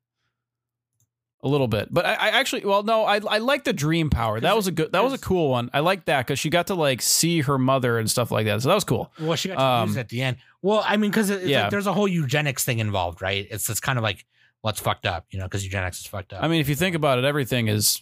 [1.44, 4.40] A little bit, but I, I actually, well, no, I I like the dream power.
[4.40, 5.69] That was a good, that was a cool one.
[5.72, 8.64] I like that because she got to like see her mother and stuff like that.
[8.64, 9.11] So that was cool.
[9.19, 10.38] Well, she got to Um, use it at the end.
[10.64, 11.61] Well, I mean, because Yeah.
[11.64, 13.45] like, there's a whole eugenics thing involved, right?
[13.52, 14.26] It's it's kind of like
[14.61, 16.44] what's fucked up, you know, because eugenics is fucked up.
[16.44, 18.02] I mean, if you think about it, everything is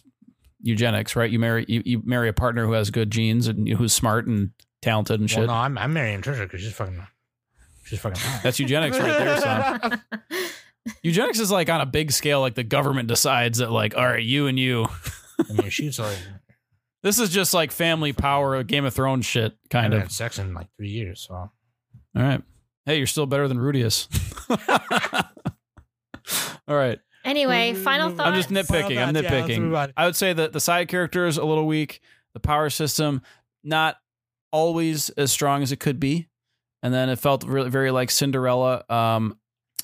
[0.62, 1.30] eugenics, right?
[1.30, 4.52] You marry you, you marry a partner who has good genes and who's smart and
[4.80, 5.46] talented and well, shit.
[5.48, 7.06] no, I'm I'm marrying Trisha because she's fucking,
[7.86, 8.20] she's fucking.
[8.20, 8.40] hot.
[8.42, 10.02] That's eugenics right there, son.
[11.02, 12.40] Eugenics is like on a big scale.
[12.40, 14.86] Like the government decides that, like, all right, you and you.
[15.38, 16.16] I mean, she's like,
[17.02, 20.02] This is just like family power, Game of Thrones shit, I kind haven't of.
[20.04, 21.50] had sex in like three years, so All
[22.14, 22.42] right.
[22.84, 24.08] Hey, you're still better than Rudeus.
[26.68, 26.98] All right.
[27.24, 28.20] Anyway, final thoughts.
[28.28, 28.98] I'm just nitpicking.
[28.98, 29.92] I'm Final thoughts, yeah, nitpicking.
[29.96, 32.00] I would say that the side characters a little weak.
[32.34, 33.22] The power system
[33.64, 33.96] not
[34.52, 36.28] always as strong as it could be,
[36.86, 38.84] and then it felt really very like Cinderella.
[38.88, 39.36] Um,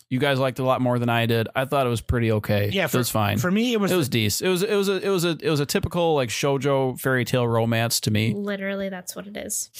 [0.08, 1.48] you guys liked it a lot more than I did.
[1.56, 2.68] I thought it was pretty okay.
[2.72, 3.38] Yeah, it was fine.
[3.38, 4.46] For me, it was it was decent.
[4.46, 7.24] It was it was a it was a it was a typical like shojo fairy
[7.24, 8.32] tale romance to me.
[8.34, 9.70] Literally, that's what it is.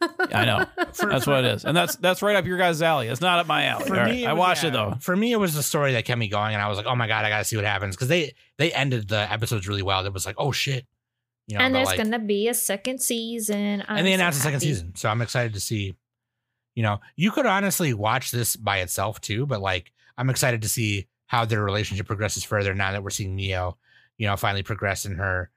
[0.00, 0.66] I know.
[0.92, 3.08] for, That's what it is, and that's that's right up your guys' alley.
[3.08, 3.86] It's not up my alley.
[3.86, 4.14] For me, right.
[4.14, 4.96] it I was- watched it though.
[5.00, 6.94] For me, it was the story that kept me going, and I was like, "Oh
[6.96, 10.04] my god, I gotta see what happens." Because they they ended the episodes really well.
[10.04, 10.86] It was like, "Oh shit,"
[11.46, 11.64] you know.
[11.64, 13.84] and there's like- gonna be a second season.
[13.88, 15.94] I'm and they so announced a second season, so I'm excited to see.
[16.76, 20.68] You know, you could honestly watch this by itself too, but like, I'm excited to
[20.68, 23.76] see how their relationship progresses further now that we're seeing Mio,
[24.18, 25.50] you know, finally progress in her,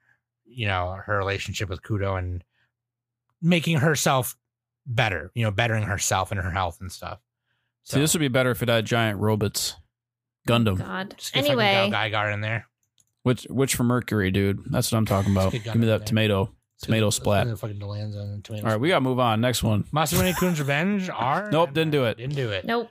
[0.44, 2.42] you know, her relationship with Kudo and
[3.40, 4.36] making herself
[4.86, 7.20] better, you know, bettering herself and her health and stuff.
[7.84, 9.76] So, See, this would be better if it had giant robots.
[10.48, 10.72] Gundam.
[10.80, 11.14] Oh, God.
[11.18, 12.66] just get fucking Anyway, GaoGaiGar in there.
[13.22, 14.64] Which Witch for Mercury, dude?
[14.70, 15.52] That's what I'm talking about.
[15.52, 16.06] Give me that there.
[16.06, 16.54] tomato.
[16.82, 17.44] Tomato splat.
[17.44, 19.40] do the Fucking Delanza and tomato All right, we gotta move on.
[19.40, 19.84] Next one.
[19.92, 21.10] Masamune Kun's Revenge.
[21.10, 21.50] R.
[21.50, 22.16] Nope, didn't do it.
[22.16, 22.64] Didn't do it.
[22.64, 22.90] nope.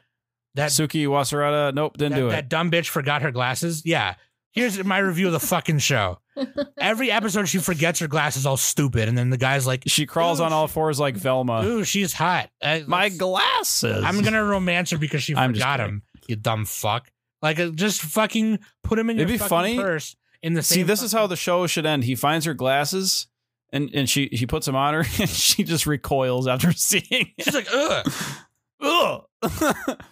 [0.56, 1.74] That Suki Wasarada.
[1.74, 2.32] Nope, didn't that, do it.
[2.32, 3.84] that dumb bitch forgot her glasses.
[3.86, 4.16] Yeah.
[4.52, 6.20] Here's my review of the fucking show.
[6.80, 10.40] Every episode, she forgets her glasses, all stupid, and then the guy's like, she crawls
[10.40, 11.64] on all fours like Velma.
[11.64, 14.04] "Ooh, she's hot." Uh, My glasses.
[14.04, 15.94] I'm gonna romance her because she I'm forgot kidding.
[15.96, 16.04] him.
[16.28, 17.12] You dumb fuck.
[17.44, 19.78] Like, uh, just fucking put him in It'd your be fucking funny.
[19.78, 20.16] purse.
[20.42, 22.04] In the See, this is how the show should end.
[22.06, 23.28] He finds her glasses,
[23.72, 27.04] and and she she puts them on her, and she just recoils after seeing.
[27.38, 27.44] It.
[27.46, 28.12] She's like, ugh.
[28.82, 29.26] Ugh.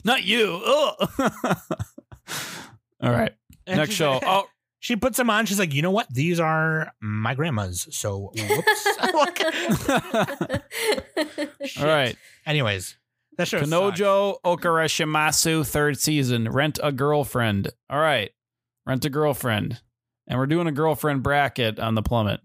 [0.04, 0.62] Not you.
[0.66, 1.10] Ugh.
[3.02, 3.34] All right.
[3.66, 4.14] And Next show.
[4.14, 4.44] like- Oh,
[4.80, 5.46] She puts them on.
[5.46, 6.14] She's like, you know what?
[6.14, 7.88] These are my grandma's.
[7.96, 8.88] So, whoops.
[11.80, 12.16] all right.
[12.46, 12.98] Anyways,
[13.38, 13.70] That show sucks.
[13.70, 16.50] Kanojo Okarishimasu, third season.
[16.52, 17.70] Rent a girlfriend.
[17.90, 18.32] All right.
[18.86, 19.82] Rent a girlfriend.
[20.28, 22.42] And we're doing a girlfriend bracket on the plummet.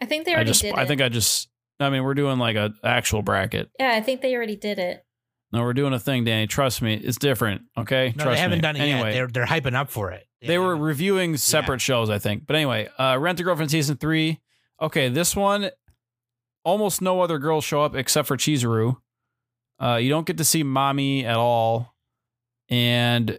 [0.00, 0.78] I think they I already just did it.
[0.78, 1.48] I think I just
[1.78, 3.70] I mean we're doing like a actual bracket.
[3.78, 5.04] yeah, I think they already did it.
[5.52, 6.46] No, we're doing a thing, Danny.
[6.46, 6.94] Trust me.
[6.94, 7.62] It's different.
[7.76, 8.14] Okay?
[8.16, 8.62] No, Trust they haven't me.
[8.62, 9.12] done it anyway, yet.
[9.14, 10.24] They're they're hyping up for it.
[10.42, 12.46] They were reviewing separate shows, I think.
[12.46, 14.40] But anyway, uh, Rent a Girlfriend season three.
[14.80, 15.70] Okay, this one,
[16.64, 18.96] almost no other girls show up except for Chizuru.
[19.82, 21.94] Uh, you don't get to see mommy at all,
[22.68, 23.38] and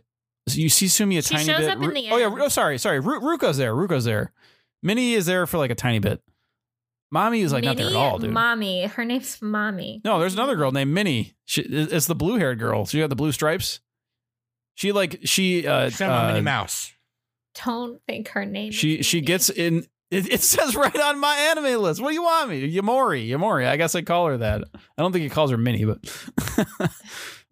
[0.49, 1.69] you see Sumi a She tiny shows bit.
[1.69, 2.99] up in Ru- the Oh yeah, oh sorry, sorry.
[2.99, 3.73] Ru- Ruka's there.
[3.73, 4.33] Ruka's there.
[4.83, 6.21] Minnie is there for like a tiny bit.
[7.11, 8.31] Mommy is like not there at all, dude.
[8.31, 8.85] Mommy.
[8.85, 10.01] Her name's Mommy.
[10.05, 11.33] no, there's another girl named Minnie.
[11.45, 12.85] She, it's the blue haired girl.
[12.85, 13.81] She got the blue stripes.
[14.75, 16.93] She like she uh, She's on Minnie uh Mouse.
[17.65, 18.71] Don't think her name.
[18.71, 19.25] She is she Minnie.
[19.27, 19.85] gets in.
[20.09, 22.01] It, it says right on my anime list.
[22.01, 22.73] What do you want me?
[22.73, 23.67] Yamori, Yamori.
[23.67, 24.63] I guess I call her that.
[24.73, 25.99] I don't think he calls her Minnie, but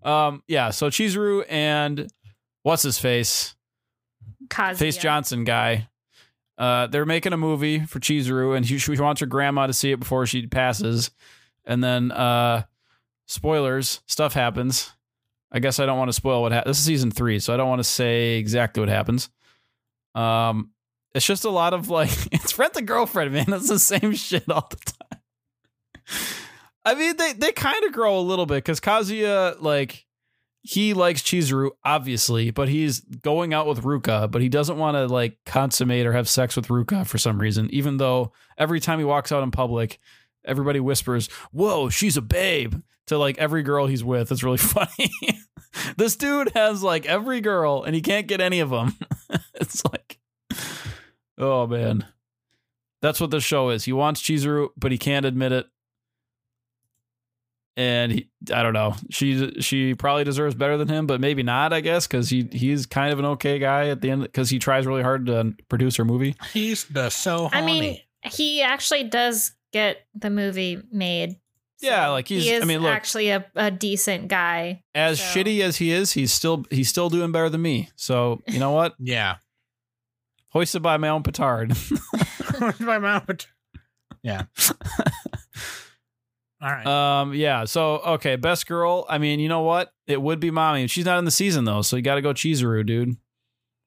[0.09, 0.69] um, yeah.
[0.71, 2.07] So Chizuru and
[2.63, 3.55] what's his face,
[4.47, 4.77] Kazuya.
[4.77, 5.89] Face Johnson guy.
[6.59, 9.93] Uh, they're making a movie for Chizuru, and she, she wants her grandma to see
[9.93, 11.09] it before she passes.
[11.63, 12.63] And then, uh,
[13.27, 14.91] spoilers, stuff happens.
[15.51, 16.71] I guess I don't want to spoil what happens.
[16.71, 19.29] This is season three, so I don't want to say exactly what happens.
[20.13, 20.71] Um,
[21.15, 23.53] it's just a lot of like, it's rent a girlfriend, man.
[23.53, 25.21] It's the same shit all the time.
[26.85, 30.05] I mean, they they kind of grow a little bit because Kazuya like
[30.61, 35.07] he likes Chizuru, obviously, but he's going out with Ruka, but he doesn't want to
[35.07, 39.05] like consummate or have sex with Ruka for some reason, even though every time he
[39.05, 39.99] walks out in public,
[40.43, 42.75] everybody whispers, Whoa, she's a babe
[43.07, 44.31] to like every girl he's with.
[44.31, 45.11] It's really funny.
[45.97, 48.97] this dude has like every girl and he can't get any of them.
[49.53, 50.19] it's like,
[51.37, 52.05] oh man.
[53.01, 53.85] That's what the show is.
[53.85, 55.67] He wants Chizuru, but he can't admit it
[57.79, 58.93] and he, I don't know.
[59.09, 61.71] She she probably deserves better than him, but maybe not.
[61.71, 64.59] I guess because he he's kind of an okay guy at the end because he
[64.59, 66.35] tries really hard to produce her movie.
[66.51, 71.37] He's the so I mean, he actually does get the movie made.
[71.81, 74.83] Yeah, like he's- he I mean, look- actually a, a decent guy.
[74.93, 77.89] As So- shitty as he is, he's still he's still doing better than me.
[77.95, 78.95] So you know what?
[78.99, 79.35] yeah.
[80.49, 81.73] Hoisted by my own petard.
[82.59, 83.45] By my mouth.
[84.21, 84.43] Yeah.
[86.61, 86.85] All right.
[86.85, 87.65] um, yeah.
[87.65, 89.05] So okay, best girl.
[89.09, 89.93] I mean, you know what?
[90.07, 90.87] It would be mommy.
[90.87, 93.15] She's not in the season though, so you got to go Chizuru, dude.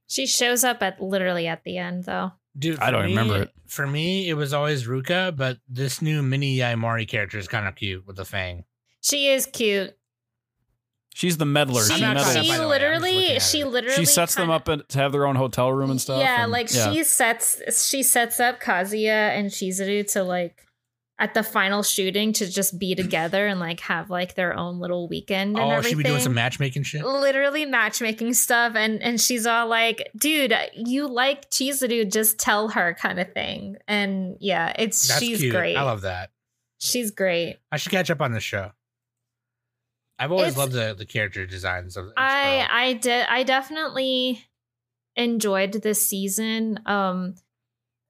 [0.06, 2.32] She shows up at literally at the end, though.
[2.58, 3.50] Dude, I don't me- remember it.
[3.66, 7.74] For me, it was always Ruka, but this new mini Yaemori character is kind of
[7.76, 8.64] cute with the fang.
[9.00, 9.96] She is cute.
[11.14, 11.82] She's the meddler.
[11.82, 12.26] She, I'm meddles.
[12.26, 14.88] she the way, I'm just looking literally, she literally, she sets them kinda- up and-
[14.90, 16.20] to have their own hotel room and stuff.
[16.20, 16.92] Yeah, and- like yeah.
[16.92, 20.66] she sets she sets up Kazuya and Chizuru to like
[21.18, 25.08] at the final shooting to just be together and like have like their own little
[25.08, 25.56] weekend.
[25.56, 25.90] And Oh, everything.
[25.90, 27.04] she be doing some matchmaking shit.
[27.04, 32.94] literally matchmaking stuff and and she's all like dude you like Chizuru just tell her
[32.98, 35.52] kind of thing and yeah it's That's she's cute.
[35.54, 36.30] great I love that.
[36.78, 38.72] she's great I should catch up on this show.
[40.18, 42.10] I've always It's- loved the, the character designs of.
[42.16, 42.66] I.
[42.70, 44.44] I did I definitely
[45.16, 47.34] enjoyed this season um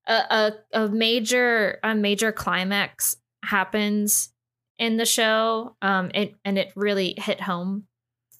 [0.07, 0.53] a, a
[0.85, 4.33] a major a major climax happens
[4.79, 7.85] in the show um it and it really hit home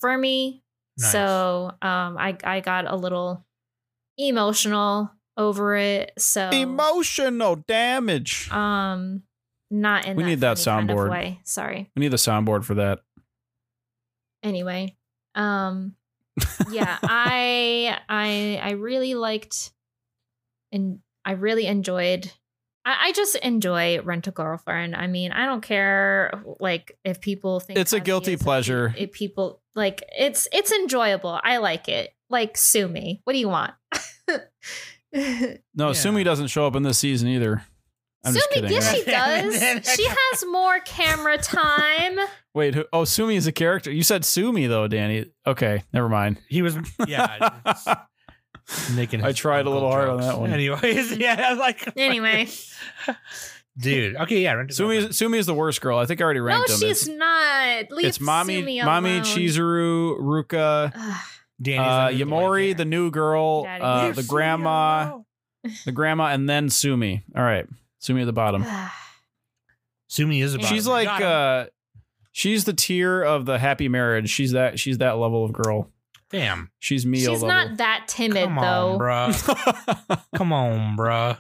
[0.01, 0.63] for me
[0.99, 1.13] Nice.
[1.13, 3.45] so um I I got a little
[4.19, 8.51] emotional over it so Emotional damage.
[8.51, 9.23] um
[9.71, 11.11] not in We that need that funny kind of soundboard.
[11.11, 13.01] way sorry we need the soundboard for that.
[14.43, 14.95] anyway
[15.35, 15.95] um
[16.71, 19.73] yeah i i i really liked
[20.73, 22.33] and i really enjoyed
[22.85, 27.61] I, I just enjoy rent a girlfriend i mean i don't care like if people
[27.61, 28.93] think It's a guilty pleasure.
[28.99, 33.49] if people like it's it's enjoyable i like it like sue me what do you
[33.49, 33.75] want
[35.13, 35.93] No, Yeah.
[35.93, 37.63] Sumi doesn't show up in this season either.
[38.25, 38.71] I'm sue just kidding.
[38.71, 39.05] yes she
[39.85, 42.19] does she has more camera time
[42.55, 43.91] Wait, who, oh, Sumi is a character.
[43.91, 45.27] You said Sumi though, Danny.
[45.47, 46.39] Okay, never mind.
[46.49, 46.77] he was
[47.07, 47.51] yeah
[48.95, 49.23] making.
[49.23, 50.53] I tried a uncle little hard on that one.
[50.53, 52.49] Anyways, yeah, I was like anyway
[53.77, 54.17] dude.
[54.17, 55.99] Okay, yeah, Sumi, is, Sumi is the worst girl.
[55.99, 56.79] I think I already no ranked them.
[56.81, 59.23] she's It's, not Leave it's mommy, Sumi mommy, alone.
[59.23, 61.21] Chizuru, Ruka, Ugh.
[61.65, 65.19] Uh, Yamori, the new girl, uh, the grandma,
[65.85, 67.23] the grandma, and then Sumi.
[67.37, 67.67] All right,
[68.01, 68.67] Sumi at the bottom.
[70.09, 70.67] Sumi is about.
[70.67, 71.67] She's like, uh,
[72.33, 74.29] she's the tier of the happy marriage.
[74.29, 74.81] She's that.
[74.81, 75.92] She's that level of girl.
[76.33, 76.71] Damn.
[76.79, 77.19] She's me.
[77.19, 77.49] She's level.
[77.49, 78.93] not that timid Come though.
[78.95, 80.23] on, bruh.
[80.37, 81.39] Come on, bruh.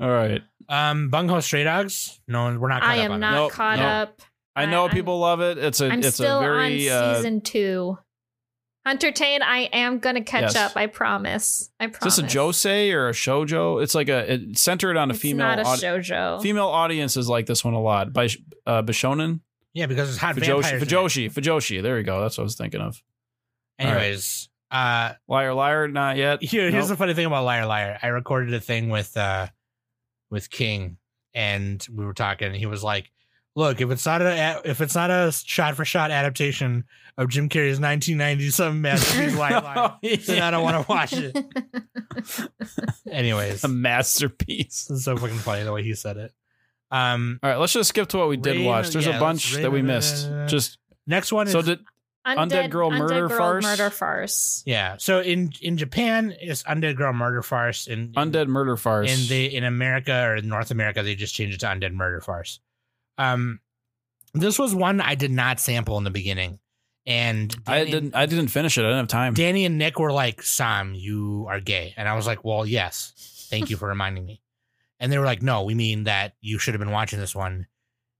[0.00, 0.42] All right.
[0.68, 2.20] Um, Bungo Stray Dogs.
[2.28, 2.82] No, we're not.
[2.82, 3.86] Caught I up am on not Nope, caught nope.
[3.86, 4.22] up.
[4.56, 5.58] I know I'm- people love it.
[5.58, 7.98] It's a I'm it's still a very on uh, season two.
[8.86, 9.40] Entertain.
[9.42, 10.56] I am gonna catch Yes.
[10.56, 10.76] up.
[10.76, 11.70] I promise.
[11.80, 12.18] I promise.
[12.18, 12.32] is promise.
[12.32, 13.82] this a josei or a shojo?
[13.82, 16.42] It's like a it's centered on a It's female not a audi- shojo.
[16.42, 18.28] female audiences like this one a lot by
[18.66, 19.40] uh, Bishonen.
[19.72, 20.82] Yeah, because it's hot Fujoshi, vampires.
[20.82, 20.88] in.
[20.88, 21.82] Fujoshi, Fujoshi.
[21.82, 22.20] There you go.
[22.20, 23.02] That's what I was thinking of.
[23.78, 26.42] Anyways, uh, Liar, liar, not yet.
[26.42, 26.88] here, here's Nope.
[26.90, 27.98] the funny thing about Liar Liar.
[28.02, 29.48] I recorded a thing with uh
[30.30, 30.96] with King,
[31.34, 32.48] and we were talking.
[32.48, 33.10] And he was like,
[33.56, 36.84] "Look, if it's not a if it's not a shot for shot adaptation
[37.16, 39.96] of Jim Carrey's 1990 some masterpiece Liar Liar,
[40.26, 42.48] then I don't want to watch it."
[43.10, 44.86] Anyways, a masterpiece.
[44.86, 46.32] this is so fucking funny the way he said it.
[46.90, 48.90] Um, All right, let's just skip to what we did Rain- watch.
[48.90, 50.28] There's yeah, a bunch let's that we rain- missed.
[50.46, 51.80] Just next one is so did
[52.26, 53.64] Undead Girl Murder Girl Farce?
[53.64, 54.62] Murder Farce.
[54.66, 54.96] yeah.
[54.98, 57.86] So in in Japan, it's Undead Girl Murder Farce.
[57.86, 59.10] In Undead Murder Farce.
[59.10, 62.60] in the in America or North America, they just changed it to Undead Murder Farce.
[63.18, 63.60] Um,
[64.32, 66.58] this was one I did not sample in the beginning,
[67.06, 68.14] and I didn't.
[68.14, 68.80] I didn't finish it.
[68.80, 69.34] I didn't have time.
[69.34, 73.12] Danny and Nick were like, "Sam, you are gay," and I was like, "Well, yes,
[73.50, 74.40] thank you for reminding me."
[74.98, 77.66] And they were like, "No, we mean that you should have been watching this one,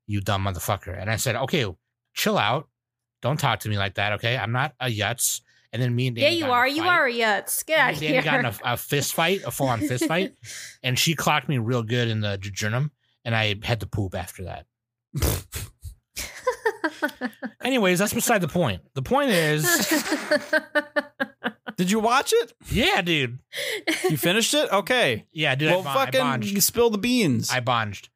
[0.06, 1.66] you dumb motherfucker." And I said, "Okay,
[2.12, 2.68] chill out,
[3.24, 4.36] don't talk to me like that, okay?
[4.36, 5.40] I'm not a yutz."
[5.72, 6.68] And then me and Yeah, you got in a are.
[6.68, 7.66] You are a Yutz.
[7.66, 8.22] Get Me out and of Danny here.
[8.22, 10.32] got in a, a fist fight, a full on fist fight,
[10.84, 12.90] and she clocked me real good in the jejunum,
[13.24, 14.66] and I had to poop after that.
[17.62, 18.82] Anyways, that's beside the point.
[18.94, 19.64] The point is,
[21.76, 22.52] Did you watch it?
[22.70, 23.40] yeah, dude.
[24.08, 24.70] You finished it?
[24.70, 25.26] Okay.
[25.32, 25.70] Yeah, dude.
[25.70, 26.62] well, I, bon- I fucking bonged.
[26.62, 27.50] spill the beans.
[27.50, 28.08] I bonged.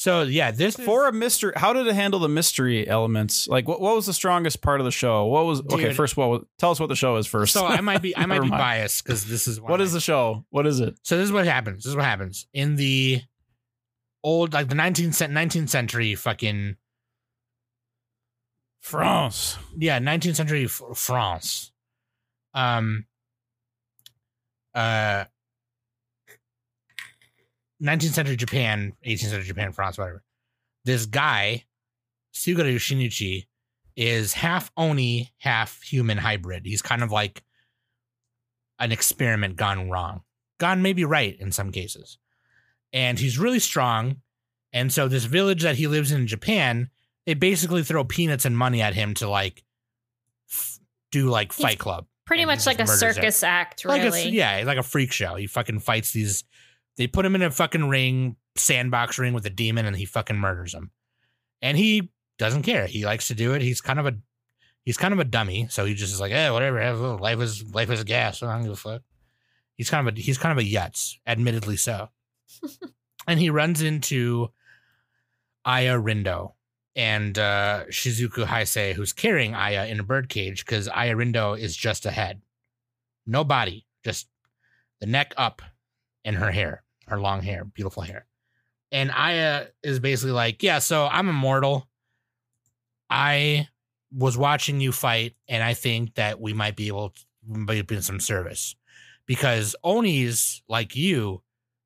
[0.00, 3.46] So yeah, this is- For a mystery, how did it handle the mystery elements?
[3.46, 5.26] Like, what, what was the strongest part of the show?
[5.26, 5.92] What was okay?
[5.92, 7.52] First, what was, tell us what the show is first.
[7.52, 10.46] So I might be I might be biased because this is what is the show?
[10.48, 10.98] What is it?
[11.02, 11.84] so this is what happens.
[11.84, 13.20] This is what happens in the
[14.24, 16.76] old like the 19th 19th century fucking
[18.80, 19.58] France.
[19.76, 21.72] yeah 19th century France.
[22.54, 23.04] Um.
[24.74, 25.24] Uh.
[27.82, 30.22] 19th century Japan, 18th century Japan, France, whatever.
[30.84, 31.64] This guy,
[32.34, 33.46] Tsugaru Shinuchi,
[33.96, 36.64] is half Oni, half human hybrid.
[36.64, 37.42] He's kind of like
[38.78, 40.22] an experiment gone wrong,
[40.58, 42.18] gone maybe right in some cases.
[42.92, 44.16] And he's really strong.
[44.72, 46.90] And so, this village that he lives in in Japan,
[47.26, 49.64] they basically throw peanuts and money at him to like
[50.48, 50.78] f-
[51.10, 52.06] do like Fight Club.
[52.24, 54.22] Pretty much like a circus act, Like really.
[54.22, 55.34] a, yeah, like a freak show.
[55.34, 56.44] He fucking fights these.
[57.00, 60.36] They put him in a fucking ring, sandbox ring with a demon, and he fucking
[60.36, 60.90] murders him.
[61.62, 62.86] And he doesn't care.
[62.86, 63.62] He likes to do it.
[63.62, 64.18] He's kind of a,
[64.84, 65.66] he's kind of a dummy.
[65.70, 67.16] So he just is like, eh, whatever.
[67.16, 68.42] Life is life is gas.
[68.42, 69.00] I don't give a fuck.
[69.76, 72.10] He's kind of a he's kind of a yutz, admittedly so.
[73.26, 74.50] and he runs into
[75.64, 76.52] Aya Rindo
[76.94, 82.04] and uh, Shizuku Hasei, who's carrying Aya in a birdcage because Aya Rindo is just
[82.04, 82.42] a head,
[83.26, 84.28] no body, just
[85.00, 85.62] the neck up,
[86.26, 88.26] and her hair, her long hair, beautiful hair.
[88.92, 91.88] And Aya uh, is basically like, yeah, so I'm immortal.
[93.08, 93.68] I
[94.12, 97.14] was watching you fight, and I think that we might be able
[97.66, 98.74] to be in some service
[99.26, 101.42] because Onis like you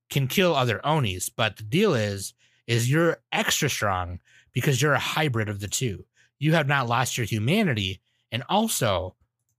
[0.09, 2.33] can kill other Onis, but the deal is,
[2.67, 4.21] is you're extra strong
[4.53, 6.05] because you're a hybrid of the two.
[6.39, 8.01] You have not lost your humanity,
[8.33, 9.15] and also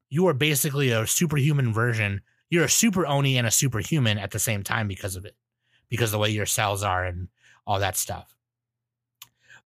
[0.10, 2.22] you are basically a superhuman version.
[2.50, 5.36] You're a super Oni and a superhuman at the same time because of it,
[5.90, 7.28] because of the way your cells are and
[7.68, 8.36] all that stuff.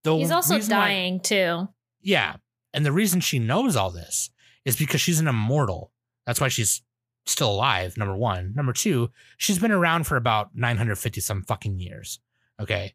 [0.05, 1.69] The He's also reason why- dying too.
[2.01, 2.37] yeah.
[2.75, 4.29] And the reason she knows all this
[4.65, 5.91] is because she's an immortal.
[6.27, 6.83] That's why she's
[7.25, 8.53] still alive, number one.
[8.55, 12.21] Number two, she's been around for about 950 some fucking years.
[12.61, 12.95] Okay.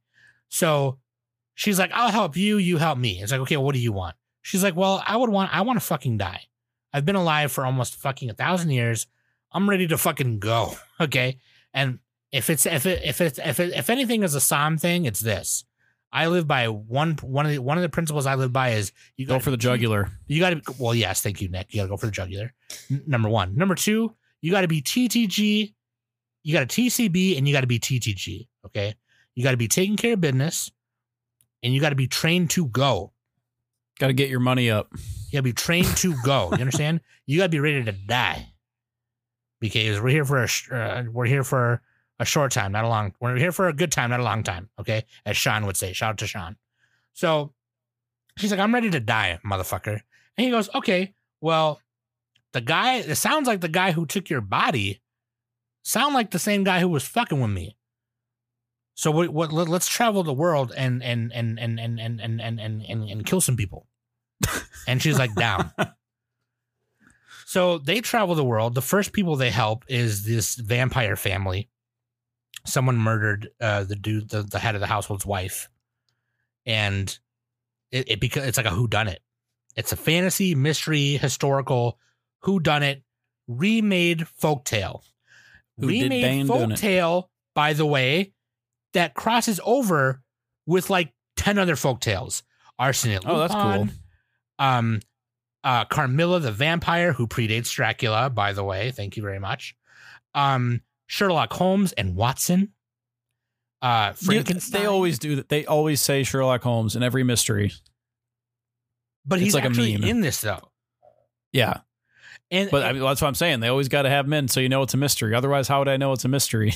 [0.49, 0.99] So
[1.55, 3.19] she's like, I'll help you, you help me.
[3.21, 4.15] It's like, okay, what do you want?
[4.43, 6.43] She's like, well, I would want, I want to fucking die.
[6.93, 9.07] I've been alive for almost fucking a thousand years.
[9.51, 10.73] I'm ready to fucking go.
[11.01, 11.39] Okay.
[11.73, 11.97] And
[12.33, 15.21] if it's, if it, if it's, if it, if anything is a Sam thing, it's
[15.21, 15.63] this.
[16.11, 18.91] I live by one, one of the, one of the principles I live by is
[19.15, 20.11] you Go gotta for the jugular.
[20.27, 21.73] you got to well, yes, thank you, Nick.
[21.73, 22.53] You got to go for the jugular.
[22.91, 23.55] N- number one.
[23.55, 25.73] Number two, you got to be TTG.
[26.43, 28.47] You got to TCB and you got to be TTG.
[28.65, 28.93] Okay,
[29.33, 30.71] you got to be taking care of business,
[31.63, 33.11] and you got to be trained to go.
[33.99, 34.89] Got to get your money up.
[34.93, 36.49] You got to be trained to go.
[36.51, 37.01] You understand?
[37.25, 38.49] You got to be ready to die
[39.61, 41.81] because we're here for a uh, we're here for
[42.23, 43.13] a short time, not a long.
[43.19, 44.69] We're here for a good time, not a long time.
[44.79, 45.93] Okay, as Sean would say.
[45.93, 46.55] Shout out to Sean.
[47.13, 47.53] So
[48.37, 50.01] she's like, "I'm ready to die, motherfucker,"
[50.37, 51.79] and he goes, "Okay, well,
[52.53, 52.95] the guy.
[52.95, 55.01] It sounds like the guy who took your body.
[55.83, 57.77] Sound like the same guy who was fucking with me."
[58.95, 62.41] So what, what let, let's travel the world and and and and and and and
[62.41, 63.87] and and, and, and kill some people.
[64.87, 65.71] and she's like down.
[67.45, 68.73] So they travel the world.
[68.73, 71.69] The first people they help is this vampire family.
[72.65, 75.69] Someone murdered uh, the dude, the, the head of the household's wife,
[76.65, 77.17] and
[77.91, 79.21] it, it because it's like a who done it.
[79.75, 81.97] It's a fantasy, mystery, historical
[82.41, 83.03] who done it
[83.47, 85.01] remade folktale.
[85.79, 86.79] Who remade Bane doing it?
[86.79, 88.33] folktale, by the way,
[88.93, 90.21] that crosses over
[90.65, 92.43] with like ten other folktales.
[92.79, 93.23] Arsenal.
[93.25, 93.87] Oh, that's cool.
[94.59, 94.99] Um,
[95.63, 98.91] uh, Carmilla the vampire, who predates Dracula, by the way.
[98.91, 99.75] Thank you very much.
[100.33, 100.81] Um,
[101.13, 102.69] Sherlock Holmes and Watson.
[103.83, 104.81] Uh, Frankenstein.
[104.81, 105.47] They always do that.
[105.47, 107.71] They always say Sherlock Holmes in every mystery.
[109.23, 110.09] but it's he's like a actually meme.
[110.09, 110.71] in this though.
[111.51, 111.81] Yeah,
[112.49, 113.59] And but I mean, that's what I'm saying.
[113.59, 115.35] They always got to have men, so you know it's a mystery.
[115.35, 116.73] Otherwise, how would I know it's a mystery?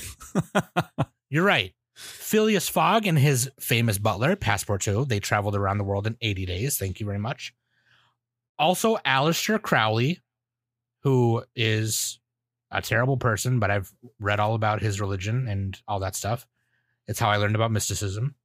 [1.32, 1.74] You're right.
[1.96, 6.78] Phileas Fogg and his famous butler, Passepartout, they traveled around the world in 80 days.
[6.78, 7.56] Thank you very much.
[8.60, 10.22] Also, Aleister Crowley,
[11.02, 12.20] who is
[12.72, 16.46] a terrible person, but I've read all about his religion and all that stuff.
[17.08, 18.36] It's how I learned about mysticism.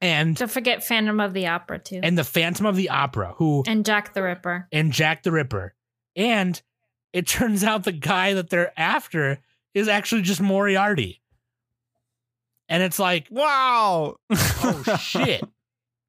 [0.00, 2.00] And Don't forget Phantom of the Opera too.
[2.02, 4.66] and the Phantom of the Opera, who and Jack the Ripper.
[4.72, 5.74] and Jack the Ripper.
[6.16, 6.60] And
[7.12, 9.38] it turns out the guy that they're after
[9.74, 11.20] is actually just Moriarty.
[12.68, 14.16] And it's like, wow.
[14.30, 15.42] oh shit.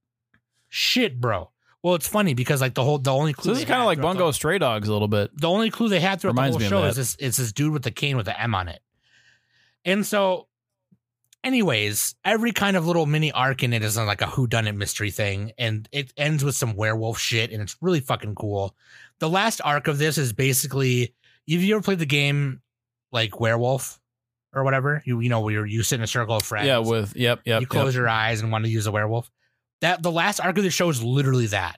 [0.69, 1.49] shit, bro.
[1.83, 3.87] Well, it's funny because like the whole the only clue So this is kind of
[3.87, 5.33] like Bungo Stray Dogs a little bit.
[5.33, 7.51] The, the only clue they had throughout Reminds the whole show is this it's this
[7.51, 8.81] dude with the cane with the M on it.
[9.83, 10.47] And so
[11.43, 15.53] anyways, every kind of little mini arc in it is like a whodunit mystery thing,
[15.57, 18.75] and it ends with some werewolf shit, and it's really fucking cool.
[19.19, 21.13] The last arc of this is basically
[21.49, 22.61] have you ever played the game
[23.11, 23.99] like werewolf
[24.53, 25.01] or whatever?
[25.05, 26.67] You you know where you're you sit in a circle of friends.
[26.67, 27.61] Yeah, with yep, yep.
[27.61, 29.31] you close your eyes and want to use a werewolf.
[29.81, 31.77] That the last arc of the show is literally that.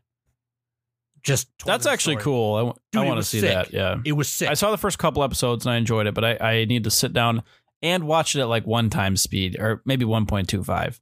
[1.24, 2.24] Just That's actually story.
[2.24, 2.56] cool.
[2.56, 3.50] I, w- Dude, I want to see sick.
[3.54, 3.74] that.
[3.74, 4.50] Yeah, It was sick.
[4.50, 6.92] I saw the first couple episodes and I enjoyed it, but I, I need to
[6.92, 7.44] sit down
[7.82, 11.00] and watch it at like one time speed or maybe one point two five.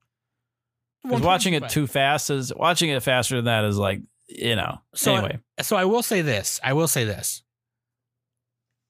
[1.03, 4.80] Because watching it too fast is watching it faster than that is like you know.
[4.94, 6.60] So anyway, so I will say this.
[6.64, 7.41] I will say this.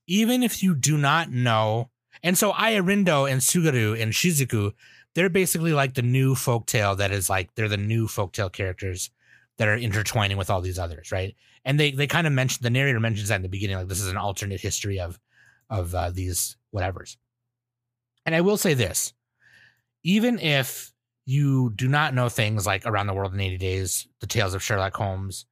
[0.08, 1.90] Even if you do not know,
[2.22, 4.74] and so Aya Rindo and Tsugaru and Shizuku,
[5.16, 9.10] they're basically like the new folktale that is like they're the new folktale characters
[9.58, 11.36] that are intertwining with all these others, right?
[11.66, 14.02] And they they kind of mentioned the narrator mentions that in the beginning, like this
[14.02, 15.20] is an alternate history of
[15.70, 17.18] of uh, these whatevers.
[18.26, 19.14] And I will say this:
[20.04, 20.92] even if
[21.26, 24.64] you do not know things like Around the World in 80 Days, the Tales of
[24.64, 25.46] Sherlock Holmes,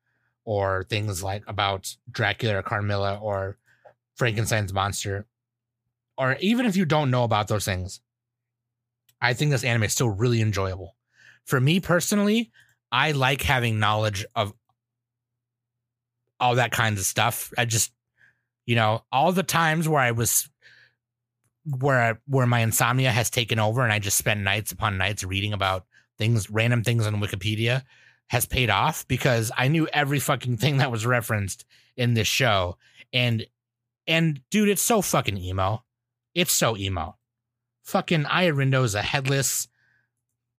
[0.43, 3.57] or things like about Dracula or Carmilla or
[4.15, 5.27] Frankenstein's monster,
[6.17, 8.01] or even if you don't know about those things,
[9.21, 10.95] I think this anime is still really enjoyable.
[11.45, 12.51] For me personally,
[12.91, 14.53] I like having knowledge of
[16.39, 17.51] all that kinds of stuff.
[17.57, 17.91] I just,
[18.65, 20.49] you know, all the times where I was
[21.65, 25.23] where I, where my insomnia has taken over and I just spend nights upon nights
[25.23, 25.85] reading about
[26.17, 27.83] things, random things on Wikipedia
[28.29, 31.65] has paid off because I knew every fucking thing that was referenced
[31.97, 32.77] in this show.
[33.11, 33.45] And
[34.07, 35.83] and dude, it's so fucking emo.
[36.33, 37.18] It's so emo.
[37.89, 39.67] Fucking Aya Rindo is a headless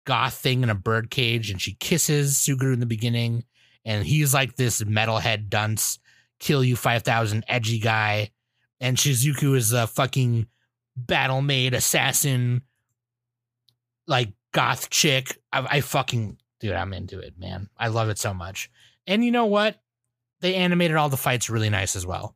[0.06, 3.44] goth thing in a bird cage, and she kisses Tsugaru in the beginning,
[3.86, 6.00] and he's like this metalhead dunce,
[6.40, 8.32] kill you five thousand edgy guy,
[8.80, 10.48] and Shizuku is a fucking
[10.96, 12.64] battle maid assassin,
[14.08, 15.40] like goth chick.
[15.54, 17.70] I, I fucking dude, I'm into it, man.
[17.78, 18.72] I love it so much.
[19.06, 19.80] And you know what?
[20.42, 22.36] They animated all the fights really nice as well.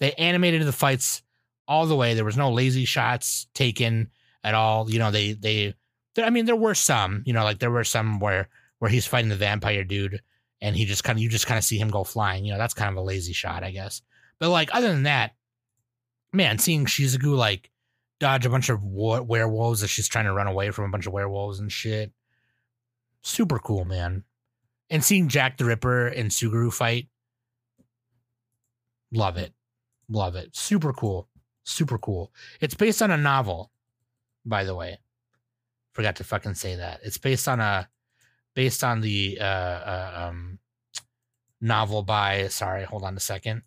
[0.00, 1.22] They animated the fights
[1.68, 2.14] all the way.
[2.14, 4.10] There was no lazy shots taken
[4.44, 4.90] at all.
[4.90, 5.74] You know, they they.
[6.18, 7.22] I mean, there were some.
[7.26, 8.48] You know, like there were some where
[8.78, 10.20] where he's fighting the vampire dude,
[10.60, 12.44] and he just kind of you just kind of see him go flying.
[12.44, 14.02] You know, that's kind of a lazy shot, I guess.
[14.38, 15.32] But like other than that,
[16.32, 17.70] man, seeing Shizuku like
[18.22, 21.06] dodge a bunch of wa- werewolves as she's trying to run away from a bunch
[21.06, 22.12] of werewolves and shit,
[23.22, 24.22] super cool, man.
[24.90, 27.08] And seeing Jack the Ripper and Tsugaru fight,
[29.12, 29.52] love it,
[30.08, 31.28] love it, super cool,
[31.64, 32.32] super cool.
[32.60, 33.71] It's based on a novel,
[34.44, 34.98] by the way.
[35.92, 37.00] Forgot to fucking say that.
[37.02, 37.88] It's based on a
[38.54, 40.58] based on the uh, uh um
[41.60, 43.62] novel by sorry, hold on a second.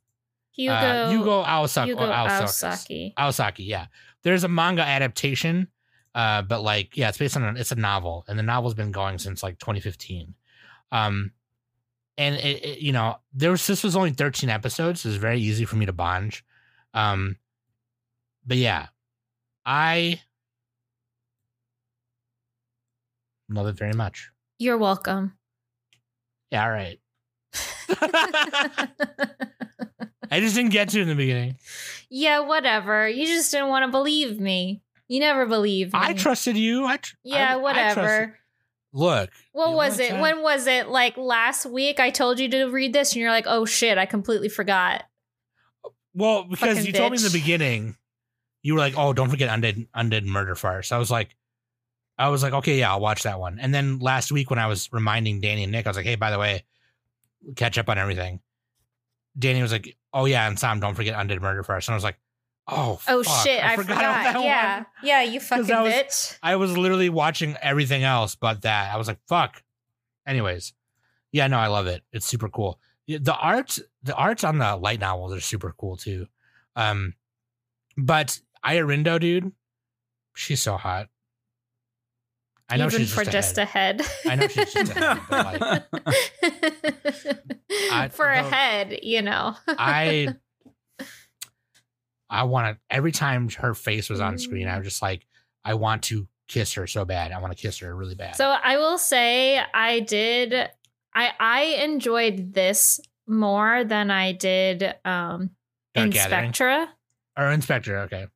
[0.58, 0.70] Yugo.
[0.70, 1.96] uh, Yugo Aosaki.
[1.96, 3.14] Yugo Aosaki.
[3.16, 3.68] Aosaki.
[3.68, 3.88] Yeah.
[4.24, 5.68] There's a manga adaptation,
[6.16, 8.92] uh, but like, yeah, it's based on a, it's a novel, and the novel's been
[8.92, 10.34] going since like 2015.
[10.92, 11.32] Um,
[12.18, 15.18] and it, it you know, there was this was only 13 episodes, so it was
[15.18, 16.44] very easy for me to binge.
[16.94, 17.38] Um,
[18.46, 18.88] but yeah,
[19.66, 20.22] I
[23.50, 24.30] Love it very much.
[24.60, 25.34] You're welcome.
[26.52, 27.00] Yeah, all right.
[30.32, 31.58] I just didn't get to in the beginning.
[32.10, 33.08] yeah, whatever.
[33.08, 34.82] You just didn't want to believe me.
[35.08, 36.00] You never believe me.
[36.02, 36.86] I trusted you.
[36.86, 37.94] I tr- Yeah, I- I whatever.
[38.02, 38.30] trusted-
[38.94, 40.14] Look, what was it?
[40.22, 40.88] When was it?
[40.88, 44.06] Like last week I told you to read this and you're like, "Oh shit, I
[44.06, 45.04] completely forgot."
[46.14, 47.98] well, because Fucking you told me in the beginning,
[48.64, 51.36] you were like, "Oh, don't forget undead undead murder farce." I was like,
[52.18, 53.60] I was like, okay, yeah, I'll watch that one.
[53.60, 56.16] And then last week when I was reminding Danny and Nick, I was like, hey,
[56.16, 56.64] by the way,
[57.56, 58.40] catch up on everything.
[59.38, 61.88] Danny was like, oh yeah, and Sam, don't forget undead murder first.
[61.90, 62.18] And I was like,
[62.70, 63.98] oh, Oh fuck, shit, I, forgot.
[63.98, 64.76] about that yeah.
[64.78, 64.86] one.
[65.04, 66.38] Yeah, you fucking I was- bitch.
[66.42, 68.94] I was literally watching everything else but that.
[68.94, 69.62] I was like, fuck.
[70.26, 70.74] Anyways,
[71.34, 72.02] yeah, no, I love it.
[72.14, 72.80] It's super cool.
[73.08, 76.28] The art, the arts on the light novels are super cool too.
[76.78, 77.14] Um,
[77.98, 79.52] but Aya Rindo, dude,
[80.34, 81.10] she's so hot.
[82.68, 84.02] I know Even she's for just, just a a head.
[84.26, 85.62] I know she's just a head, like,
[87.92, 89.56] I- for a head, you know.
[89.68, 90.36] I,
[92.30, 92.80] I want to.
[92.90, 94.74] Every time her face was on screen, Mm.
[94.74, 95.26] I was just like,
[95.64, 97.32] I want to kiss her so bad.
[97.32, 98.36] I want to kiss her really bad.
[98.36, 100.54] So I will say I did
[101.14, 105.52] I I enjoyed this more than I did um
[105.94, 106.54] Dark in Gathering?
[106.54, 106.88] Spectre.
[107.38, 108.28] or Inspector, okay.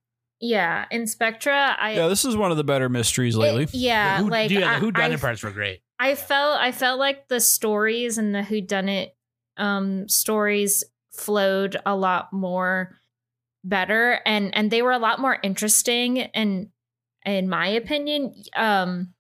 [0.42, 3.64] Yeah, In/Spectre I Yeah, this is one of the better mysteries lately.
[3.64, 5.82] it- yeah, the who, like dude, the who done it parts were great.
[6.00, 9.16] I felt I felt like the stories and the who done it
[9.58, 12.96] um stories flowed a lot more
[13.66, 16.70] better and and they were a lot more interesting and
[17.26, 19.14] in my opinion um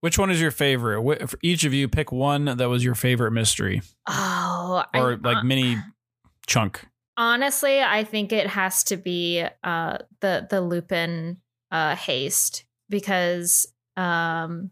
[0.00, 1.02] Which one is your favorite?
[1.02, 5.16] Wh- For each of you, pick one that was your favorite mystery oh or I,
[5.16, 5.76] like mini
[6.46, 6.86] chunk.
[7.20, 11.36] Honestly i think it has to be uh the the lupin
[11.70, 13.66] uh haste because
[13.96, 14.70] um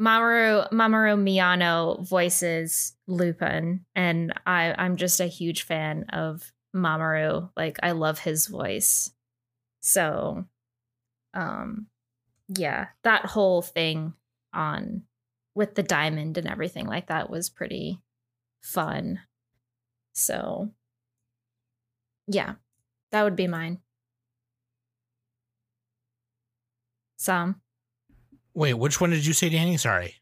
[0.00, 7.50] mamoru mamoru miyano voices lupin and i i'm just a huge fan of mamoru.
[7.56, 9.10] Like i love his voice.
[9.80, 10.44] So
[11.34, 11.86] um
[12.48, 14.14] yeah that whole thing
[14.52, 15.02] on
[15.54, 18.00] with the diamond and everything like that was pretty
[18.62, 19.20] fun.
[20.12, 20.70] So
[22.30, 22.54] yeah,
[23.12, 23.78] that would be mine.
[27.16, 27.60] Some.
[28.54, 29.76] Wait, which one did you say, Danny?
[29.76, 30.14] Sorry.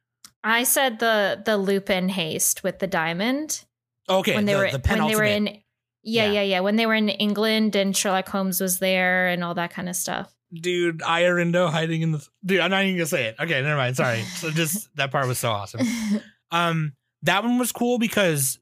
[0.45, 3.65] I said the the Lupin haste with the diamond
[4.09, 6.31] Okay, when they the, were the when they were in yeah, Yeah.
[6.33, 9.73] yeah yeah when they were in England and Sherlock Holmes was there and all that
[9.73, 10.33] kind of stuff.
[10.53, 12.61] dude Aya Rindo hiding in the dude.
[12.61, 13.37] I'm not even gonna say it.
[13.41, 13.97] Okay, never mind.
[13.97, 14.23] Sorry.
[14.23, 15.87] So just that part was so awesome.
[16.51, 16.95] Um,
[17.25, 18.59] that one was cool because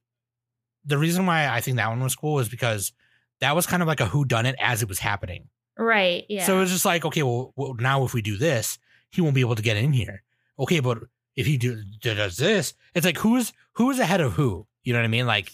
[0.84, 2.92] the reason why I think that one was cool was because
[3.40, 5.48] that was kind of like a who done it as it was happening.
[5.76, 6.44] right, yeah.
[6.44, 8.78] So it was just like, okay, well, well, now if we do this,
[9.10, 10.22] he won't be able to get in here.
[10.58, 10.98] Okay, but
[11.36, 14.66] if he do, does this, it's like who's who's ahead of who?
[14.84, 15.26] You know what I mean?
[15.26, 15.52] Like,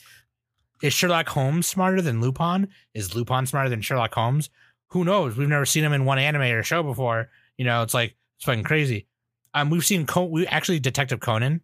[0.83, 2.69] is Sherlock Holmes smarter than Lupin?
[2.95, 4.51] Is Lupin smarter than Sherlock Holmes?
[4.89, 5.37] Who knows?
[5.37, 7.31] We've never seen him in one anime or show before.
[7.57, 9.07] You know, it's like it's fucking crazy.
[9.55, 11.63] Um, we've seen Con- we actually Detective Conan.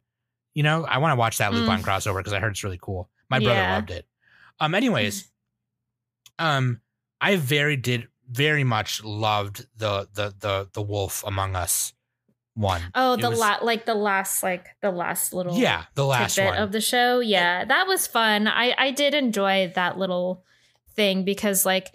[0.54, 1.84] You know, I want to watch that Lupin Mm.
[1.84, 3.08] crossover because I heard it's really cool.
[3.30, 3.74] My brother Yeah.
[3.76, 4.06] loved it.
[4.60, 5.30] Um, anyways,
[6.38, 6.80] um,
[7.20, 11.92] I very did very much loved the the the the Wolf Among Us
[12.54, 12.82] one.
[12.94, 16.38] oh, It the was- la- like the last like the last little Yeah, the last
[16.38, 16.56] one.
[16.56, 17.20] of the show.
[17.20, 18.46] Yeah, that was fun.
[18.48, 20.44] I I did enjoy that little
[20.94, 21.92] thing because like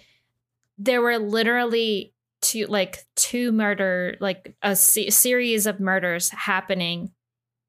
[0.78, 7.11] there were literally two like two murder like a se- series of murders happening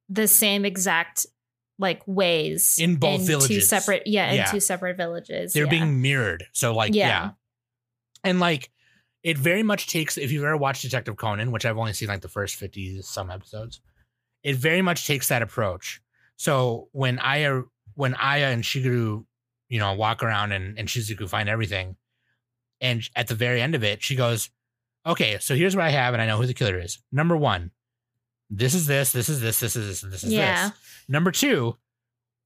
[0.09, 1.27] the same exact
[1.79, 3.69] like ways In both two villages.
[3.69, 4.45] separate yeah in Yeah.
[4.51, 5.71] two separate villages They're yeah.
[5.71, 6.45] being mirrored.
[6.53, 7.09] So like yeah.
[7.09, 7.31] Yeah.
[8.23, 8.71] And like
[9.23, 12.21] it very much takes if you've ever watched Detective Conan, which I've only seen like
[12.21, 13.81] the first 50 some episodes,
[14.43, 16.01] it very much takes that approach.
[16.37, 17.63] So when Aya
[17.95, 19.25] when Aya and Shigeru,
[19.69, 21.97] you know, walk around and, and Shizuku find everything,
[22.81, 24.51] and at the very end of it, she goes,
[25.07, 26.99] Okay, so here's what I have, and I know who the killer is.
[27.13, 27.71] Number one,
[28.51, 30.69] this is this, this is this, this is this, and this is Yeah.
[30.69, 30.79] this.
[31.09, 31.77] Number two,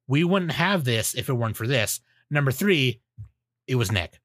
[0.07, 2.01] we wouldn't have this if it weren't for this.
[2.31, 3.01] Number three,
[3.67, 4.21] it was Nick.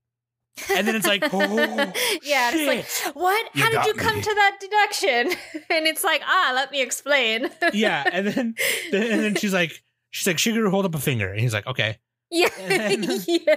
[0.71, 4.21] And then it's like, oh, yeah it's like what You how did you come me.
[4.21, 5.31] to that deduction
[5.71, 8.55] and it's like ah let me explain yeah, and then
[8.93, 11.97] and then she's like, she's like, Shigeru, hold up a finger, and he's like, okay,
[12.31, 13.55] yeah And yeah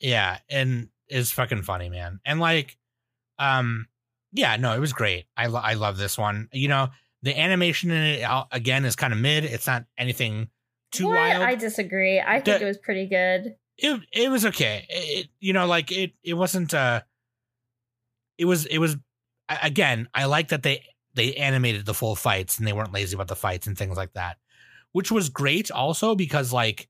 [0.00, 2.76] yeah, and it's fucking funny, man, and like,
[3.38, 3.86] um,
[4.32, 5.26] yeah, no, it was great.
[5.36, 6.48] I lo- I love this one.
[6.52, 6.88] You know,
[7.22, 9.44] the animation in it uh, again is kind of mid.
[9.44, 10.48] It's not anything
[10.90, 11.16] too What?
[11.16, 11.42] wild.
[11.42, 12.20] I disagree.
[12.20, 13.56] I think The- it was pretty good.
[13.78, 14.86] it it was okay.
[14.88, 17.02] It, you know, like it it wasn't uh
[18.38, 18.96] it was it was
[19.62, 20.84] again, I like that they
[21.14, 24.14] they animated the full fights and they weren't lazy about the fights and things like
[24.14, 24.38] that,
[24.92, 26.88] which was great also because like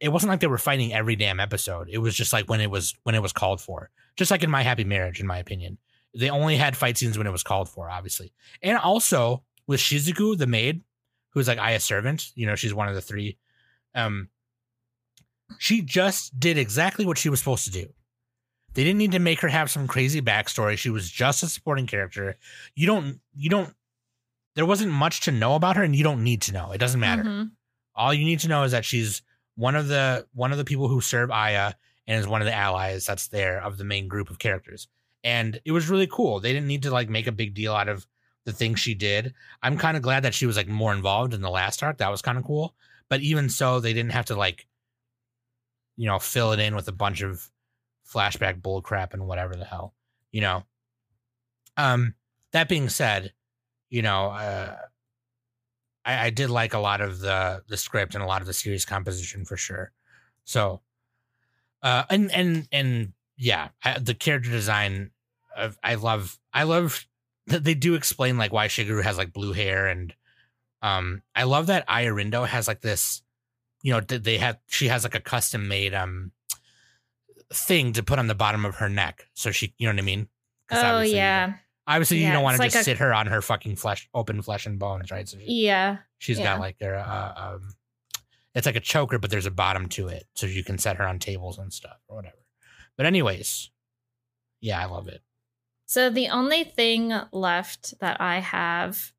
[0.00, 1.88] it wasn't like they were fighting every damn episode.
[1.90, 3.90] It was just like when it was when it was called for.
[4.16, 5.78] Just like in My Happy Marriage, in my opinion,
[6.14, 10.36] they only had fight scenes when it was called for, obviously, and also with Shizuku,
[10.36, 10.82] the maid,
[11.30, 12.30] who's like Aya's servant.
[12.34, 13.38] You know, she's one of the three.
[13.94, 14.28] Um,
[15.58, 17.86] she just did exactly what she was supposed to do.
[18.74, 20.76] They didn't need to make her have some crazy backstory.
[20.76, 22.36] She was just a supporting character.
[22.74, 23.72] You don't, you don't,
[24.56, 26.72] there wasn't much to know about her and you don't need to know.
[26.72, 27.22] It doesn't matter.
[27.22, 27.50] Mhm.
[27.94, 29.22] All you need to know is that she's
[29.56, 31.72] one of the, one of the people who serve Aya
[32.06, 34.88] and is one of the allies that's there of the main group of characters.
[35.22, 36.40] And it was really cool.
[36.40, 38.06] They didn't need to like make a big deal out of
[38.44, 39.32] the things she did.
[39.62, 41.98] I'm kind of glad that she was like more involved in the last arc.
[41.98, 42.74] That was kind of cool.
[43.08, 44.66] But even so, they didn't have to like,
[45.96, 47.50] you know, fill it in with a bunch of
[48.06, 49.94] flashback bull crap and whatever the hell,
[50.30, 50.64] you know.
[51.76, 52.14] Um,
[52.52, 53.32] that being said,
[53.88, 54.76] you know, uh,
[56.04, 58.52] I, I did like a lot of the the script and a lot of the
[58.52, 59.92] series composition for sure.
[60.44, 60.80] So,
[61.82, 65.10] uh, and and and yeah, I, the character design,
[65.56, 66.38] uh, I love.
[66.52, 67.06] I love
[67.46, 70.14] that they do explain like why Shigeru has like blue hair and
[70.82, 73.22] um I love that Aya Rindo has like this
[73.82, 76.32] you know they have she has like a custom made um
[77.52, 80.04] thing to put on the bottom of her neck so she you know what I
[80.04, 80.28] mean?
[80.98, 81.02] Oh
[81.86, 83.40] obviously you yeah, don't- you don't want to like just a- sit her on her
[83.42, 85.98] fucking flesh open flesh and bones right so she, yeah.
[86.18, 86.44] she's yeah.
[86.44, 87.74] got like her uh, um
[88.54, 91.06] it's like a choker but there's a bottom to it so you can set her
[91.06, 92.36] on tables and stuff or whatever
[92.96, 93.70] but anyways
[94.60, 95.22] yeah I love it
[95.86, 99.12] So the only thing left that I have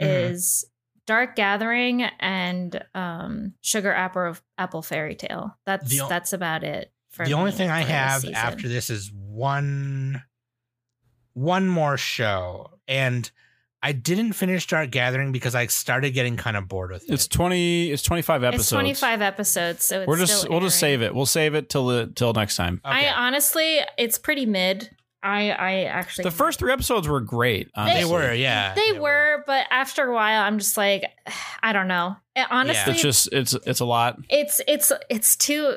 [0.00, 0.30] Mhm.
[0.32, 0.64] is
[1.06, 5.56] Dark Gathering and um, Sugar Apple Apple Fairy Tale.
[5.64, 6.92] That's o- that's about it.
[7.10, 10.22] For the only thing I have after this is one
[11.38, 13.30] one more show and
[13.80, 17.12] I didn't finish Dark Gathering because I started getting kind of bored with it.
[17.12, 17.92] It's twenty.
[17.92, 18.64] It's twenty five episodes.
[18.64, 21.14] it's twenty five episodes, so it's We're just still we'll just save it.
[21.14, 22.80] We'll save it till the till next time.
[22.84, 23.06] Okay.
[23.08, 24.90] I honestly, it's pretty mid.
[25.22, 27.70] I I actually The first three episodes were great.
[27.76, 28.74] they were, yeah.
[28.74, 31.04] they were, but after a while, I'm just like,
[31.62, 32.16] I don't know.
[32.34, 34.18] Eh, it- honestly, It's just it's it's a lot.
[34.28, 35.76] it's it's it's too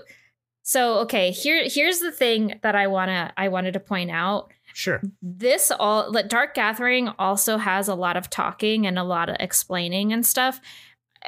[0.63, 4.51] so okay here here's the thing that i want to i wanted to point out
[4.73, 5.01] Sure.
[5.21, 9.35] this all like dark gathering also has a lot of talking and a lot of
[9.39, 10.59] explaining and stuff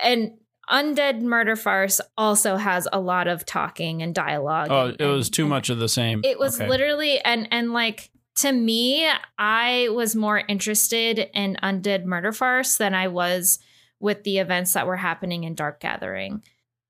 [0.02, 0.32] and
[0.70, 5.30] undead murder farce also has a lot of talking and dialogue Oh, and- it was
[5.30, 6.22] too and much of the same.
[6.24, 6.70] it was Okay.
[6.70, 9.08] literally and and like to me
[9.38, 13.60] i was more interested in undead murder farce than i was
[14.00, 16.42] with the events that were happening in dark gathering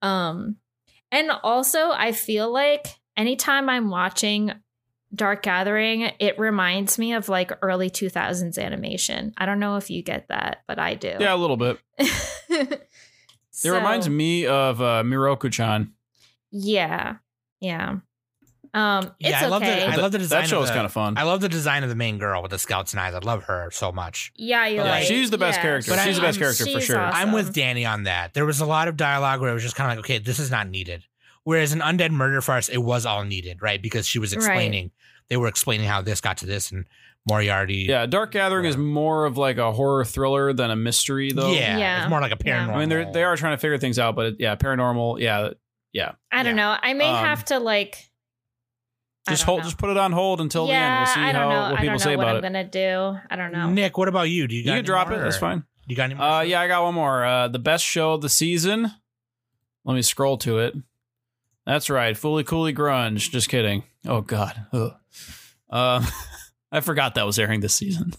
[0.04, 0.58] um
[1.12, 2.86] and also i feel like
[3.18, 4.52] anytime i'm watching
[5.16, 10.02] dark gathering it reminds me of like early 2000s animation i don't know if you
[10.02, 11.78] get that but i do yeah, a little bit.
[13.66, 15.94] It reminds me of uh, Mieruko-chan.
[16.52, 17.16] yeah
[17.62, 17.98] yeah
[18.74, 20.42] um it's Yeah, I love okay the I love the design.
[20.42, 21.16] That show of is kind of fun.
[21.18, 23.14] I love the design of the main girl with the scouts and eyes.
[23.14, 24.34] I love her so much.
[24.36, 25.06] Yeah, you're Yeah, right.
[25.06, 25.92] she's the best character.
[25.92, 27.00] But she's I- the best I'm- character for sure.
[27.00, 27.20] awesome.
[27.30, 28.34] I'm with Danny on that.
[28.34, 30.40] There was a lot of dialogue where it was just kind of like, okay, this
[30.40, 31.04] is not needed.
[31.44, 33.80] Whereas in Undead Murder Farce, it was all needed, right?
[33.80, 34.44] Because she was Right.
[35.24, 36.86] Explaining, they were explaining how this got to this, and
[37.30, 37.86] Moriarty.
[37.88, 41.52] Yeah, Dark Gathering is more of like a horror thriller than a mystery, though.
[41.54, 42.02] yeah, Yeah.
[42.04, 42.66] it's more like a Yeah.
[42.68, 42.76] paranormal.
[42.76, 45.20] I mean, they're they are trying to figure things out, but it, yeah, paranormal.
[45.22, 45.52] Yeah,
[45.94, 46.12] yeah.
[46.32, 46.74] I don't Yeah.
[46.74, 46.78] know.
[46.82, 48.10] I may Um, have to like
[49.30, 49.64] just hold, know.
[49.64, 50.98] just put it on hold until yeah, the end.
[51.06, 51.56] We'll see I don't how know.
[51.56, 52.48] what I people don't know say what about I'm it.
[52.48, 53.20] gonna do.
[53.32, 53.70] I don't know.
[53.70, 54.48] Nick, what about you?
[54.50, 55.22] Do you You can drop more, it.
[55.24, 55.64] That's fine.
[55.88, 56.26] You got any more?
[56.26, 57.24] Uh, yeah, I got one more.
[57.26, 58.92] Uh, the best show of the season.
[59.86, 60.76] Let me scroll to it.
[61.66, 63.32] That's right, Fully Coolly Grunge.
[63.32, 63.84] Just kidding.
[64.08, 64.66] Oh God.
[64.74, 64.94] Ugh.
[65.70, 66.06] Um,
[66.72, 68.14] I forgot that was airing this season.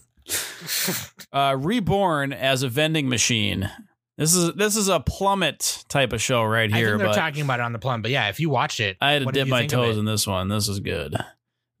[1.33, 3.69] uh, Reborn as a vending machine.
[4.17, 7.15] This is this is a plummet type of show right I here, think they're but
[7.15, 9.31] talking about it on the plum, but yeah, if you watch it, I had to
[9.31, 10.47] dip my toes in this one.
[10.47, 11.15] This is good.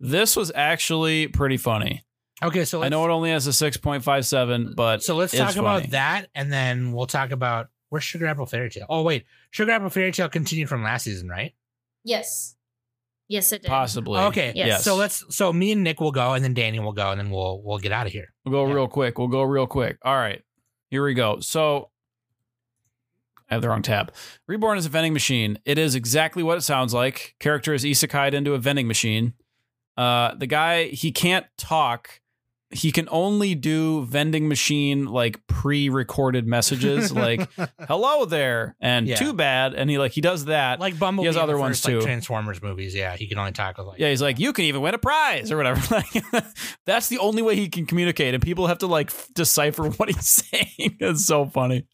[0.01, 2.03] This was actually pretty funny.
[2.43, 5.15] Okay, so I let's, know it only has a six point five seven, but So
[5.15, 5.91] let's it's talk about funny.
[5.91, 8.85] that, and then we'll talk about where's Sugar Apple Fairy Tale.
[8.89, 11.53] Oh wait, Sugar Apple Fairy Tale continued from last season, right?
[12.03, 12.54] Yes.
[13.27, 13.67] Yes, it did.
[13.69, 14.19] Possibly.
[14.19, 14.83] Okay, Yes.
[14.83, 15.23] So let's.
[15.35, 17.79] So me and Nick will go, and then Danny will go, and then we'll we'll
[17.79, 18.33] get out of here.
[18.45, 18.75] We'll go Yeah.
[18.75, 19.17] real quick.
[19.17, 19.97] We'll go real quick.
[20.03, 20.41] All right.
[20.91, 21.39] Here we go.
[21.39, 21.89] So
[23.49, 24.13] I have the wrong tab.
[24.47, 25.57] Reborn is a vending machine.
[25.65, 27.35] It is exactly what it sounds like.
[27.39, 29.33] Character is isekai'd into a vending machine.
[29.97, 32.21] Uh, the guy, he can't talk,
[32.71, 37.47] he can only do vending machine like pre-recorded messages like
[37.87, 39.15] hello there and Yeah.
[39.17, 41.25] too bad and he like he does that like Bumblebee.
[41.25, 42.01] He has the other ones, first, like, too.
[42.01, 42.95] Transformers movies.
[42.95, 43.99] Yeah, he can only talk with like.
[43.99, 46.43] yeah he's like you can even win a prize or whatever like
[46.85, 50.27] that's the only way he can communicate and people have to like decipher what he's
[50.27, 51.85] saying it's so funny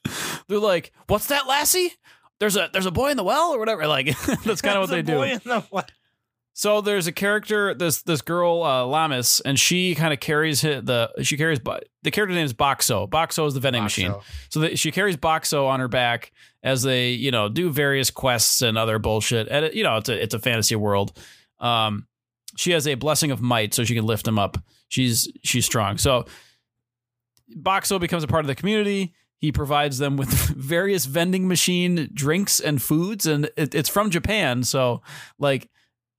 [0.48, 1.92] they're like what's that lassie
[2.40, 4.90] there's a there's a boy in the well or whatever like that's kind of what
[4.90, 5.20] they do
[6.54, 11.10] So there's a character, this this girl uh, Lammis, and she kind of carries the
[11.22, 11.60] she carries
[12.04, 13.10] the character name is Boxxo.
[13.10, 14.14] Boxxo is the vending machine.
[14.50, 18.62] So that she carries Boxxo on her back as they you know do various quests
[18.62, 19.48] and other bullshit.
[19.50, 21.18] And it, you know it's a it's a fantasy world.
[21.60, 22.08] Um,
[22.58, 24.58] she has a blessing of might, so she can lift him up.
[24.90, 25.98] She's she's strong.
[25.98, 26.26] So
[27.56, 29.14] Boxxo becomes a part of the community.
[29.38, 34.64] He provides them with various vending machine drinks and foods, and it, it's from Japan.
[34.64, 35.02] So
[35.40, 35.71] like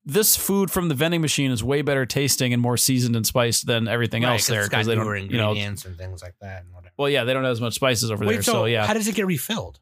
[0.05, 3.67] this food from the vending machine is way better tasting and more seasoned and spiced
[3.67, 6.65] than everything else there because they don't newer you know ingredients and things like that.
[6.65, 6.93] And whatever.
[6.99, 8.95] well yeah they don't have as much spices over Wait, there so, so yeah how
[8.95, 9.79] does it get refilled?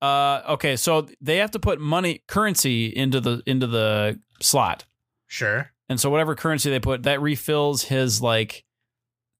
[0.00, 4.84] uh okay so they have to put money currency into the into the slot
[5.26, 5.70] Sure.
[5.88, 8.64] and so whatever currency they put that refills his like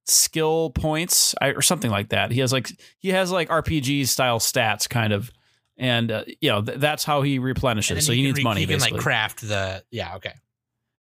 [0.07, 4.89] skill points or something like that he has like he has like rpg style stats
[4.89, 5.31] kind of
[5.79, 8.67] and uh, you know th- that's how he replenishes so he needs re- money He
[8.67, 9.83] can basically like craft the.
[9.91, 10.17] Yeah.
[10.17, 10.35] Okay.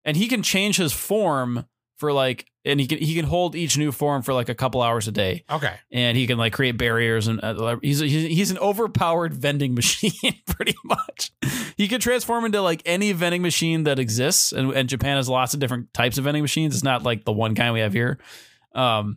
[0.05, 1.65] and he can change his form
[1.99, 4.83] for like and he can he can hold each new form for like a couple
[4.83, 5.75] hours a day Okay.
[5.91, 10.13] and he can like create barriers and uh, he's he's he's an overpowered vending machine
[10.47, 11.31] pretty much.
[11.79, 15.55] He can transform into like any vending machine that exists and, and Japan has lots
[15.55, 16.75] of different types of vending machines.
[16.75, 18.19] It's not like the one kind we have here.
[18.75, 19.17] Um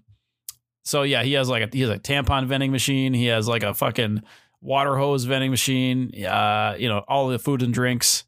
[0.86, 3.64] so yeah, he has like a he has a tampon vending machine, he has like
[3.64, 4.24] a fucking
[4.62, 8.26] water hose vending machine, uh you know, all the food and drinks,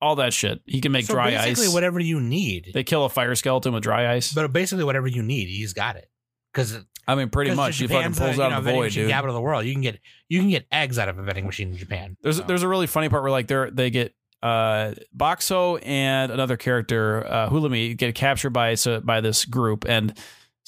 [0.00, 0.60] all that shit.
[0.66, 1.58] He can make so dry basically, ice.
[1.58, 4.32] Basically, whatever you need, They kill a fire skeleton with dry ice.
[4.32, 6.08] but basically whatever you need, he's got it.
[6.52, 7.78] Because I mean, pretty much.
[7.78, 9.08] He fucking pulls out of the void, dude.
[9.10, 9.64] Capital of the world.
[9.64, 9.98] You can get
[10.28, 12.16] you can get eggs out of a vending machine in Japan.
[12.22, 16.30] There's So- there's a really funny part where like they're they get uh Boxxo and
[16.30, 20.16] another character uh Hulemy get captured by so, by this group and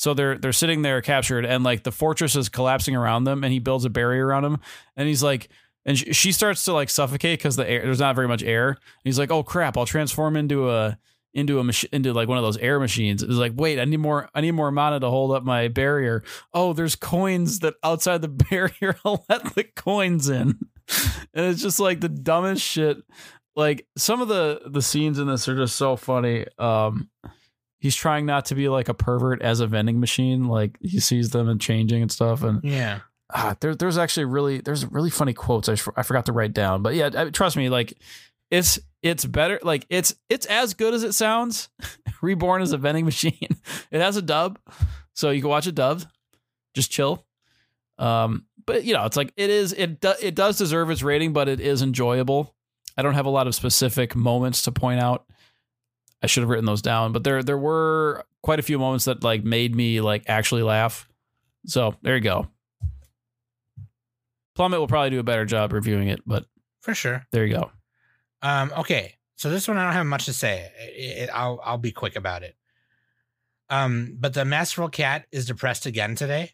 [0.00, 3.52] so they're they're sitting there captured and like the fortress is collapsing around them and
[3.52, 4.58] he builds a barrier around them
[4.96, 5.50] and he's like
[5.84, 8.68] and sh- she starts to like suffocate because the air there's not very much air.
[8.68, 10.98] And he's like, oh crap, I'll transform into a
[11.34, 13.22] into a machine into like one of those air machines.
[13.22, 16.22] It's like, wait, I need more I need more mana to hold up my barrier.
[16.54, 18.96] Oh, there's coins that outside the barrier.
[19.04, 20.58] I'll let the coins in.
[21.32, 22.96] And it's just like the dumbest shit.
[23.54, 26.46] Like some of the the scenes in this are just so funny.
[26.58, 27.10] Um
[27.80, 30.44] he's trying not to be like a pervert as a vending machine.
[30.44, 32.42] Like he sees them and changing and stuff.
[32.44, 33.00] And yeah.
[33.34, 36.82] ah, there, there's actually really there's really funny quotes I, I forgot to write down
[36.82, 37.94] but yeah I, trust me like
[38.50, 41.68] it's it's better like it's it's as good as it sounds.
[42.22, 43.34] Reborn as a vending machine.
[43.90, 44.58] It has a dub
[45.14, 46.06] so you can watch it dubbed
[46.74, 47.26] just chill.
[47.98, 51.32] Um but you know it's like it is it do, it does deserve its rating
[51.32, 52.54] but it is enjoyable.
[52.96, 55.24] I don't have a lot of specific moments to point out
[56.22, 59.22] i should have written those down but there there were quite a few moments that
[59.24, 61.08] like made me like actually laugh
[61.66, 62.48] so there you go
[64.56, 66.44] Plummet will probably do a better job reviewing it, but
[66.82, 67.24] For sure.
[67.32, 67.70] there you go.
[68.42, 70.70] Um, okay, so this one I don't have much to say.
[70.78, 72.56] It- it- I'll I'll be quick about it.
[73.70, 76.52] Um, but the masterful cat is depressed again today.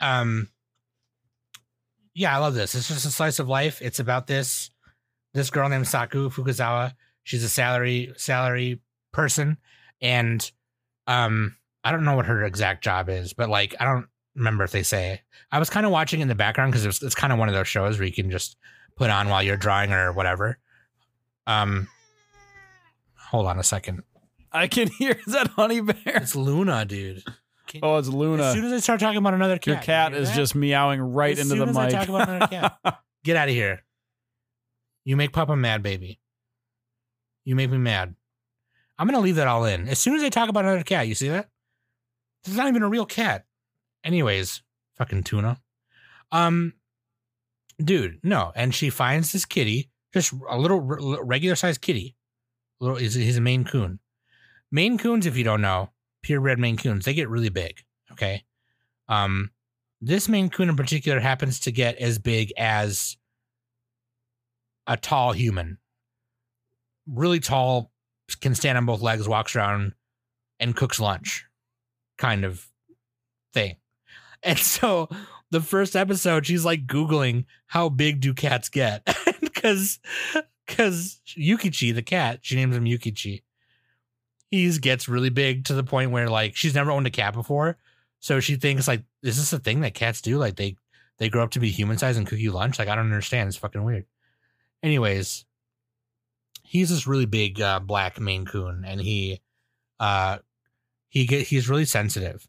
[0.00, 0.48] Um,
[2.14, 2.74] yeah, I love this.
[2.74, 3.80] It's just a slice of life.
[3.80, 4.70] It's about this
[5.32, 6.94] this girl named Saku Fukuzawa.
[7.24, 8.80] She's a salary salary
[9.12, 9.58] person,
[10.00, 10.50] and
[11.06, 14.72] um, I don't know what her exact job is, but like I don't remember if
[14.72, 15.22] they say.
[15.52, 17.54] I was kind of watching in the background because it's, it's kind of one of
[17.54, 18.56] those shows where you can just
[18.96, 20.58] put on while you're drawing or whatever.
[21.46, 21.88] Um,
[23.16, 24.02] hold on a second.
[24.52, 25.96] I can hear is that honey bear.
[26.06, 27.22] It's Luna, dude.
[27.66, 28.42] Can- Oh, it's Luna.
[28.44, 30.36] as soon as I start talking about another cat, Your cat hear is that?
[30.36, 31.94] just meowing right As into the soon as I mic.
[31.94, 32.78] talk about another cat.
[33.24, 33.84] get out of here.
[35.04, 36.18] You make Papa mad, baby.
[37.44, 38.14] You make me mad.
[38.98, 39.88] I'm gonna leave that all in.
[39.88, 41.48] As soon as I talk about another cat, you see that?
[42.44, 43.44] It's not even a real cat.
[44.04, 44.62] Anyways,
[44.96, 45.60] fucking tuna.
[46.32, 46.74] Um,
[47.82, 48.52] dude, no.
[48.54, 52.16] And she finds this kitty, just a little regular sized kitty.
[52.80, 53.98] Little, is he's a Maine Coon.
[54.72, 55.90] Maine Coons, if you don't know,
[56.22, 57.82] purebred Maine Coons, they get really big.
[58.12, 58.44] Okay.
[59.08, 59.50] Um,
[60.00, 63.16] this Maine Coon in particular happens to get as big as
[64.86, 65.78] a tall human.
[67.06, 67.90] Really tall,
[68.40, 69.94] can stand on both legs, walks around,
[70.58, 71.46] and cooks lunch,
[72.18, 72.66] kind of
[73.52, 73.76] thing.
[74.42, 75.10] And so
[75.50, 79.06] the first episode, she's like Googling how big do cats get?
[79.40, 79.98] Because
[80.66, 83.42] because Yukichi, the cat, she names him Yukichi.
[84.50, 87.76] he gets really big to the point where like she's never owned a cat before,
[88.20, 90.38] so she thinks like, is this a thing that cats do?
[90.38, 90.76] Like they
[91.18, 92.78] they grow up to be human size and cook you lunch?
[92.78, 93.48] Like I don't understand.
[93.48, 94.06] It's fucking weird.
[94.82, 95.44] Anyways,
[96.70, 99.40] he's this really big uh, black Maine Coon, and he
[99.98, 100.38] uh
[101.08, 102.46] he get he's really sensitive.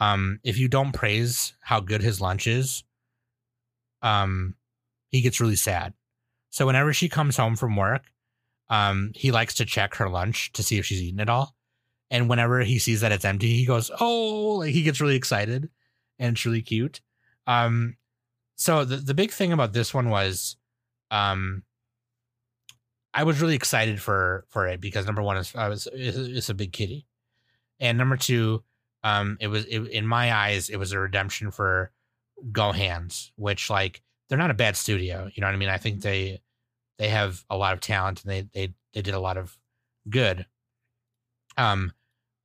[0.00, 2.82] Um, if you don't praise how good his lunch is,
[4.00, 4.54] um,
[5.10, 5.92] he gets really sad.
[6.48, 8.04] So whenever she comes home from work,
[8.70, 11.54] um, he likes to check her lunch to see if she's eaten it all.
[12.10, 15.68] And whenever he sees that it's empty, he goes, "Oh!" Like he gets really excited,
[16.18, 17.02] and it's really cute.
[17.46, 17.98] Um,
[18.56, 20.56] so the the big thing about this one was,
[21.10, 21.64] um,
[23.18, 26.54] I was really excited for for it because number one is I was it's, a
[26.54, 27.04] big kitty,
[27.80, 28.62] and number two,
[29.02, 31.90] um, it was it, in my eyes it was a redemption for
[32.52, 35.28] GoHands, which like they're not a bad studio.
[35.34, 35.68] You know what I mean?
[35.68, 36.42] I think they
[36.98, 39.58] they have a lot of talent and they they they did a lot of
[40.08, 40.46] good.
[41.56, 41.92] Um,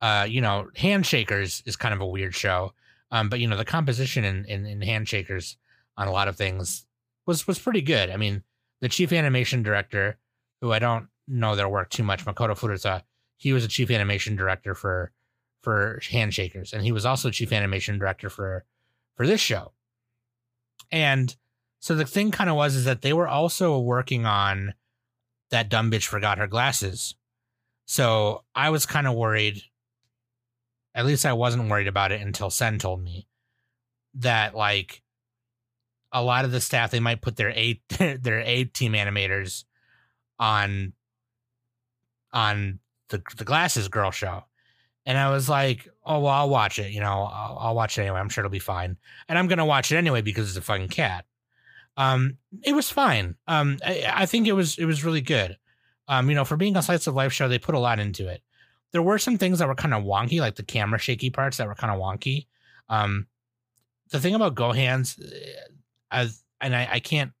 [0.02, 2.72] uh, you know, Handshakers is kind of a weird show.
[3.12, 5.54] Um, but you know, the composition in, in in Handshakers
[5.96, 6.84] on a lot of things
[7.26, 8.10] was was pretty good.
[8.10, 8.42] I mean,
[8.80, 10.18] the chief animation director,
[10.64, 13.02] who I don't know their work too much, Makoto Furuta,
[13.36, 15.12] he was a chief animation director for
[15.60, 18.64] for Handshakers, and he was also chief animation director for
[19.14, 19.72] for this show.
[20.90, 21.36] And
[21.80, 24.72] so the thing kind of was is that they were also working on
[25.50, 27.14] that dumb bitch forgot her glasses.
[27.84, 29.60] So I was kind of worried.
[30.94, 33.28] At least I wasn't worried about it until Sen told me
[34.14, 35.02] that like
[36.10, 39.64] a lot of the staff they might put their A their A team animators
[40.38, 40.92] on
[42.32, 44.44] on the the glasses girl show.
[45.06, 46.90] And I was like, oh, well, I'll watch it.
[46.90, 48.20] You know, I'll, I'll watch it anyway.
[48.20, 48.96] I'm sure it'll be fine.
[49.28, 51.26] And I'm to watch it anyway because it's a fucking cat.
[51.98, 53.34] Um, it was fine.
[53.46, 55.58] Um, I, I think it was, it was really good.
[56.08, 58.28] Um, you know, for being a slice of life show, they put a lot into
[58.28, 58.42] it.
[58.92, 61.66] There were some things that were kind of wonky, like the camera shaky parts that
[61.66, 62.46] were kind of wonky.
[62.88, 63.26] Um,
[64.10, 65.20] the thing about GoHands,
[66.10, 67.32] as and I, I can't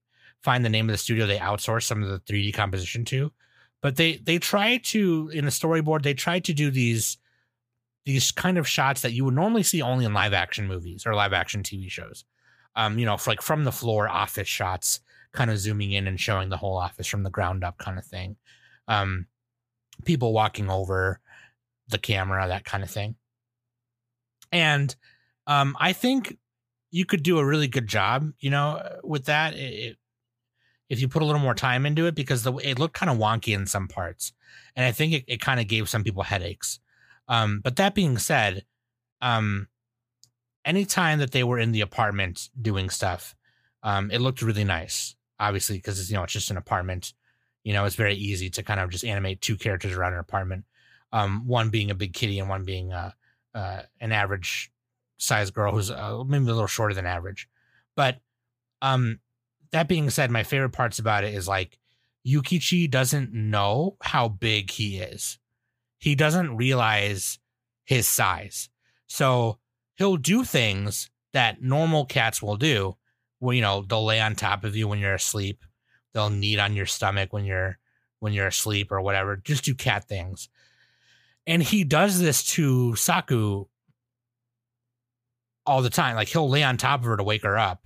[0.44, 3.32] find the name of the studio they outsource some of the 3D composition to,
[3.80, 7.16] but they they try to in the storyboard they try to do these
[8.04, 11.14] these kind of shots that you would normally see only in live action movies or
[11.14, 12.24] live action TV shows.
[12.76, 15.00] Um, you know, like from the floor office shots,
[15.32, 18.04] kind of zooming in and showing the whole office from the ground up kind of
[18.04, 18.36] thing.
[18.88, 19.26] Um,
[20.04, 21.20] people walking over
[21.88, 23.14] the camera, that kind of thing.
[24.52, 24.94] And
[25.46, 26.36] um, I think
[26.90, 29.54] you could do a really good job, you know, with that.
[29.54, 29.96] It,
[30.94, 33.18] if you put a little more time into it, because the it looked kind of
[33.18, 34.32] wonky in some parts,
[34.76, 36.78] and I think it, it kind of gave some people headaches.
[37.28, 38.64] Um, but that being said,
[39.20, 39.68] um,
[40.64, 43.34] anytime that they were in the apartment doing stuff,
[43.82, 45.16] um, it looked really nice.
[45.40, 47.12] Obviously, because you know it's just an apartment.
[47.64, 50.64] You know, it's very easy to kind of just animate two characters around an apartment.
[51.12, 53.12] Um, one being a big kitty and one being uh,
[53.54, 54.70] uh, an average
[55.18, 57.48] size girl who's uh, maybe a little shorter than average.
[57.96, 58.18] But
[58.82, 59.20] um,
[59.74, 61.78] that being said, my favorite parts about it is like
[62.26, 65.38] Yukichi doesn't know how big he is
[66.04, 67.38] he doesn't realize
[67.86, 68.68] his size.
[69.06, 69.58] So
[69.96, 72.98] he'll do things that normal cats will do.
[73.40, 75.64] Well, you know, they'll lay on top of you when you're asleep.
[76.12, 77.78] They'll knead on your stomach when you're
[78.20, 79.38] when you're asleep or whatever.
[79.38, 80.50] Just do cat things.
[81.46, 83.64] And he does this to Saku
[85.64, 86.16] all the time.
[86.16, 87.83] Like he'll lay on top of her to wake her up.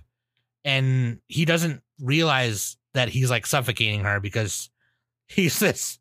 [0.69, 4.69] And he doesn't realize that he's like suffocating her because
[5.27, 5.99] he's this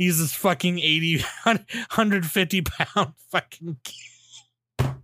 [0.00, 3.76] He's this fucking 80, 150 pound fucking.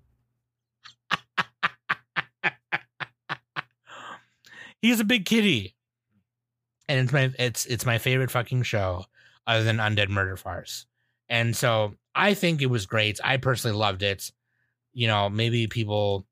[4.81, 5.75] He's a big kitty.
[6.89, 9.05] And it's my it's it's my favorite fucking show
[9.47, 10.87] other than Undead Murder Farce.
[11.29, 13.21] And so I think it was great.
[13.23, 14.33] I personally loved it.
[14.95, 16.27] You know, maybe people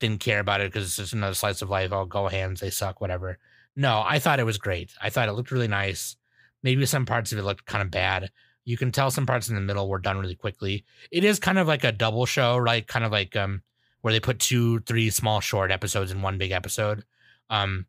[0.00, 1.92] didn't care about it because it's just another slice of life.
[1.92, 3.38] Oh, go hands, they suck, whatever.
[3.76, 4.92] No, I thought it was great.
[5.00, 6.16] I thought it looked really nice.
[6.62, 8.30] Maybe some parts of it looked kind of bad.
[8.64, 10.84] You can tell some parts in the middle were done really quickly.
[11.10, 12.86] It is kind of like a double show, right?
[12.86, 13.62] Kind of like um
[14.00, 17.04] where they put two, three small short episodes in one big episode.
[17.48, 17.86] Um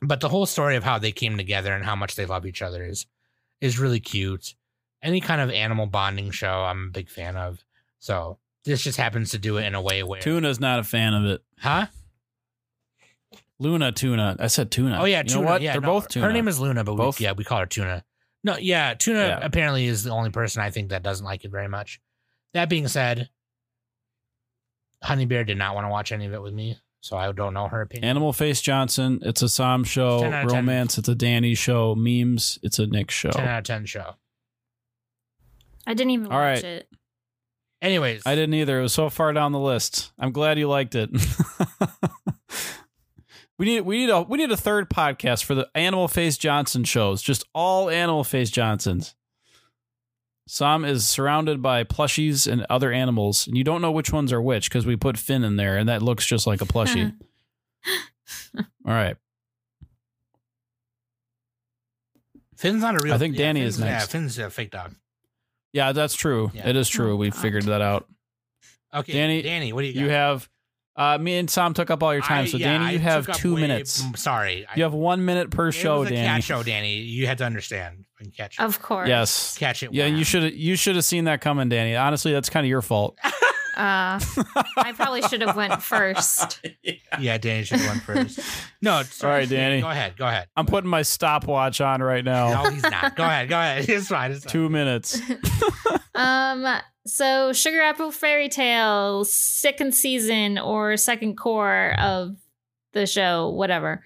[0.00, 2.62] but the whole story of how they came together and how much they love each
[2.62, 3.06] other is
[3.60, 4.54] is really cute.
[5.02, 7.62] Any kind of animal bonding show I'm a big fan of.
[7.98, 11.14] So this just happens to do it in a way where Tuna's not a fan
[11.14, 11.42] of it.
[11.58, 11.86] Huh?
[13.58, 14.36] Luna Tuna.
[14.38, 14.98] I said Tuna.
[15.00, 15.40] Oh yeah, You Tuna.
[15.44, 15.62] know what?
[15.62, 16.26] Yeah, They're no, both Tuna.
[16.26, 17.18] Her name is Luna, but Both?
[17.20, 18.04] we, yeah, we call her Tuna.
[18.42, 19.38] No, yeah, Tuna Yeah.
[19.42, 22.00] apparently is the only person I think that doesn't like it very much.
[22.52, 23.30] That being said,
[25.02, 27.54] Honey Bear did not want to watch any of it with me, so I don't
[27.54, 28.08] know her opinion.
[28.08, 29.20] Animal Face Johnson.
[29.22, 30.20] It's a Sam show.
[30.20, 30.58] 10 out of 10.
[30.60, 30.98] Romance.
[30.98, 31.94] It's a Danny show.
[31.94, 32.58] Memes.
[32.62, 33.30] It's a Nick show.
[33.30, 34.14] Ten out of ten show.
[35.86, 36.64] I didn't even All watch right.
[36.64, 36.88] it.
[37.84, 38.78] Anyways, I didn't either.
[38.78, 40.10] It was so far down the list.
[40.18, 41.10] I'm glad you liked it.
[43.58, 46.84] we need we need a we need a third podcast for the Animal Face Johnson
[46.84, 47.20] shows.
[47.20, 49.14] Just all Animal Face Johnsons.
[50.48, 54.40] Sam is surrounded by plushies and other animals, and you don't know which ones are
[54.40, 57.14] which because we put Finn in there, and that looks just like a plushie.
[58.56, 59.18] all right.
[62.56, 63.12] Finn's not a real.
[63.12, 64.04] I think Danny is next.
[64.04, 64.94] Yeah, Finn's a fake dog.
[65.74, 66.50] Yeah, that's true.
[66.54, 66.68] Yeah.
[66.70, 67.12] It is true.
[67.12, 67.38] Oh, we God.
[67.38, 68.06] figured that out.
[68.94, 70.00] Okay, Danny- Danny, what do you got?
[70.00, 70.48] You have
[70.96, 73.02] uh me and Sam took up all your time, I- so yeah, Danny, you I
[73.02, 74.02] have two way- minutes.
[74.14, 76.28] Sorry, I- You have one minute per it show, was a Danny.
[76.28, 76.98] cat show, Danny.
[76.98, 78.58] You had to understand and catch.
[78.60, 79.08] Of course.
[79.08, 79.58] Yes.
[79.58, 79.92] catch it.
[79.92, 80.14] Yeah, wow.
[80.16, 81.96] you should you should have seen that coming, Danny.
[81.96, 83.18] Honestly, that's kind of your fault.
[83.76, 84.18] Uh,
[84.76, 86.60] I probably should have went first.
[87.20, 88.40] Yeah, Danny should have went first.
[88.82, 89.80] No, it's- All right, Danny.
[89.80, 90.16] Go ahead.
[90.16, 90.48] Go ahead.
[90.56, 92.64] I'm putting my stopwatch on right now.
[92.64, 93.14] No, he's not.
[93.14, 93.48] Go ahead.
[93.48, 93.88] Go ahead.
[93.88, 94.32] It's fine.
[94.32, 94.52] It's fine.
[94.52, 95.20] Two minutes.
[96.16, 96.64] Um,
[97.06, 102.36] so Sugar Apple Fairy Tale, second season or second core of
[102.92, 104.04] the show, whatever.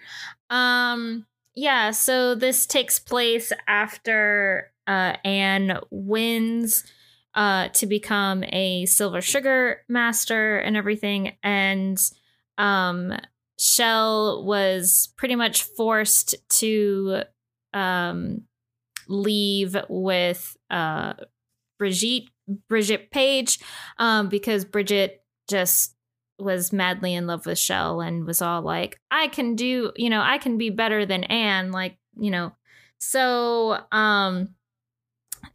[0.48, 6.84] Um, yeah, so this takes place after uh Anne wins
[7.38, 11.98] uh to become a silver sugar master and everything, and
[12.58, 13.14] um
[13.58, 17.22] Challe was pretty much forced to
[17.72, 18.42] um
[19.08, 21.14] leave with uh
[21.78, 22.28] Brigitte
[22.68, 23.60] Bridget Page,
[23.98, 25.94] um, because Bridget just
[26.38, 30.20] was madly in love with Challe and was all like, I can do, you know,
[30.20, 32.52] I can be better than Anne, like, you know.
[32.98, 34.54] So, um,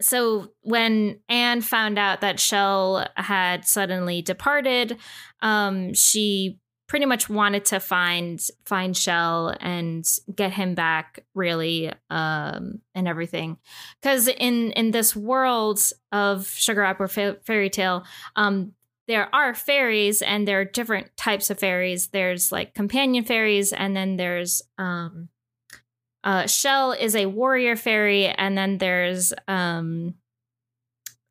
[0.01, 4.97] so when Anne found out that Challe had suddenly departed,
[5.41, 10.05] um, she pretty much wanted to find find Challe and
[10.35, 13.57] get him back, really, um, and everything.
[14.01, 15.79] Because in in this world
[16.11, 18.03] of sugar apple fa- fairy tale
[18.35, 18.73] um
[19.07, 22.07] there are fairies and there are different types of fairies.
[22.07, 25.29] There's like companion fairies and then there's um
[26.23, 30.15] uh Challe is a warrior fairy and then there's um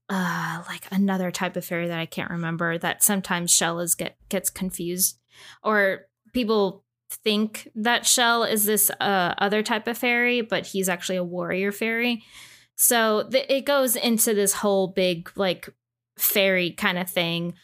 [0.09, 4.17] uh like another type of fairy that i can't remember that sometimes shell is get
[4.29, 5.19] gets confused
[5.63, 11.17] or people think that Challe is this uh, other type of fairy, but he's actually
[11.17, 12.23] a warrior fairy.
[12.77, 15.69] So th- it goes into this whole big like
[16.17, 17.55] fairy kind of thing.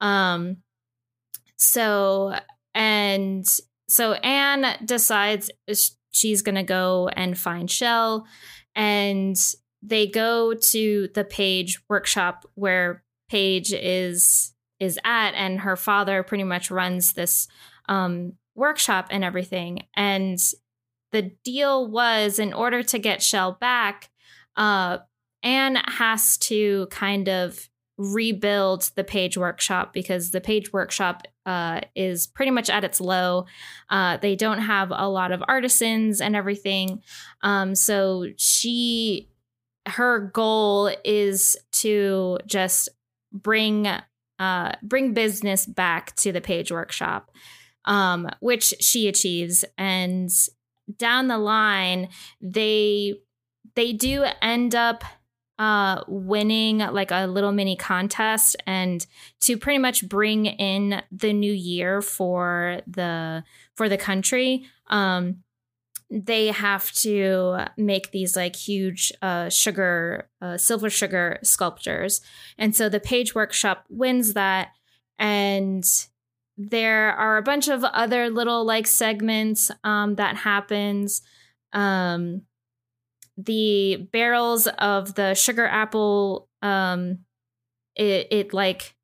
[0.00, 0.58] Um,
[1.56, 2.34] so
[2.74, 3.46] and
[3.88, 5.50] so Anne decides
[6.12, 8.26] sh- she's gonna go and find Challe,
[8.74, 9.36] and
[9.82, 16.44] they go to the Page workshop where Page is is at, and her father pretty
[16.44, 17.48] much runs this
[17.88, 19.86] um, workshop and everything.
[19.96, 20.38] And
[21.12, 24.10] the deal was in order to get Challe back,
[24.56, 24.98] uh,
[25.42, 27.68] Anne has to kind of
[27.98, 33.46] rebuild the Page Workshop because the Page Workshop uh, is pretty much at its low.
[33.90, 37.02] Uh, they don't have a lot of artisans and everything.
[37.42, 39.28] Um, so she,
[39.86, 42.88] her goal is to just
[43.32, 43.88] bring
[44.38, 47.32] uh, bring business back to the Page Workshop
[47.88, 49.64] um, which she achieves.
[49.76, 50.30] And
[50.98, 52.08] down the line,
[52.40, 53.14] they
[53.74, 55.04] they do end up
[55.58, 59.06] uh, winning like a little mini contest and
[59.40, 63.44] to pretty much bring in the new year for the
[63.74, 64.64] for the country.
[64.88, 65.42] Um,
[66.10, 72.22] they have to make these like huge uh, sugar, uh, silver sugar sculptures.
[72.56, 74.70] And so the Page Workshop wins that.
[75.18, 75.84] And
[76.56, 81.22] there are a bunch of other little like segments um, that happens
[81.72, 82.42] um,
[83.38, 87.20] the barrels of the sugar apple um,
[87.94, 88.94] it, it like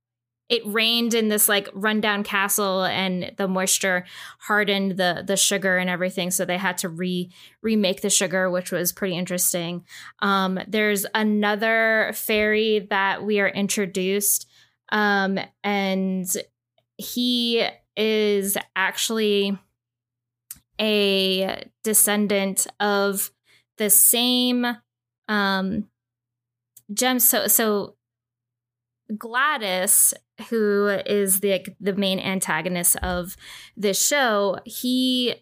[0.49, 4.05] it rained in this like rundown castle and the moisture
[4.41, 6.31] hardened the the sugar and everything.
[6.31, 7.31] So they had to re
[7.63, 9.85] remake the sugar which was pretty interesting.
[10.21, 14.47] Um, there's another fairy that we are introduced
[14.91, 16.27] um, and
[16.99, 17.67] he
[17.97, 19.59] is actually
[20.81, 23.31] a descendant of
[23.79, 24.67] the same
[25.29, 25.89] um
[26.93, 27.97] gem so so
[29.19, 30.15] Gladys
[30.49, 33.37] who is the the main antagonist of
[33.77, 35.35] this show he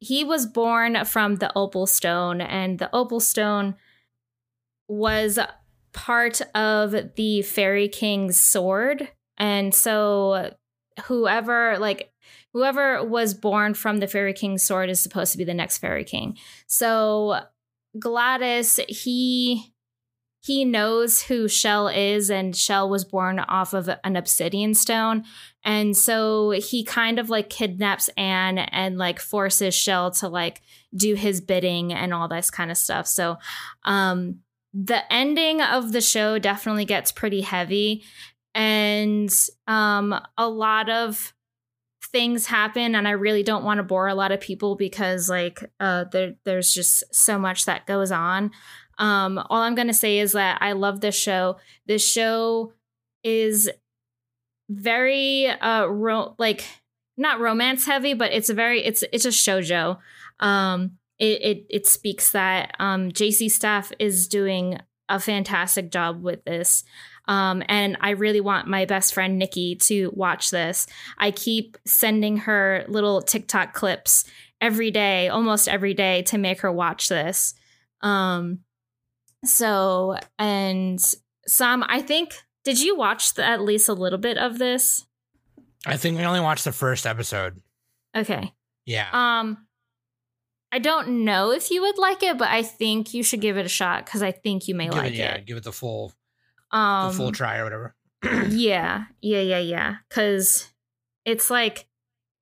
[0.00, 3.74] he was born from the opal stone and the opal stone
[4.88, 5.38] was
[5.92, 10.54] part of the fairy king's sword and so
[11.06, 12.12] whoever like
[12.52, 16.04] whoever was born from the fairy king's sword is supposed to be the next fairy
[16.04, 16.36] king.
[16.66, 17.40] So
[17.98, 19.72] gladys he
[20.40, 25.24] he knows who Challe is, and Challe was born off of an obsidian stone.
[25.64, 30.62] And so he kind of like kidnaps Anne and like forces Challe to like
[30.96, 33.06] do his bidding and all this kind of stuff.
[33.06, 33.36] So
[33.84, 34.40] um
[34.72, 38.04] the ending of the show definitely gets pretty heavy
[38.54, 39.30] and
[39.66, 41.34] um a lot of
[42.12, 45.64] things happen and I really don't want to bore a lot of people because like
[45.80, 48.50] uh there there's just so much that goes on.
[48.98, 51.56] Um all I'm going to say is that I love this show.
[51.86, 52.72] This show
[53.22, 53.70] is
[54.70, 56.64] very uh ro- like
[57.16, 59.98] not romance heavy but it's a very it's it's a shojo.
[60.40, 64.78] Um it it, it speaks that um JC Staff is doing
[65.08, 66.84] a fantastic job with this.
[67.28, 70.86] Um, and I really want my best friend Nikki to watch this.
[71.18, 74.24] I keep sending her little TikTok clips
[74.60, 77.54] every day, almost every day, to make her watch this.
[78.00, 78.60] Um,
[79.44, 80.98] so, and
[81.46, 82.34] Sam, I think,
[82.64, 85.04] did you watch the, at least a little bit of this?
[85.86, 87.60] I think we only watched the first episode.
[88.16, 88.52] Okay.
[88.84, 89.08] Yeah.
[89.12, 89.66] Um,
[90.72, 93.66] I don't know if you would like it, but I think you should give it
[93.66, 95.46] a shot because I think you may give like it, yeah, it.
[95.46, 96.12] give it the full
[96.70, 97.94] Um, the full try or whatever.
[98.50, 99.96] yeah, yeah, yeah, yeah.
[100.08, 100.68] Because
[101.24, 101.86] it's like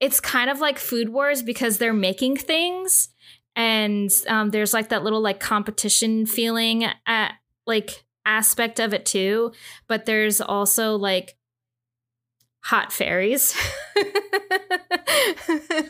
[0.00, 3.08] it's kind of like Food Wars because they're making things,
[3.54, 7.32] and um, there's like that little like competition feeling at
[7.66, 9.52] like aspect of it too.
[9.88, 11.36] But there's also like
[12.64, 13.54] hot fairies.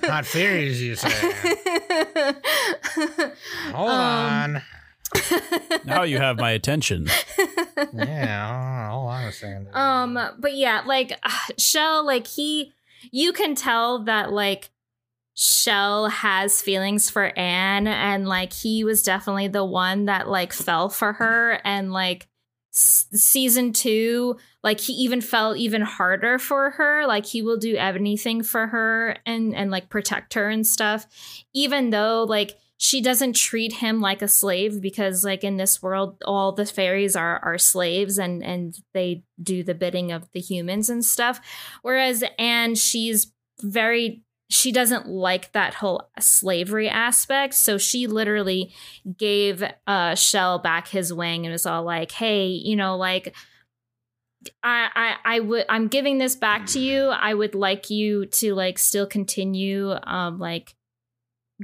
[0.04, 1.08] Hot fairies, you say.
[3.72, 4.62] Hold Um, on.
[5.84, 7.08] Now you have my attention.
[7.92, 9.68] Yeah, hold on a second.
[9.74, 11.12] um but yeah like
[11.58, 12.72] Challe like he
[13.10, 14.70] you can tell that like
[15.34, 20.88] Challe has feelings for anne and like he was definitely the one that like fell
[20.88, 22.26] for her and like
[22.74, 27.76] s- season two like he even fell even harder for her like he will do
[27.76, 31.06] anything for her and and like protect her and stuff
[31.52, 36.22] even though like she doesn't treat him like a slave because like in this world
[36.26, 40.90] all the fairies are are slaves and and they do the bidding of the humans
[40.90, 41.40] and stuff
[41.82, 43.32] whereas Anne she's
[43.62, 48.72] very she doesn't like that whole slavery aspect so she literally
[49.16, 53.34] gave uh Challe back his wing and was all like hey you know like
[54.62, 57.08] I, I I would I'm giving this back to you.
[57.08, 60.75] I would like you to like still continue um like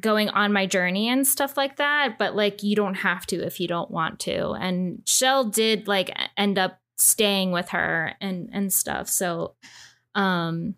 [0.00, 3.60] going on my journey and stuff like that, but like you don't have to if
[3.60, 4.52] you don't want to.
[4.52, 9.08] And Challe did like end up staying with her and and stuff.
[9.08, 9.54] So
[10.14, 10.76] um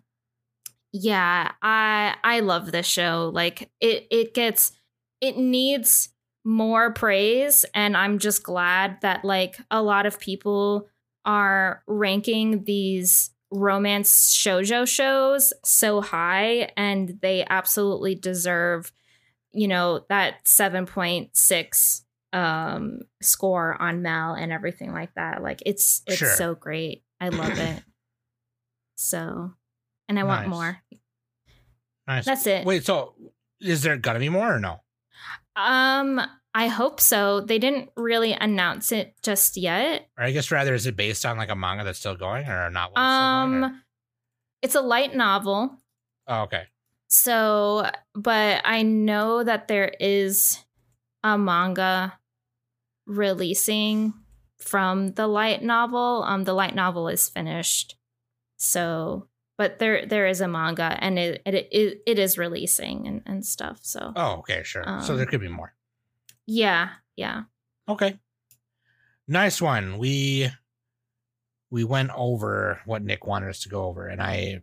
[0.91, 3.31] yeah, I I love this show.
[3.33, 4.73] Like it it gets
[5.21, 6.09] it needs
[6.43, 10.87] more praise and I'm just glad that like a lot of people
[11.25, 18.91] are ranking these romance shoujo shows so high and they absolutely deserve
[19.55, 22.01] you know that 7.6
[22.33, 26.29] um score on MAL and everything like that like it's it's Sure.
[26.35, 27.81] so great i love it
[28.97, 29.51] so
[30.09, 30.81] and i want more
[32.07, 32.25] nice.
[32.25, 33.15] that's it Wait, so
[33.61, 34.81] is there gonna be more or no?
[35.55, 36.19] um
[36.53, 40.85] i hope so they didn't really announce it just yet Or I guess rather is
[40.85, 42.91] it based on like a manga that's still going or not?
[42.95, 43.81] that's going, um
[44.61, 45.77] it's a light novel
[46.27, 46.63] Oh, okay.
[47.07, 50.63] So, but I know that there is
[51.23, 52.17] a manga
[53.05, 54.13] releasing
[54.59, 56.23] from the light novel.
[56.25, 57.95] Um, the light novel is finished.
[58.57, 59.27] So,
[59.57, 63.45] but there there is a manga and it it it, it is releasing and, and
[63.45, 63.79] stuff.
[63.81, 64.83] So, Oh, okay, sure.
[65.01, 65.73] so Um, there could be more.
[66.45, 67.43] yeah, yeah.
[67.87, 68.19] Okay.
[69.27, 69.97] Nice one.
[69.97, 70.49] We
[71.69, 74.61] we went over what Nick wanted us to go over, and I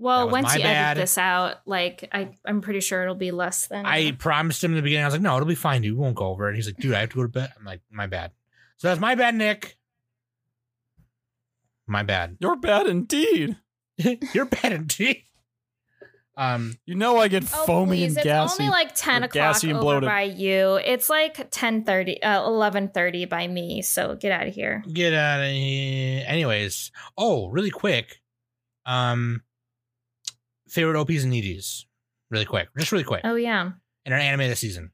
[0.00, 0.92] Well, once you bad.
[0.96, 4.72] edit this out, like I I'm pretty sure it'll be less than I promised him
[4.72, 5.04] in the beginning.
[5.04, 5.94] I was like, "No, it'll be fine, dude.
[5.94, 7.52] We won't go over it." And he's like, "Dude, I have to go to bed."
[7.58, 8.32] I'm like, "My bad."
[8.78, 9.76] So that's my bad, Nick.
[11.86, 12.36] My bad.
[12.40, 13.56] You're bad indeed.
[14.32, 15.24] You're bad indeed.
[16.36, 18.16] Um, You know I get Oh, foamy please.
[18.16, 18.62] and it's gassy.
[18.62, 20.08] only like 10 o'clock gassy and over bloated.
[20.08, 20.76] by you.
[20.76, 23.82] It's like 10.30, uh, 11.30 by me.
[23.82, 24.82] So get out of here.
[24.90, 26.24] get out of here.
[26.26, 28.22] Anyways, oh, really quick.
[28.86, 29.42] Um,
[30.70, 31.86] favorite OPs and EDs,
[32.30, 33.72] really quick, just really quick, Oh, yeah.
[34.04, 34.90] in our anime this season.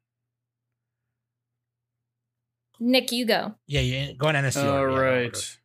[2.78, 3.55] Nick, you go.
[3.66, 4.12] Yeah, yeah.
[4.12, 4.62] Go on NSC.
[4.62, 5.59] All order, yeah, right.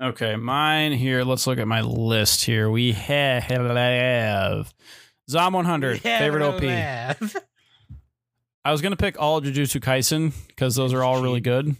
[0.00, 1.24] Okay, mine here.
[1.24, 2.70] Let's look at my list here.
[2.70, 4.72] We have
[5.30, 6.62] Zom 100, Yeah, favorite OP.
[6.62, 7.36] laugh.
[8.64, 11.74] I was gonna pick all of Jujutsu Kaisen because those are all really good.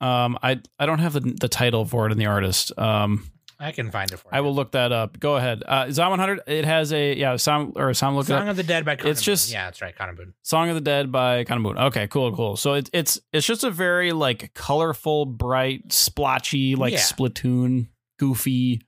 [0.00, 2.72] Um, I I don't have the the title for it and the artist.
[2.78, 4.38] Um, I can find it for you.
[4.38, 5.18] I will look that up.
[5.18, 5.64] Go ahead.
[5.66, 6.40] Uh, Zom 100.
[6.46, 8.26] It has a yeah sound or sound look.
[8.26, 10.34] Song of the Dead by Conan It's just- yeah, that's right, KANA-BOON.
[10.42, 11.76] Song of the Dead by KANA-BOON.
[11.78, 12.56] Okay, cool, cool.
[12.56, 17.00] So it's it's it's just a very like colorful, bright, splotchy, like Yeah.
[17.00, 18.82] Splatoon, goofy.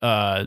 [0.00, 0.46] Uh,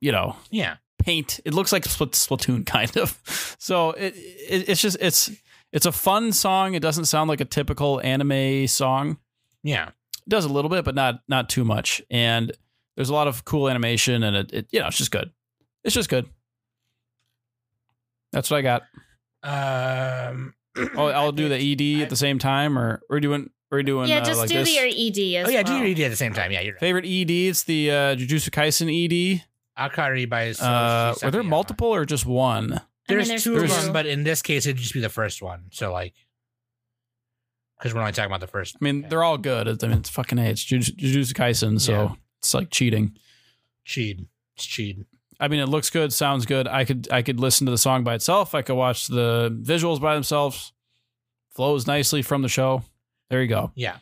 [0.00, 1.40] you know, Yeah, paint.
[1.44, 3.20] It looks like Spl- Splatoon kind of.
[3.58, 5.30] So it, it it's just it's
[5.72, 6.74] it's a fun song.
[6.74, 9.18] It doesn't sound like a typical anime song.
[9.62, 9.90] yeah.
[10.26, 12.02] It does a little bit, but not not too much.
[12.10, 12.52] And
[12.96, 15.30] there's a lot of cool animation, and it, it you know it's just good.
[15.84, 16.28] It's just good.
[18.32, 18.82] That's what I got.
[19.42, 20.54] Um,
[20.94, 24.18] Oh, I'll do the ED at the same time, or we're doing we're doing yeah,
[24.18, 24.68] uh, just like do this.
[24.68, 25.78] the your ED as oh yeah, well.
[25.78, 26.52] do your ED at the same time.
[26.52, 26.80] Yeah, you're right.
[26.80, 27.30] Favorite ED?
[27.30, 28.88] It's the uh, Jujutsu Kaisen
[29.36, 29.42] ED.
[29.78, 32.72] Akari by Soji Uh, were there multiple or just one?
[32.72, 35.08] I mean, There's, there's two of them, but in this case, it'd just be the
[35.08, 35.66] first one.
[35.70, 36.14] So like,
[37.78, 38.76] because we're only talking about the first.
[38.80, 39.82] I mean, they're all good.
[39.82, 40.44] I mean, it's fucking a.
[40.50, 42.12] It's Juju- Jujutsu Kaisen, so Yeah.
[42.38, 43.16] it's like cheating.
[43.84, 44.20] cheat.
[44.56, 44.98] It's cheat.
[45.38, 46.66] I mean, it looks good, sounds good.
[46.66, 48.54] I could I could listen to the song by itself.
[48.54, 50.72] I could watch the visuals by themselves.
[51.54, 52.82] Flows nicely from the show.
[53.30, 53.70] There you go.
[53.74, 53.98] Yeah.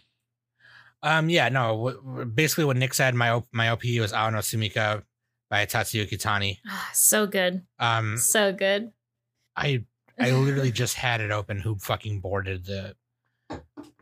[1.03, 1.29] Um.
[1.29, 1.49] Yeah.
[1.51, 1.69] No.
[1.73, 5.03] W- w- basically, what Nick said, my op- my OP was Ao no Sumika
[5.51, 6.59] by Tatsuya Kitani.
[6.69, 8.17] Ah, so good, Um.
[8.17, 8.91] so good.
[9.57, 9.85] I
[10.19, 11.61] I literally just had it open.
[11.61, 12.97] Who fucking boarded the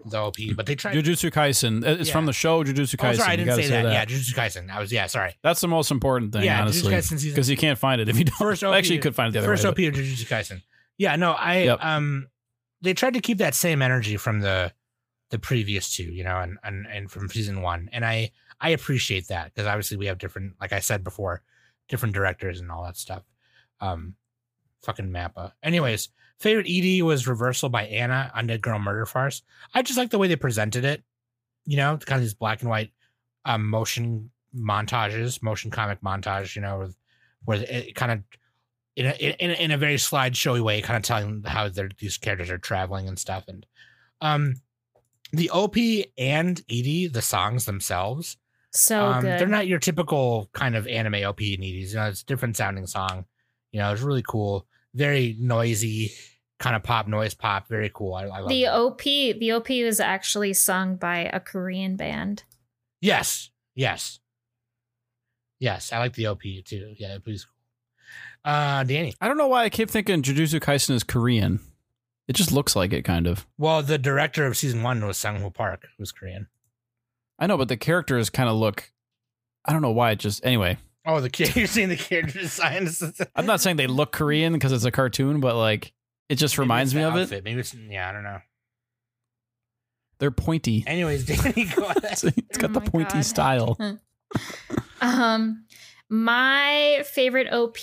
[0.04, 0.36] the OP?
[0.56, 0.94] But they tried.
[0.96, 1.84] Jujutsu Kaisen.
[1.84, 2.12] It's Yeah.
[2.12, 3.16] from the show Jujutsu Oh, Kaisen.
[3.16, 3.84] sorry, I didn't gotta say that.
[3.92, 4.70] Yeah, Jujutsu Kaisen.
[4.70, 5.06] I was yeah.
[5.06, 5.34] Sorry.
[5.42, 8.08] That's the most important thing, yeah, honestly, Jujutsu Kaisen season because you can't find it
[8.08, 8.36] if you don't.
[8.38, 9.70] First OP Actually, you could find it the other first way.
[9.70, 10.62] OP of Jujutsu Kaisen.
[10.98, 11.78] Yeah, no, I Yep.
[11.84, 12.28] um
[12.80, 14.72] they tried to keep that same energy from the
[15.30, 17.88] the previous two, you know, and and, and from season one.
[17.92, 18.30] And I
[18.60, 21.42] I appreciate that because obviously we have different, like I said before,
[21.88, 23.22] different directors and all that stuff.
[23.80, 24.14] Um
[24.82, 25.52] fucking Mappa.
[25.62, 26.08] Anyways,
[26.42, 29.42] favorite ED was Reversal by Anna on Dead Girl Murder Farce.
[29.74, 31.02] I just like the way they presented it.
[31.64, 32.90] You know, kind of these black and white
[33.44, 36.96] um motion montages, motion comic montage, you know, with,
[37.44, 38.20] where it kind of
[38.96, 42.50] in a, in, a- in a very slideshowy way, kind of telling how these characters
[42.50, 43.44] are traveling and stuff.
[43.48, 43.64] And
[44.20, 44.56] um,
[45.32, 45.76] the OP
[46.18, 48.36] and ED, the songs themselves,
[48.72, 51.92] So um, they're not your typical kind of anime OP and EDs.
[51.92, 53.24] You know, it's a different sounding song.
[53.70, 56.12] You know, it's really cool, very noisy,
[56.62, 58.14] kind of pop noise pop, very cool.
[58.14, 58.74] I, I love the that.
[58.74, 59.02] OP.
[59.02, 62.44] The OP was actually sung by a Korean band.
[63.00, 64.20] Yes, yes,
[65.58, 65.92] yes.
[65.92, 66.94] I like the OP too.
[66.98, 67.46] Yeah, please.
[68.44, 69.12] Uh, Danny.
[69.20, 71.58] I don't know why I keep thinking Jujutsu Kaisen is Korean.
[72.28, 73.44] It just looks like it, kind of.
[73.58, 76.46] Well, the director of season one was Sunghoo Park, who's Korean.
[77.40, 78.92] I know, but the characters kind of look.
[79.64, 80.12] I don't know why.
[80.12, 80.78] It just anyway.
[81.04, 81.56] Oh, the kid.
[81.56, 82.88] You're seeing the character design.
[83.34, 85.92] I'm not saying they look Korean because it's a cartoon, but like
[86.32, 87.44] it just reminds me of it.
[87.44, 88.08] Maybe it's yeah.
[88.08, 88.38] I don't know.
[90.18, 90.82] They're pointy.
[90.86, 92.04] Anyways, Danny, go ahead.
[92.04, 93.24] it's got Oh the my pointy God.
[93.24, 93.76] style.
[95.02, 95.66] Um,
[96.08, 97.76] my favorite OP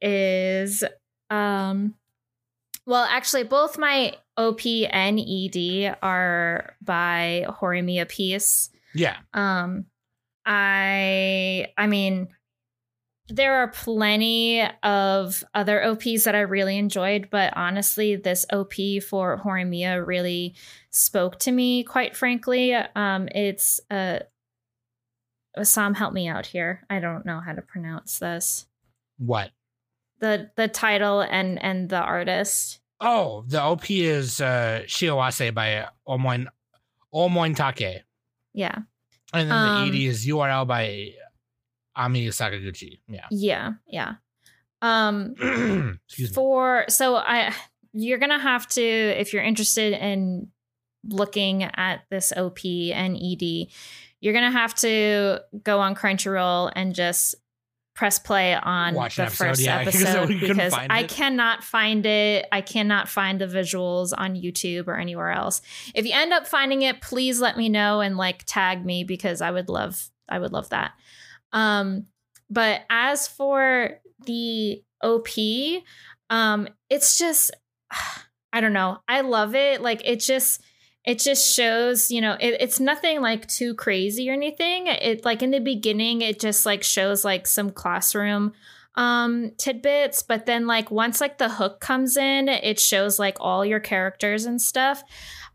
[0.00, 0.84] is
[1.30, 1.94] um,
[2.86, 8.70] well, actually, both my OP and ED are by Horimiya Piece.
[8.94, 9.86] Yeah, Um,
[10.46, 12.28] I I mean,
[13.34, 18.74] there are plenty of other OPs that I really enjoyed, but honestly, this OP
[19.08, 20.54] for Horimiya really
[20.90, 21.82] spoke to me.
[21.82, 24.20] Quite frankly, um, it's uh,
[25.62, 26.84] Sam, help me out here.
[26.90, 28.66] I don't know how to pronounce this.
[29.18, 29.50] what?
[30.20, 32.80] the The title and and the artist.
[33.00, 36.46] Oh, the OP is uh, Shiawase by Omoin
[37.12, 38.02] Omoinotake,
[38.52, 38.78] Yeah,
[39.32, 41.12] and then Um, the ED is URL by
[41.96, 43.00] Ami Sakaguchi.
[43.08, 43.26] Yeah.
[43.30, 44.14] yeah, yeah.
[44.80, 45.34] Um,
[46.08, 46.34] Excuse me.
[46.34, 47.54] for so i
[47.92, 50.48] you're gonna have to if you're interested in
[51.04, 53.68] looking at this op and ed
[54.20, 57.36] you're gonna have to go on crunchyroll and just
[57.94, 61.10] press play on Watch the episode, first yeah, episode because i it.
[61.10, 65.60] cannot find it i cannot find the visuals on youtube or anywhere else
[65.94, 69.40] if you end up finding it please let me know and like tag me because
[69.40, 70.92] i would love i would love that
[71.52, 72.06] um
[72.50, 75.28] but as for the op
[76.30, 77.50] um it's just
[78.52, 78.98] i don't know.
[79.08, 79.80] I love it.
[79.80, 80.62] Like it just
[81.04, 84.86] it just shows you know it, it's nothing like too crazy or anything.
[84.86, 88.52] It like in the beginning it just like shows like some classroom
[88.94, 93.64] um tidbits but then like once like the hook comes in it shows like all
[93.64, 95.02] your characters and stuff.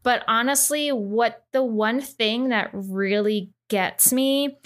[0.04, 4.58] But honestly what the one thing that really gets me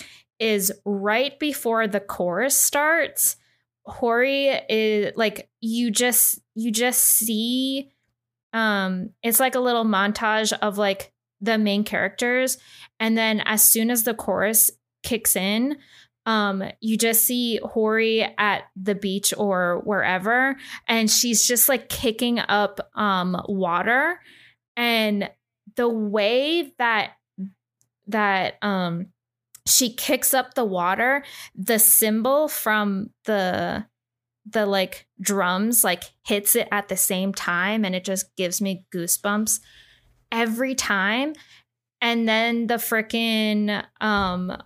[0.42, 3.38] is right before the chorus starts
[3.86, 7.92] hori is like you just you just see
[8.54, 11.12] um it's like a little montage of like
[11.42, 12.58] the main characters.
[13.00, 14.72] And then as soon as the chorus
[15.04, 15.78] kicks in
[16.28, 20.56] um you just see Hori at the beach or wherever
[20.88, 24.20] and she's just like kicking up um water.
[24.78, 25.32] And
[25.76, 27.14] the way that
[28.08, 29.08] that um
[29.68, 31.24] she kicks up the water
[31.56, 33.86] the cymbal from the
[34.50, 38.86] the like drums like hits it at the same time and it just gives me
[38.94, 39.60] goosebumps
[40.32, 41.34] every time.
[42.00, 44.58] And then the freaking um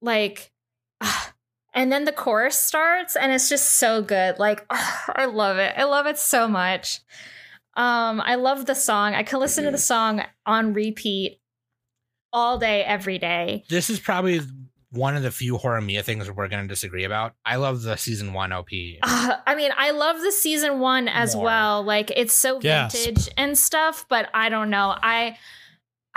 [0.00, 0.52] like
[1.74, 4.38] and then the chorus starts and it's just so good.
[4.38, 5.74] Like i love it.
[5.76, 7.00] I love it so much.
[7.76, 9.14] Um i love the song.
[9.14, 11.40] I can listen to the song on repeat
[12.32, 14.40] all day every day This is probably
[14.90, 17.34] one of the few Horimiya things we're going to disagree about.
[17.44, 18.68] I love the season one OP.
[19.02, 21.44] Uh, I mean, I love the season one as More.
[21.44, 21.82] well.
[21.82, 22.96] Like it's so Gasp.
[22.96, 24.94] vintage and stuff, but I don't know.
[24.96, 25.36] I,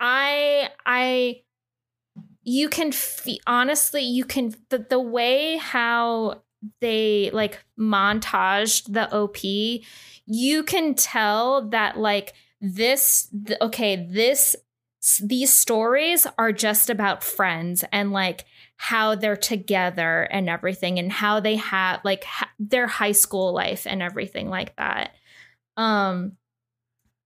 [0.00, 1.42] I, I,
[2.42, 6.42] you can fe- honestly, you can the the way how
[6.80, 9.36] they like montaged the OP,
[10.26, 13.28] you can tell that like this.
[13.46, 14.56] th- okay, this
[15.24, 18.44] these stories are just about friends and like
[18.76, 23.86] how they're together and everything and how they have like ha- their high school life
[23.86, 25.12] and everything like that.
[25.76, 26.32] Um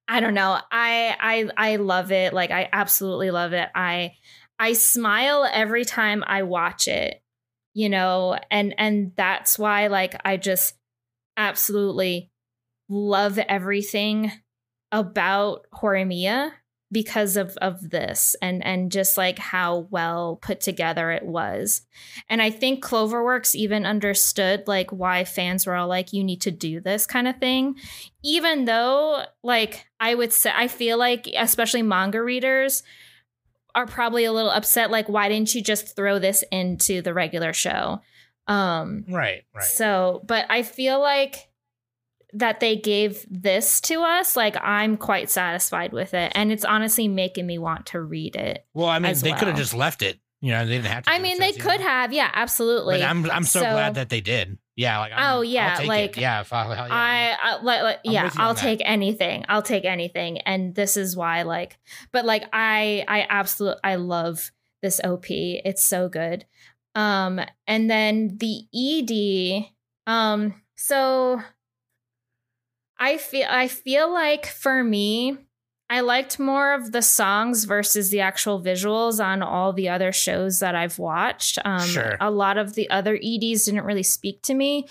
[0.07, 0.59] i don't know.
[0.71, 2.33] I i i love it.
[2.33, 3.69] Like i absolutely love it.
[3.75, 4.15] I
[4.59, 7.21] i smile every time i watch it
[7.75, 10.75] you know and and that's why like i just
[11.37, 12.31] absolutely
[12.89, 14.31] love everything
[14.93, 16.53] about Horimiya
[16.93, 21.83] because of of this and and just like how well put together it was.
[22.29, 26.51] And I think Cloverworks even understood like why fans were all like you need to
[26.51, 27.77] do this kind of thing.
[28.23, 32.83] Even though like I would say I feel like especially manga readers
[33.75, 37.53] are probably a little upset like why didn't you just throw this into the regular
[37.53, 38.01] show?
[38.47, 39.65] Um Right, right.
[39.65, 41.49] so, but I feel like
[42.35, 46.33] that they gave this to us, like I'm quite satisfied with it.
[46.35, 48.67] And it's honestly making me want to read it.
[48.75, 50.19] well, I mean, they could have just left it.
[50.41, 51.11] You know, they didn't have to.
[51.11, 51.87] I mean, they could know.
[51.87, 52.99] have, yeah, absolutely.
[52.99, 54.59] But I'm I'm so, So- glad that they did.
[54.77, 56.21] Yeah, like I'm, Oh, yeah, like, it.
[56.21, 56.87] yeah, if I, yeah.
[56.91, 58.61] I, I like, like I'm yeah, with you on I'll that.
[58.61, 59.45] take anything.
[59.49, 60.39] I'll take anything.
[60.39, 61.79] And this is why like
[62.11, 64.51] but like I I absolutely I love
[64.83, 65.27] this OP.
[65.31, 66.45] It's so good.
[66.97, 71.41] Um and then the ED um so
[72.99, 75.39] I feel I feel like for me
[75.91, 80.61] I liked more of the songs versus the actual visuals on all the other shows
[80.61, 81.59] that I've watched.
[81.65, 82.17] Um, Sure.
[82.21, 84.89] A lot of the other EDs didn't really speak to me,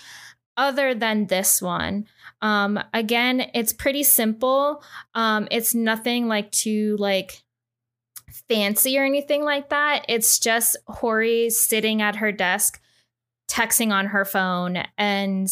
[0.56, 2.06] other than this one.
[2.40, 4.84] Um, again, it's pretty simple.
[5.14, 7.42] Um, it's nothing like too like
[8.48, 10.04] fancy or anything like that.
[10.08, 12.80] It's just Hori sitting at her desk,
[13.50, 15.48] texting on her phone, and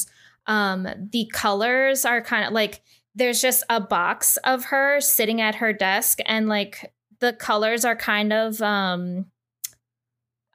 [0.46, 2.82] um, the colors are kind of like
[3.14, 7.96] there's just a box of her sitting at her desk and like the colors are
[7.96, 9.26] kind of um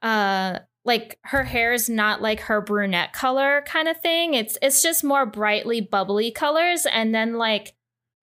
[0.02, 4.34] uh like her hair is not like her brunette color kind of thing.
[4.34, 7.74] It's it's just more brightly bubbly colors and then like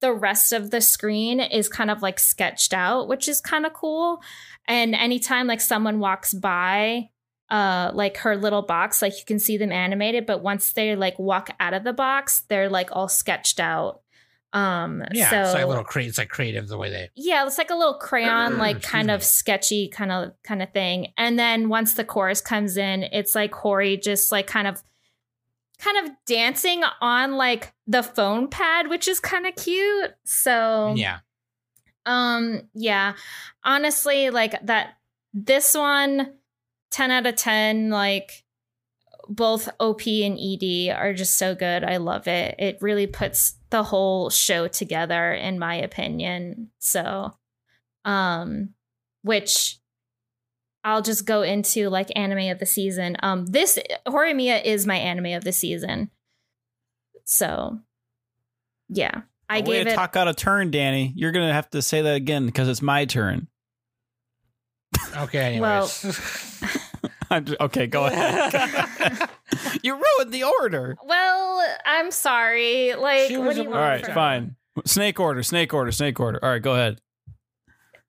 [0.00, 3.74] the rest of the screen is kind of like sketched out which is kind of
[3.74, 4.20] cool.
[4.66, 7.10] And anytime like someone walks by
[7.50, 11.18] uh like her little box like you can see them animated but once they like
[11.18, 14.00] walk out of the box they're like all sketched out
[14.54, 17.10] um yeah, so it's like a little cre- It's like creative the way they.
[17.16, 19.12] yeah it's like a little crayon like kind me.
[19.14, 23.34] of sketchy kind of kind of thing and then once the chorus comes in it's
[23.34, 24.82] like Hori just like kind of
[25.80, 31.18] kind of dancing on like the phone pad which is kind of cute so Yeah,
[32.06, 33.14] um yeah
[33.64, 34.94] honestly like that
[35.34, 36.32] this one
[36.94, 38.44] 10 out of 10 like
[39.28, 41.82] both op and ed are just so good.
[41.82, 42.54] I love it.
[42.58, 46.70] It really puts the whole show together in my opinion.
[46.78, 47.34] So
[48.04, 48.70] um
[49.22, 49.80] which
[50.84, 53.16] i'll just go into like anime of the season.
[53.24, 53.76] Um this
[54.06, 56.12] horimiya is my anime of the season.
[57.24, 57.80] So
[58.88, 59.22] yeah.
[59.48, 61.12] I way gave to it talk out a turn, Danny.
[61.16, 63.48] You're gonna have to say that again because it's my turn.
[65.16, 65.60] Okay.
[65.60, 66.60] Well- Anyways,
[67.30, 69.28] I'm j- okay, go ahead.
[69.82, 70.96] you ruined the order.
[71.04, 72.94] Well, I'm sorry.
[72.94, 74.56] Like, She what do you want right, from- fine.
[74.84, 76.38] Snake order, snake order, snake order.
[76.44, 77.00] All right, go ahead.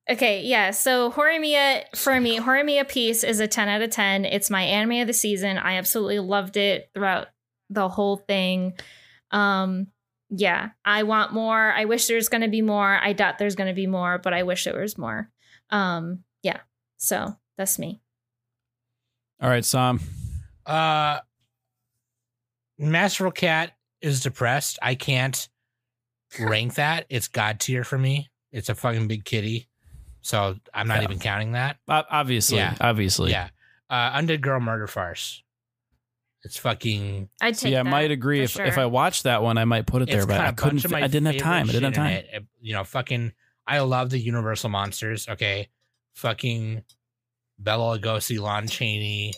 [0.08, 0.70] Okay, yeah.
[0.70, 4.24] So Horimiya for me, Horimiya Piece is a 10 out of 10.
[4.24, 5.58] It's my anime of the season.
[5.58, 7.28] I absolutely loved it throughout
[7.70, 8.74] the whole thing.
[9.30, 9.88] Um
[10.28, 11.72] yeah, I want more.
[11.72, 12.98] I wish there's going to be more.
[13.00, 15.30] I doubt there's going to be more, but I wish there was more.
[15.70, 16.58] Um, yeah.
[17.06, 18.00] So that's me.
[19.40, 20.00] All right, Sam.
[20.66, 21.20] Uh,
[22.78, 24.80] Masterful Cat is depressed.
[24.82, 25.48] I can't
[26.40, 27.06] rank that.
[27.08, 28.28] It's god tier for me.
[28.50, 29.68] It's a fucking big kitty,
[30.20, 31.04] so I'm not Yeah.
[31.04, 31.76] even counting that.
[31.86, 32.74] O- Obviously, Yeah.
[32.80, 33.30] obviously.
[33.30, 33.50] Yeah.
[33.88, 35.44] Uh, Undead Girl Murder Farce.
[36.42, 37.28] It's fucking.
[37.40, 38.44] I'd So take yeah, I might agree.
[38.48, 38.78] for If if.
[38.78, 40.84] I watched that one, I might put it there, but got I a bunch couldn't.
[40.86, 41.68] of fi- I didn't have time.
[41.68, 42.12] I didn't have time.
[42.14, 42.28] it.
[42.32, 43.32] It- You know, fucking.
[43.64, 45.28] I love the Universal monsters.
[45.28, 45.68] Okay,
[46.16, 46.82] fucking
[47.58, 49.32] Bela Lugosi, Lon Chaney,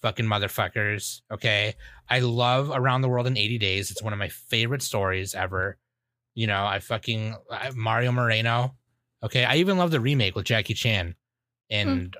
[0.00, 1.20] fucking motherfuckers.
[1.30, 1.74] Okay,
[2.08, 3.90] I love Around the World in 80 Days.
[3.90, 5.78] It's one of my favorite stories ever.
[6.34, 8.74] You know, I fucking I, Mario Moreno.
[9.22, 11.14] Okay, I even love the remake with Jackie Chan
[11.70, 12.18] and hmm.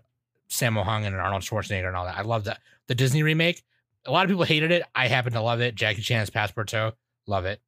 [0.49, 2.17] Sammo Hung and Arnold Schwarzenegger and all that.
[2.17, 3.63] I love that the Disney remake.
[4.05, 4.83] A lot of people hated it.
[4.95, 5.75] I happen to love it.
[5.75, 6.93] Jackie Chan's Passepartout,
[7.27, 7.61] love it.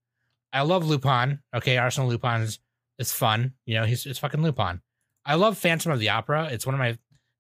[0.53, 1.41] I love Lupin.
[1.55, 2.59] Okay, Arsenal Lupin's
[2.99, 3.55] it's fun.
[3.65, 4.81] You know, he's it's fucking Lupin.
[5.27, 6.49] I love Phantom of the Opera.
[6.51, 6.99] It's one of my it's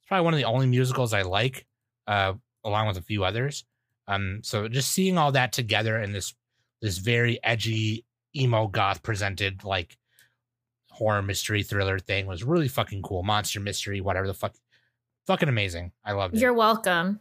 [0.09, 1.67] probably one of the only musicals I like,
[2.07, 2.35] uh,
[2.65, 3.65] along with a few others.
[4.07, 6.35] Um, so just seeing all that together in this
[6.83, 8.05] this very edgy
[8.37, 9.97] emo goth presented like
[10.91, 13.23] horror mystery thriller thing was really fucking cool.
[13.23, 14.55] Monster mystery, whatever the fuck,
[15.27, 15.93] fucking amazing.
[16.05, 16.41] I loved it.
[16.41, 17.21] You're welcome.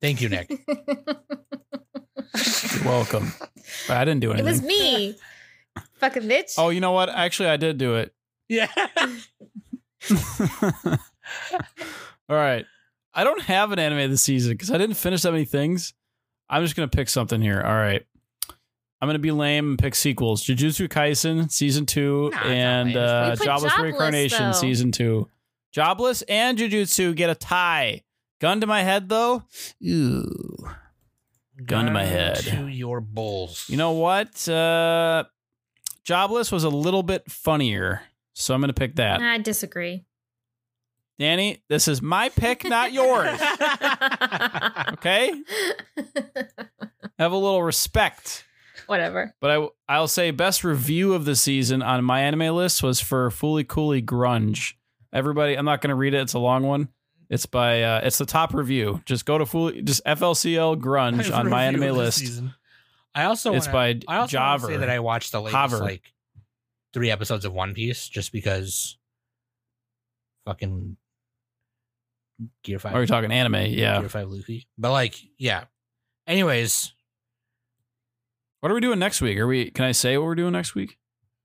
[0.00, 0.50] Thank you, Nick.
[0.50, 1.14] You're
[2.84, 3.32] welcome.
[3.88, 4.46] I didn't do anything.
[4.46, 5.16] it was me.
[5.94, 6.54] Fucking bitch.
[6.58, 7.08] Oh, you know what?
[7.08, 8.14] Actually, I did do it.
[8.48, 8.68] Yeah.
[12.28, 12.64] All right.
[13.14, 15.94] I don't have an anime this season because I didn't finish that many things.
[16.48, 17.60] I'm just gonna pick something here.
[17.60, 18.04] All right.
[19.00, 20.44] I'm gonna be lame and pick sequels.
[20.44, 24.52] Jujutsu Kaisen season two Nah, and uh, Jobless Jobless, Reincarnation though.
[24.52, 25.28] season two.
[25.72, 28.02] Jobless and Jujutsu get a tie.
[28.40, 29.42] Gun to my head though.
[29.86, 30.68] Ooh.
[31.64, 32.36] Gun to my head.
[32.36, 33.64] To your bulls.
[33.68, 34.46] You know what?
[34.48, 35.24] Uh,
[36.04, 38.02] Jobless was a little bit funnier,
[38.38, 39.20] so I'm gonna pick that.
[39.20, 40.04] I disagree.
[41.18, 43.40] Danny, this is my pick, not yours.
[44.92, 45.32] Okay,
[47.18, 48.44] have a little respect.
[48.86, 49.34] Whatever.
[49.40, 54.02] But I I'll say best review of the season on MyAnimeList was for Fooly Cooly
[54.02, 54.74] Grunge.
[55.12, 56.18] Everybody, I'm not going to read it.
[56.20, 56.88] It's a long one.
[57.30, 59.02] It's by uh, it's the top review.
[59.06, 62.12] Just go to Fooly, just FLCL Grunge on MyAnimeList.
[62.18, 62.54] season.
[63.14, 65.78] I also It's wanna, by I also wanna say that I watched the latest Hover.
[65.78, 66.12] like
[66.96, 68.96] three episodes of One Piece just because
[70.46, 70.96] fucking
[72.64, 72.94] Gear Five.
[72.94, 73.66] Are you talking anime?
[73.66, 74.00] Yeah.
[74.00, 74.66] Gear Five Luffy.
[74.78, 75.64] But like, yeah.
[76.26, 76.94] Anyways,
[78.60, 79.36] What are we doing next week?
[79.38, 79.70] Are we?
[79.70, 80.96] Can I say what we're doing next week?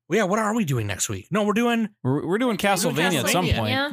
[0.08, 0.24] well, yeah.
[0.24, 1.28] What are we doing next week?
[1.32, 3.72] No, we're doing We're, we're doing Castlevania at some point.
[3.72, 3.92] Yeah.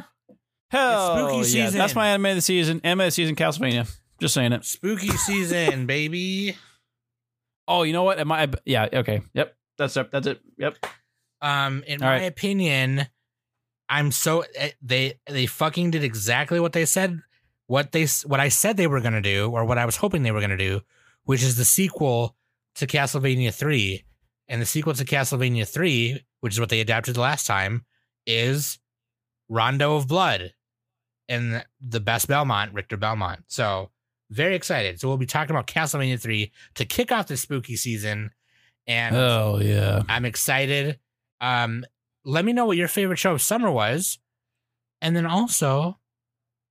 [0.71, 1.65] Hell It's spooky yeah!
[1.65, 1.77] season.
[1.77, 2.79] That's my anime of the season.
[2.85, 3.93] Anime of the season, Castlevania.
[4.21, 4.63] Just saying it.
[4.63, 6.55] spooky season, baby.
[7.67, 8.17] Oh, you know what?
[8.17, 8.47] Am I?
[8.63, 8.87] Yeah.
[8.93, 9.21] Okay.
[9.33, 9.55] Yep.
[9.77, 10.09] That's it.
[10.11, 10.39] That's it.
[10.57, 10.77] Yep.
[11.41, 12.23] Um, in All my right.
[12.23, 13.07] opinion,
[13.87, 17.21] I'm so eh, they they fucking did exactly what they said,
[17.67, 20.31] what they what I said they were gonna do, or what I was hoping they
[20.31, 20.81] were gonna do,
[21.23, 22.35] which is the sequel
[22.75, 24.03] to Castlevania three,
[24.47, 27.85] and the sequel to Castlevania three, which is what they adapted last time,
[28.25, 28.79] is
[29.47, 30.53] Rondo of Blood,
[31.27, 33.43] and the best Belmont, Richter Belmont.
[33.47, 33.89] So
[34.29, 34.99] very excited.
[34.99, 38.31] So we'll be talking about Castlevania three to kick off the spooky season,
[38.85, 40.03] and Oh yeah.
[40.07, 40.99] I'm excited.
[41.41, 41.85] Um,
[42.25, 44.19] let me know what your favorite show of summer was,
[45.01, 45.97] and then also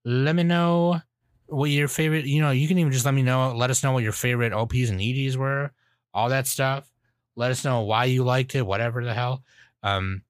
[0.05, 1.01] let me know
[1.47, 2.27] what your favorite.
[2.27, 3.55] You know, you can even just let me know.
[3.57, 5.73] Let us know what your favorite OPs and EDs were.
[6.15, 6.91] All that stuff.
[7.37, 8.67] Let us know why you liked it.
[8.67, 9.43] Whatever the hell.
[9.83, 10.23] Um,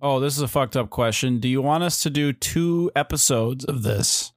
[0.00, 1.40] Oh, this is a fucked up question.
[1.40, 4.32] Do you want us to do two episodes of this?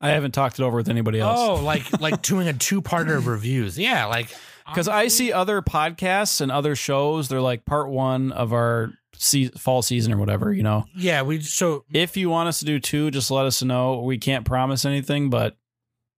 [0.00, 1.38] I haven't talked it over with anybody else.
[1.40, 3.78] oh, like like doing a two parter of reviews.
[3.78, 4.34] Yeah, like
[4.66, 9.50] Because I see other podcasts and other shows, they're like part one of our se-
[9.58, 10.84] fall season or whatever, you know.
[10.96, 14.00] Yeah, we so If you want us to do two, just let us know.
[14.00, 15.56] We can't promise anything, but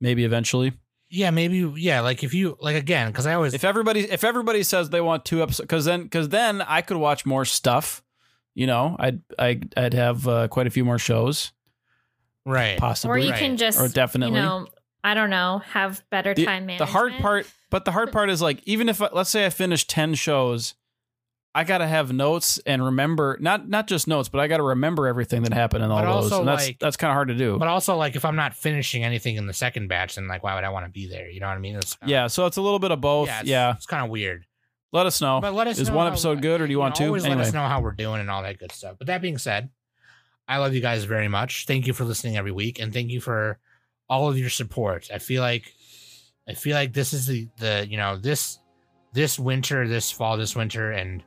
[0.00, 0.72] maybe eventually.
[1.08, 4.62] yeah maybe yeah like if you like again because I always If everybody if everybody
[4.62, 8.02] says they want two episodes, because then because then I could watch more stuff.
[8.54, 11.52] You know, I'd I'd, I'd have uh, quite a few more shows,
[12.44, 13.10] right Possibly.
[13.14, 13.38] Or you Right.
[13.38, 14.38] can just, or definitely.
[14.38, 14.66] you know,
[15.06, 16.78] I don't know, have better the, time management.
[16.90, 19.50] the hard part, but the hard part is like even if I- let's say I
[19.50, 20.74] finish ten shows,
[21.54, 25.42] I gotta have notes and remember not not just notes, but I gotta remember everything
[25.44, 27.34] that happened in all But those, also, and that's like- that's kind of hard to
[27.34, 27.56] do.
[27.58, 30.54] But also, like, if I'm not finishing anything in the second batch, then like, why
[30.56, 31.30] would I want to be there?
[31.30, 31.76] You know what I mean?
[31.76, 33.28] It's kinda- yeah, so it's a little bit of both.
[33.28, 34.44] yeah, Yeah, it's, it's kind of weird.
[34.92, 35.40] let us know.
[35.40, 37.08] But let us is know one how- episode good, or do you want know, two?
[37.10, 38.96] Always Anyway, let us know how we're doing and all that good stuff.
[38.98, 39.70] But that being said,
[40.48, 41.64] I love you guys very much.
[41.66, 43.58] Thank you for listening every week, and thank you for
[44.08, 45.08] all of your support.
[45.12, 45.72] I feel like,
[46.48, 48.58] I feel like this is the the you know this
[49.12, 51.22] this winter, this fall, this winter, and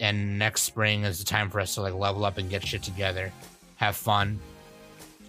[0.00, 2.82] and next spring is the time for us to like level up and get shit
[2.82, 3.32] together,
[3.76, 4.38] have fun,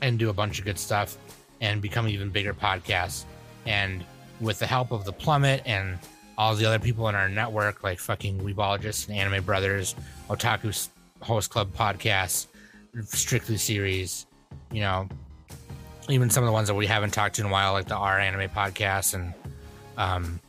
[0.02, 1.18] and do a bunch of good stuff,
[1.62, 3.26] and become even bigger podcasts.
[3.66, 4.04] And
[4.40, 5.98] with the help of the plummet and
[6.38, 9.96] all the other people in our network, like fucking Weebologists and Anime Brothers,
[10.30, 10.88] Otaku
[11.22, 12.48] Host Club podcasts,
[13.04, 14.26] Strictly series,
[14.72, 15.10] you know,
[16.10, 17.96] even some of the ones that we haven't talked to in a while, like the
[17.96, 19.34] R Anime podcast and
[19.98, 20.40] um,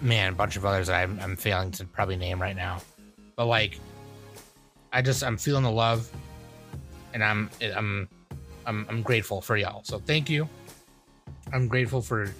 [0.00, 2.80] man, a bunch of others that I'm, I'm failing to probably name right now.
[3.36, 3.78] But like,
[4.92, 6.10] I just I'm feeling the love,
[7.12, 8.08] and I'm I'm
[8.64, 9.82] I'm I'm grateful for y'all.
[9.84, 10.48] So thank you.
[11.52, 12.32] I'm grateful for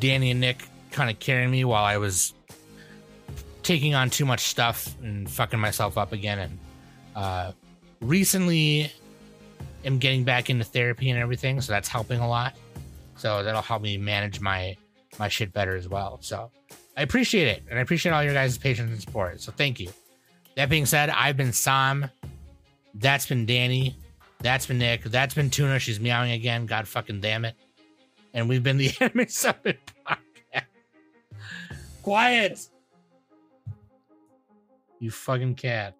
[0.00, 2.34] Danny and Nick kind of carrying me while I was
[3.62, 6.38] taking on too much stuff and fucking myself up again.
[6.38, 6.58] And
[7.16, 7.52] uh,
[8.00, 8.92] recently,
[9.84, 12.54] am getting back into therapy and everything, so that's helping a lot.
[13.16, 14.76] So that'll help me manage my
[15.18, 16.18] my shit better as well.
[16.20, 16.50] So
[16.96, 19.40] I appreciate it, and I appreciate all your guys' patience and support.
[19.40, 19.90] So thank you.
[20.56, 22.10] That being said, I've been Sam.
[22.94, 23.96] That's been Danny.
[24.40, 25.04] That's been Nick.
[25.04, 25.78] That's been Tuna.
[25.78, 26.66] She's meowing again.
[26.66, 27.56] God fucking damn it.
[28.34, 30.64] And we've been the Anime Summit podcast.
[32.02, 32.68] Quiet.
[35.00, 35.94] You fucking cat.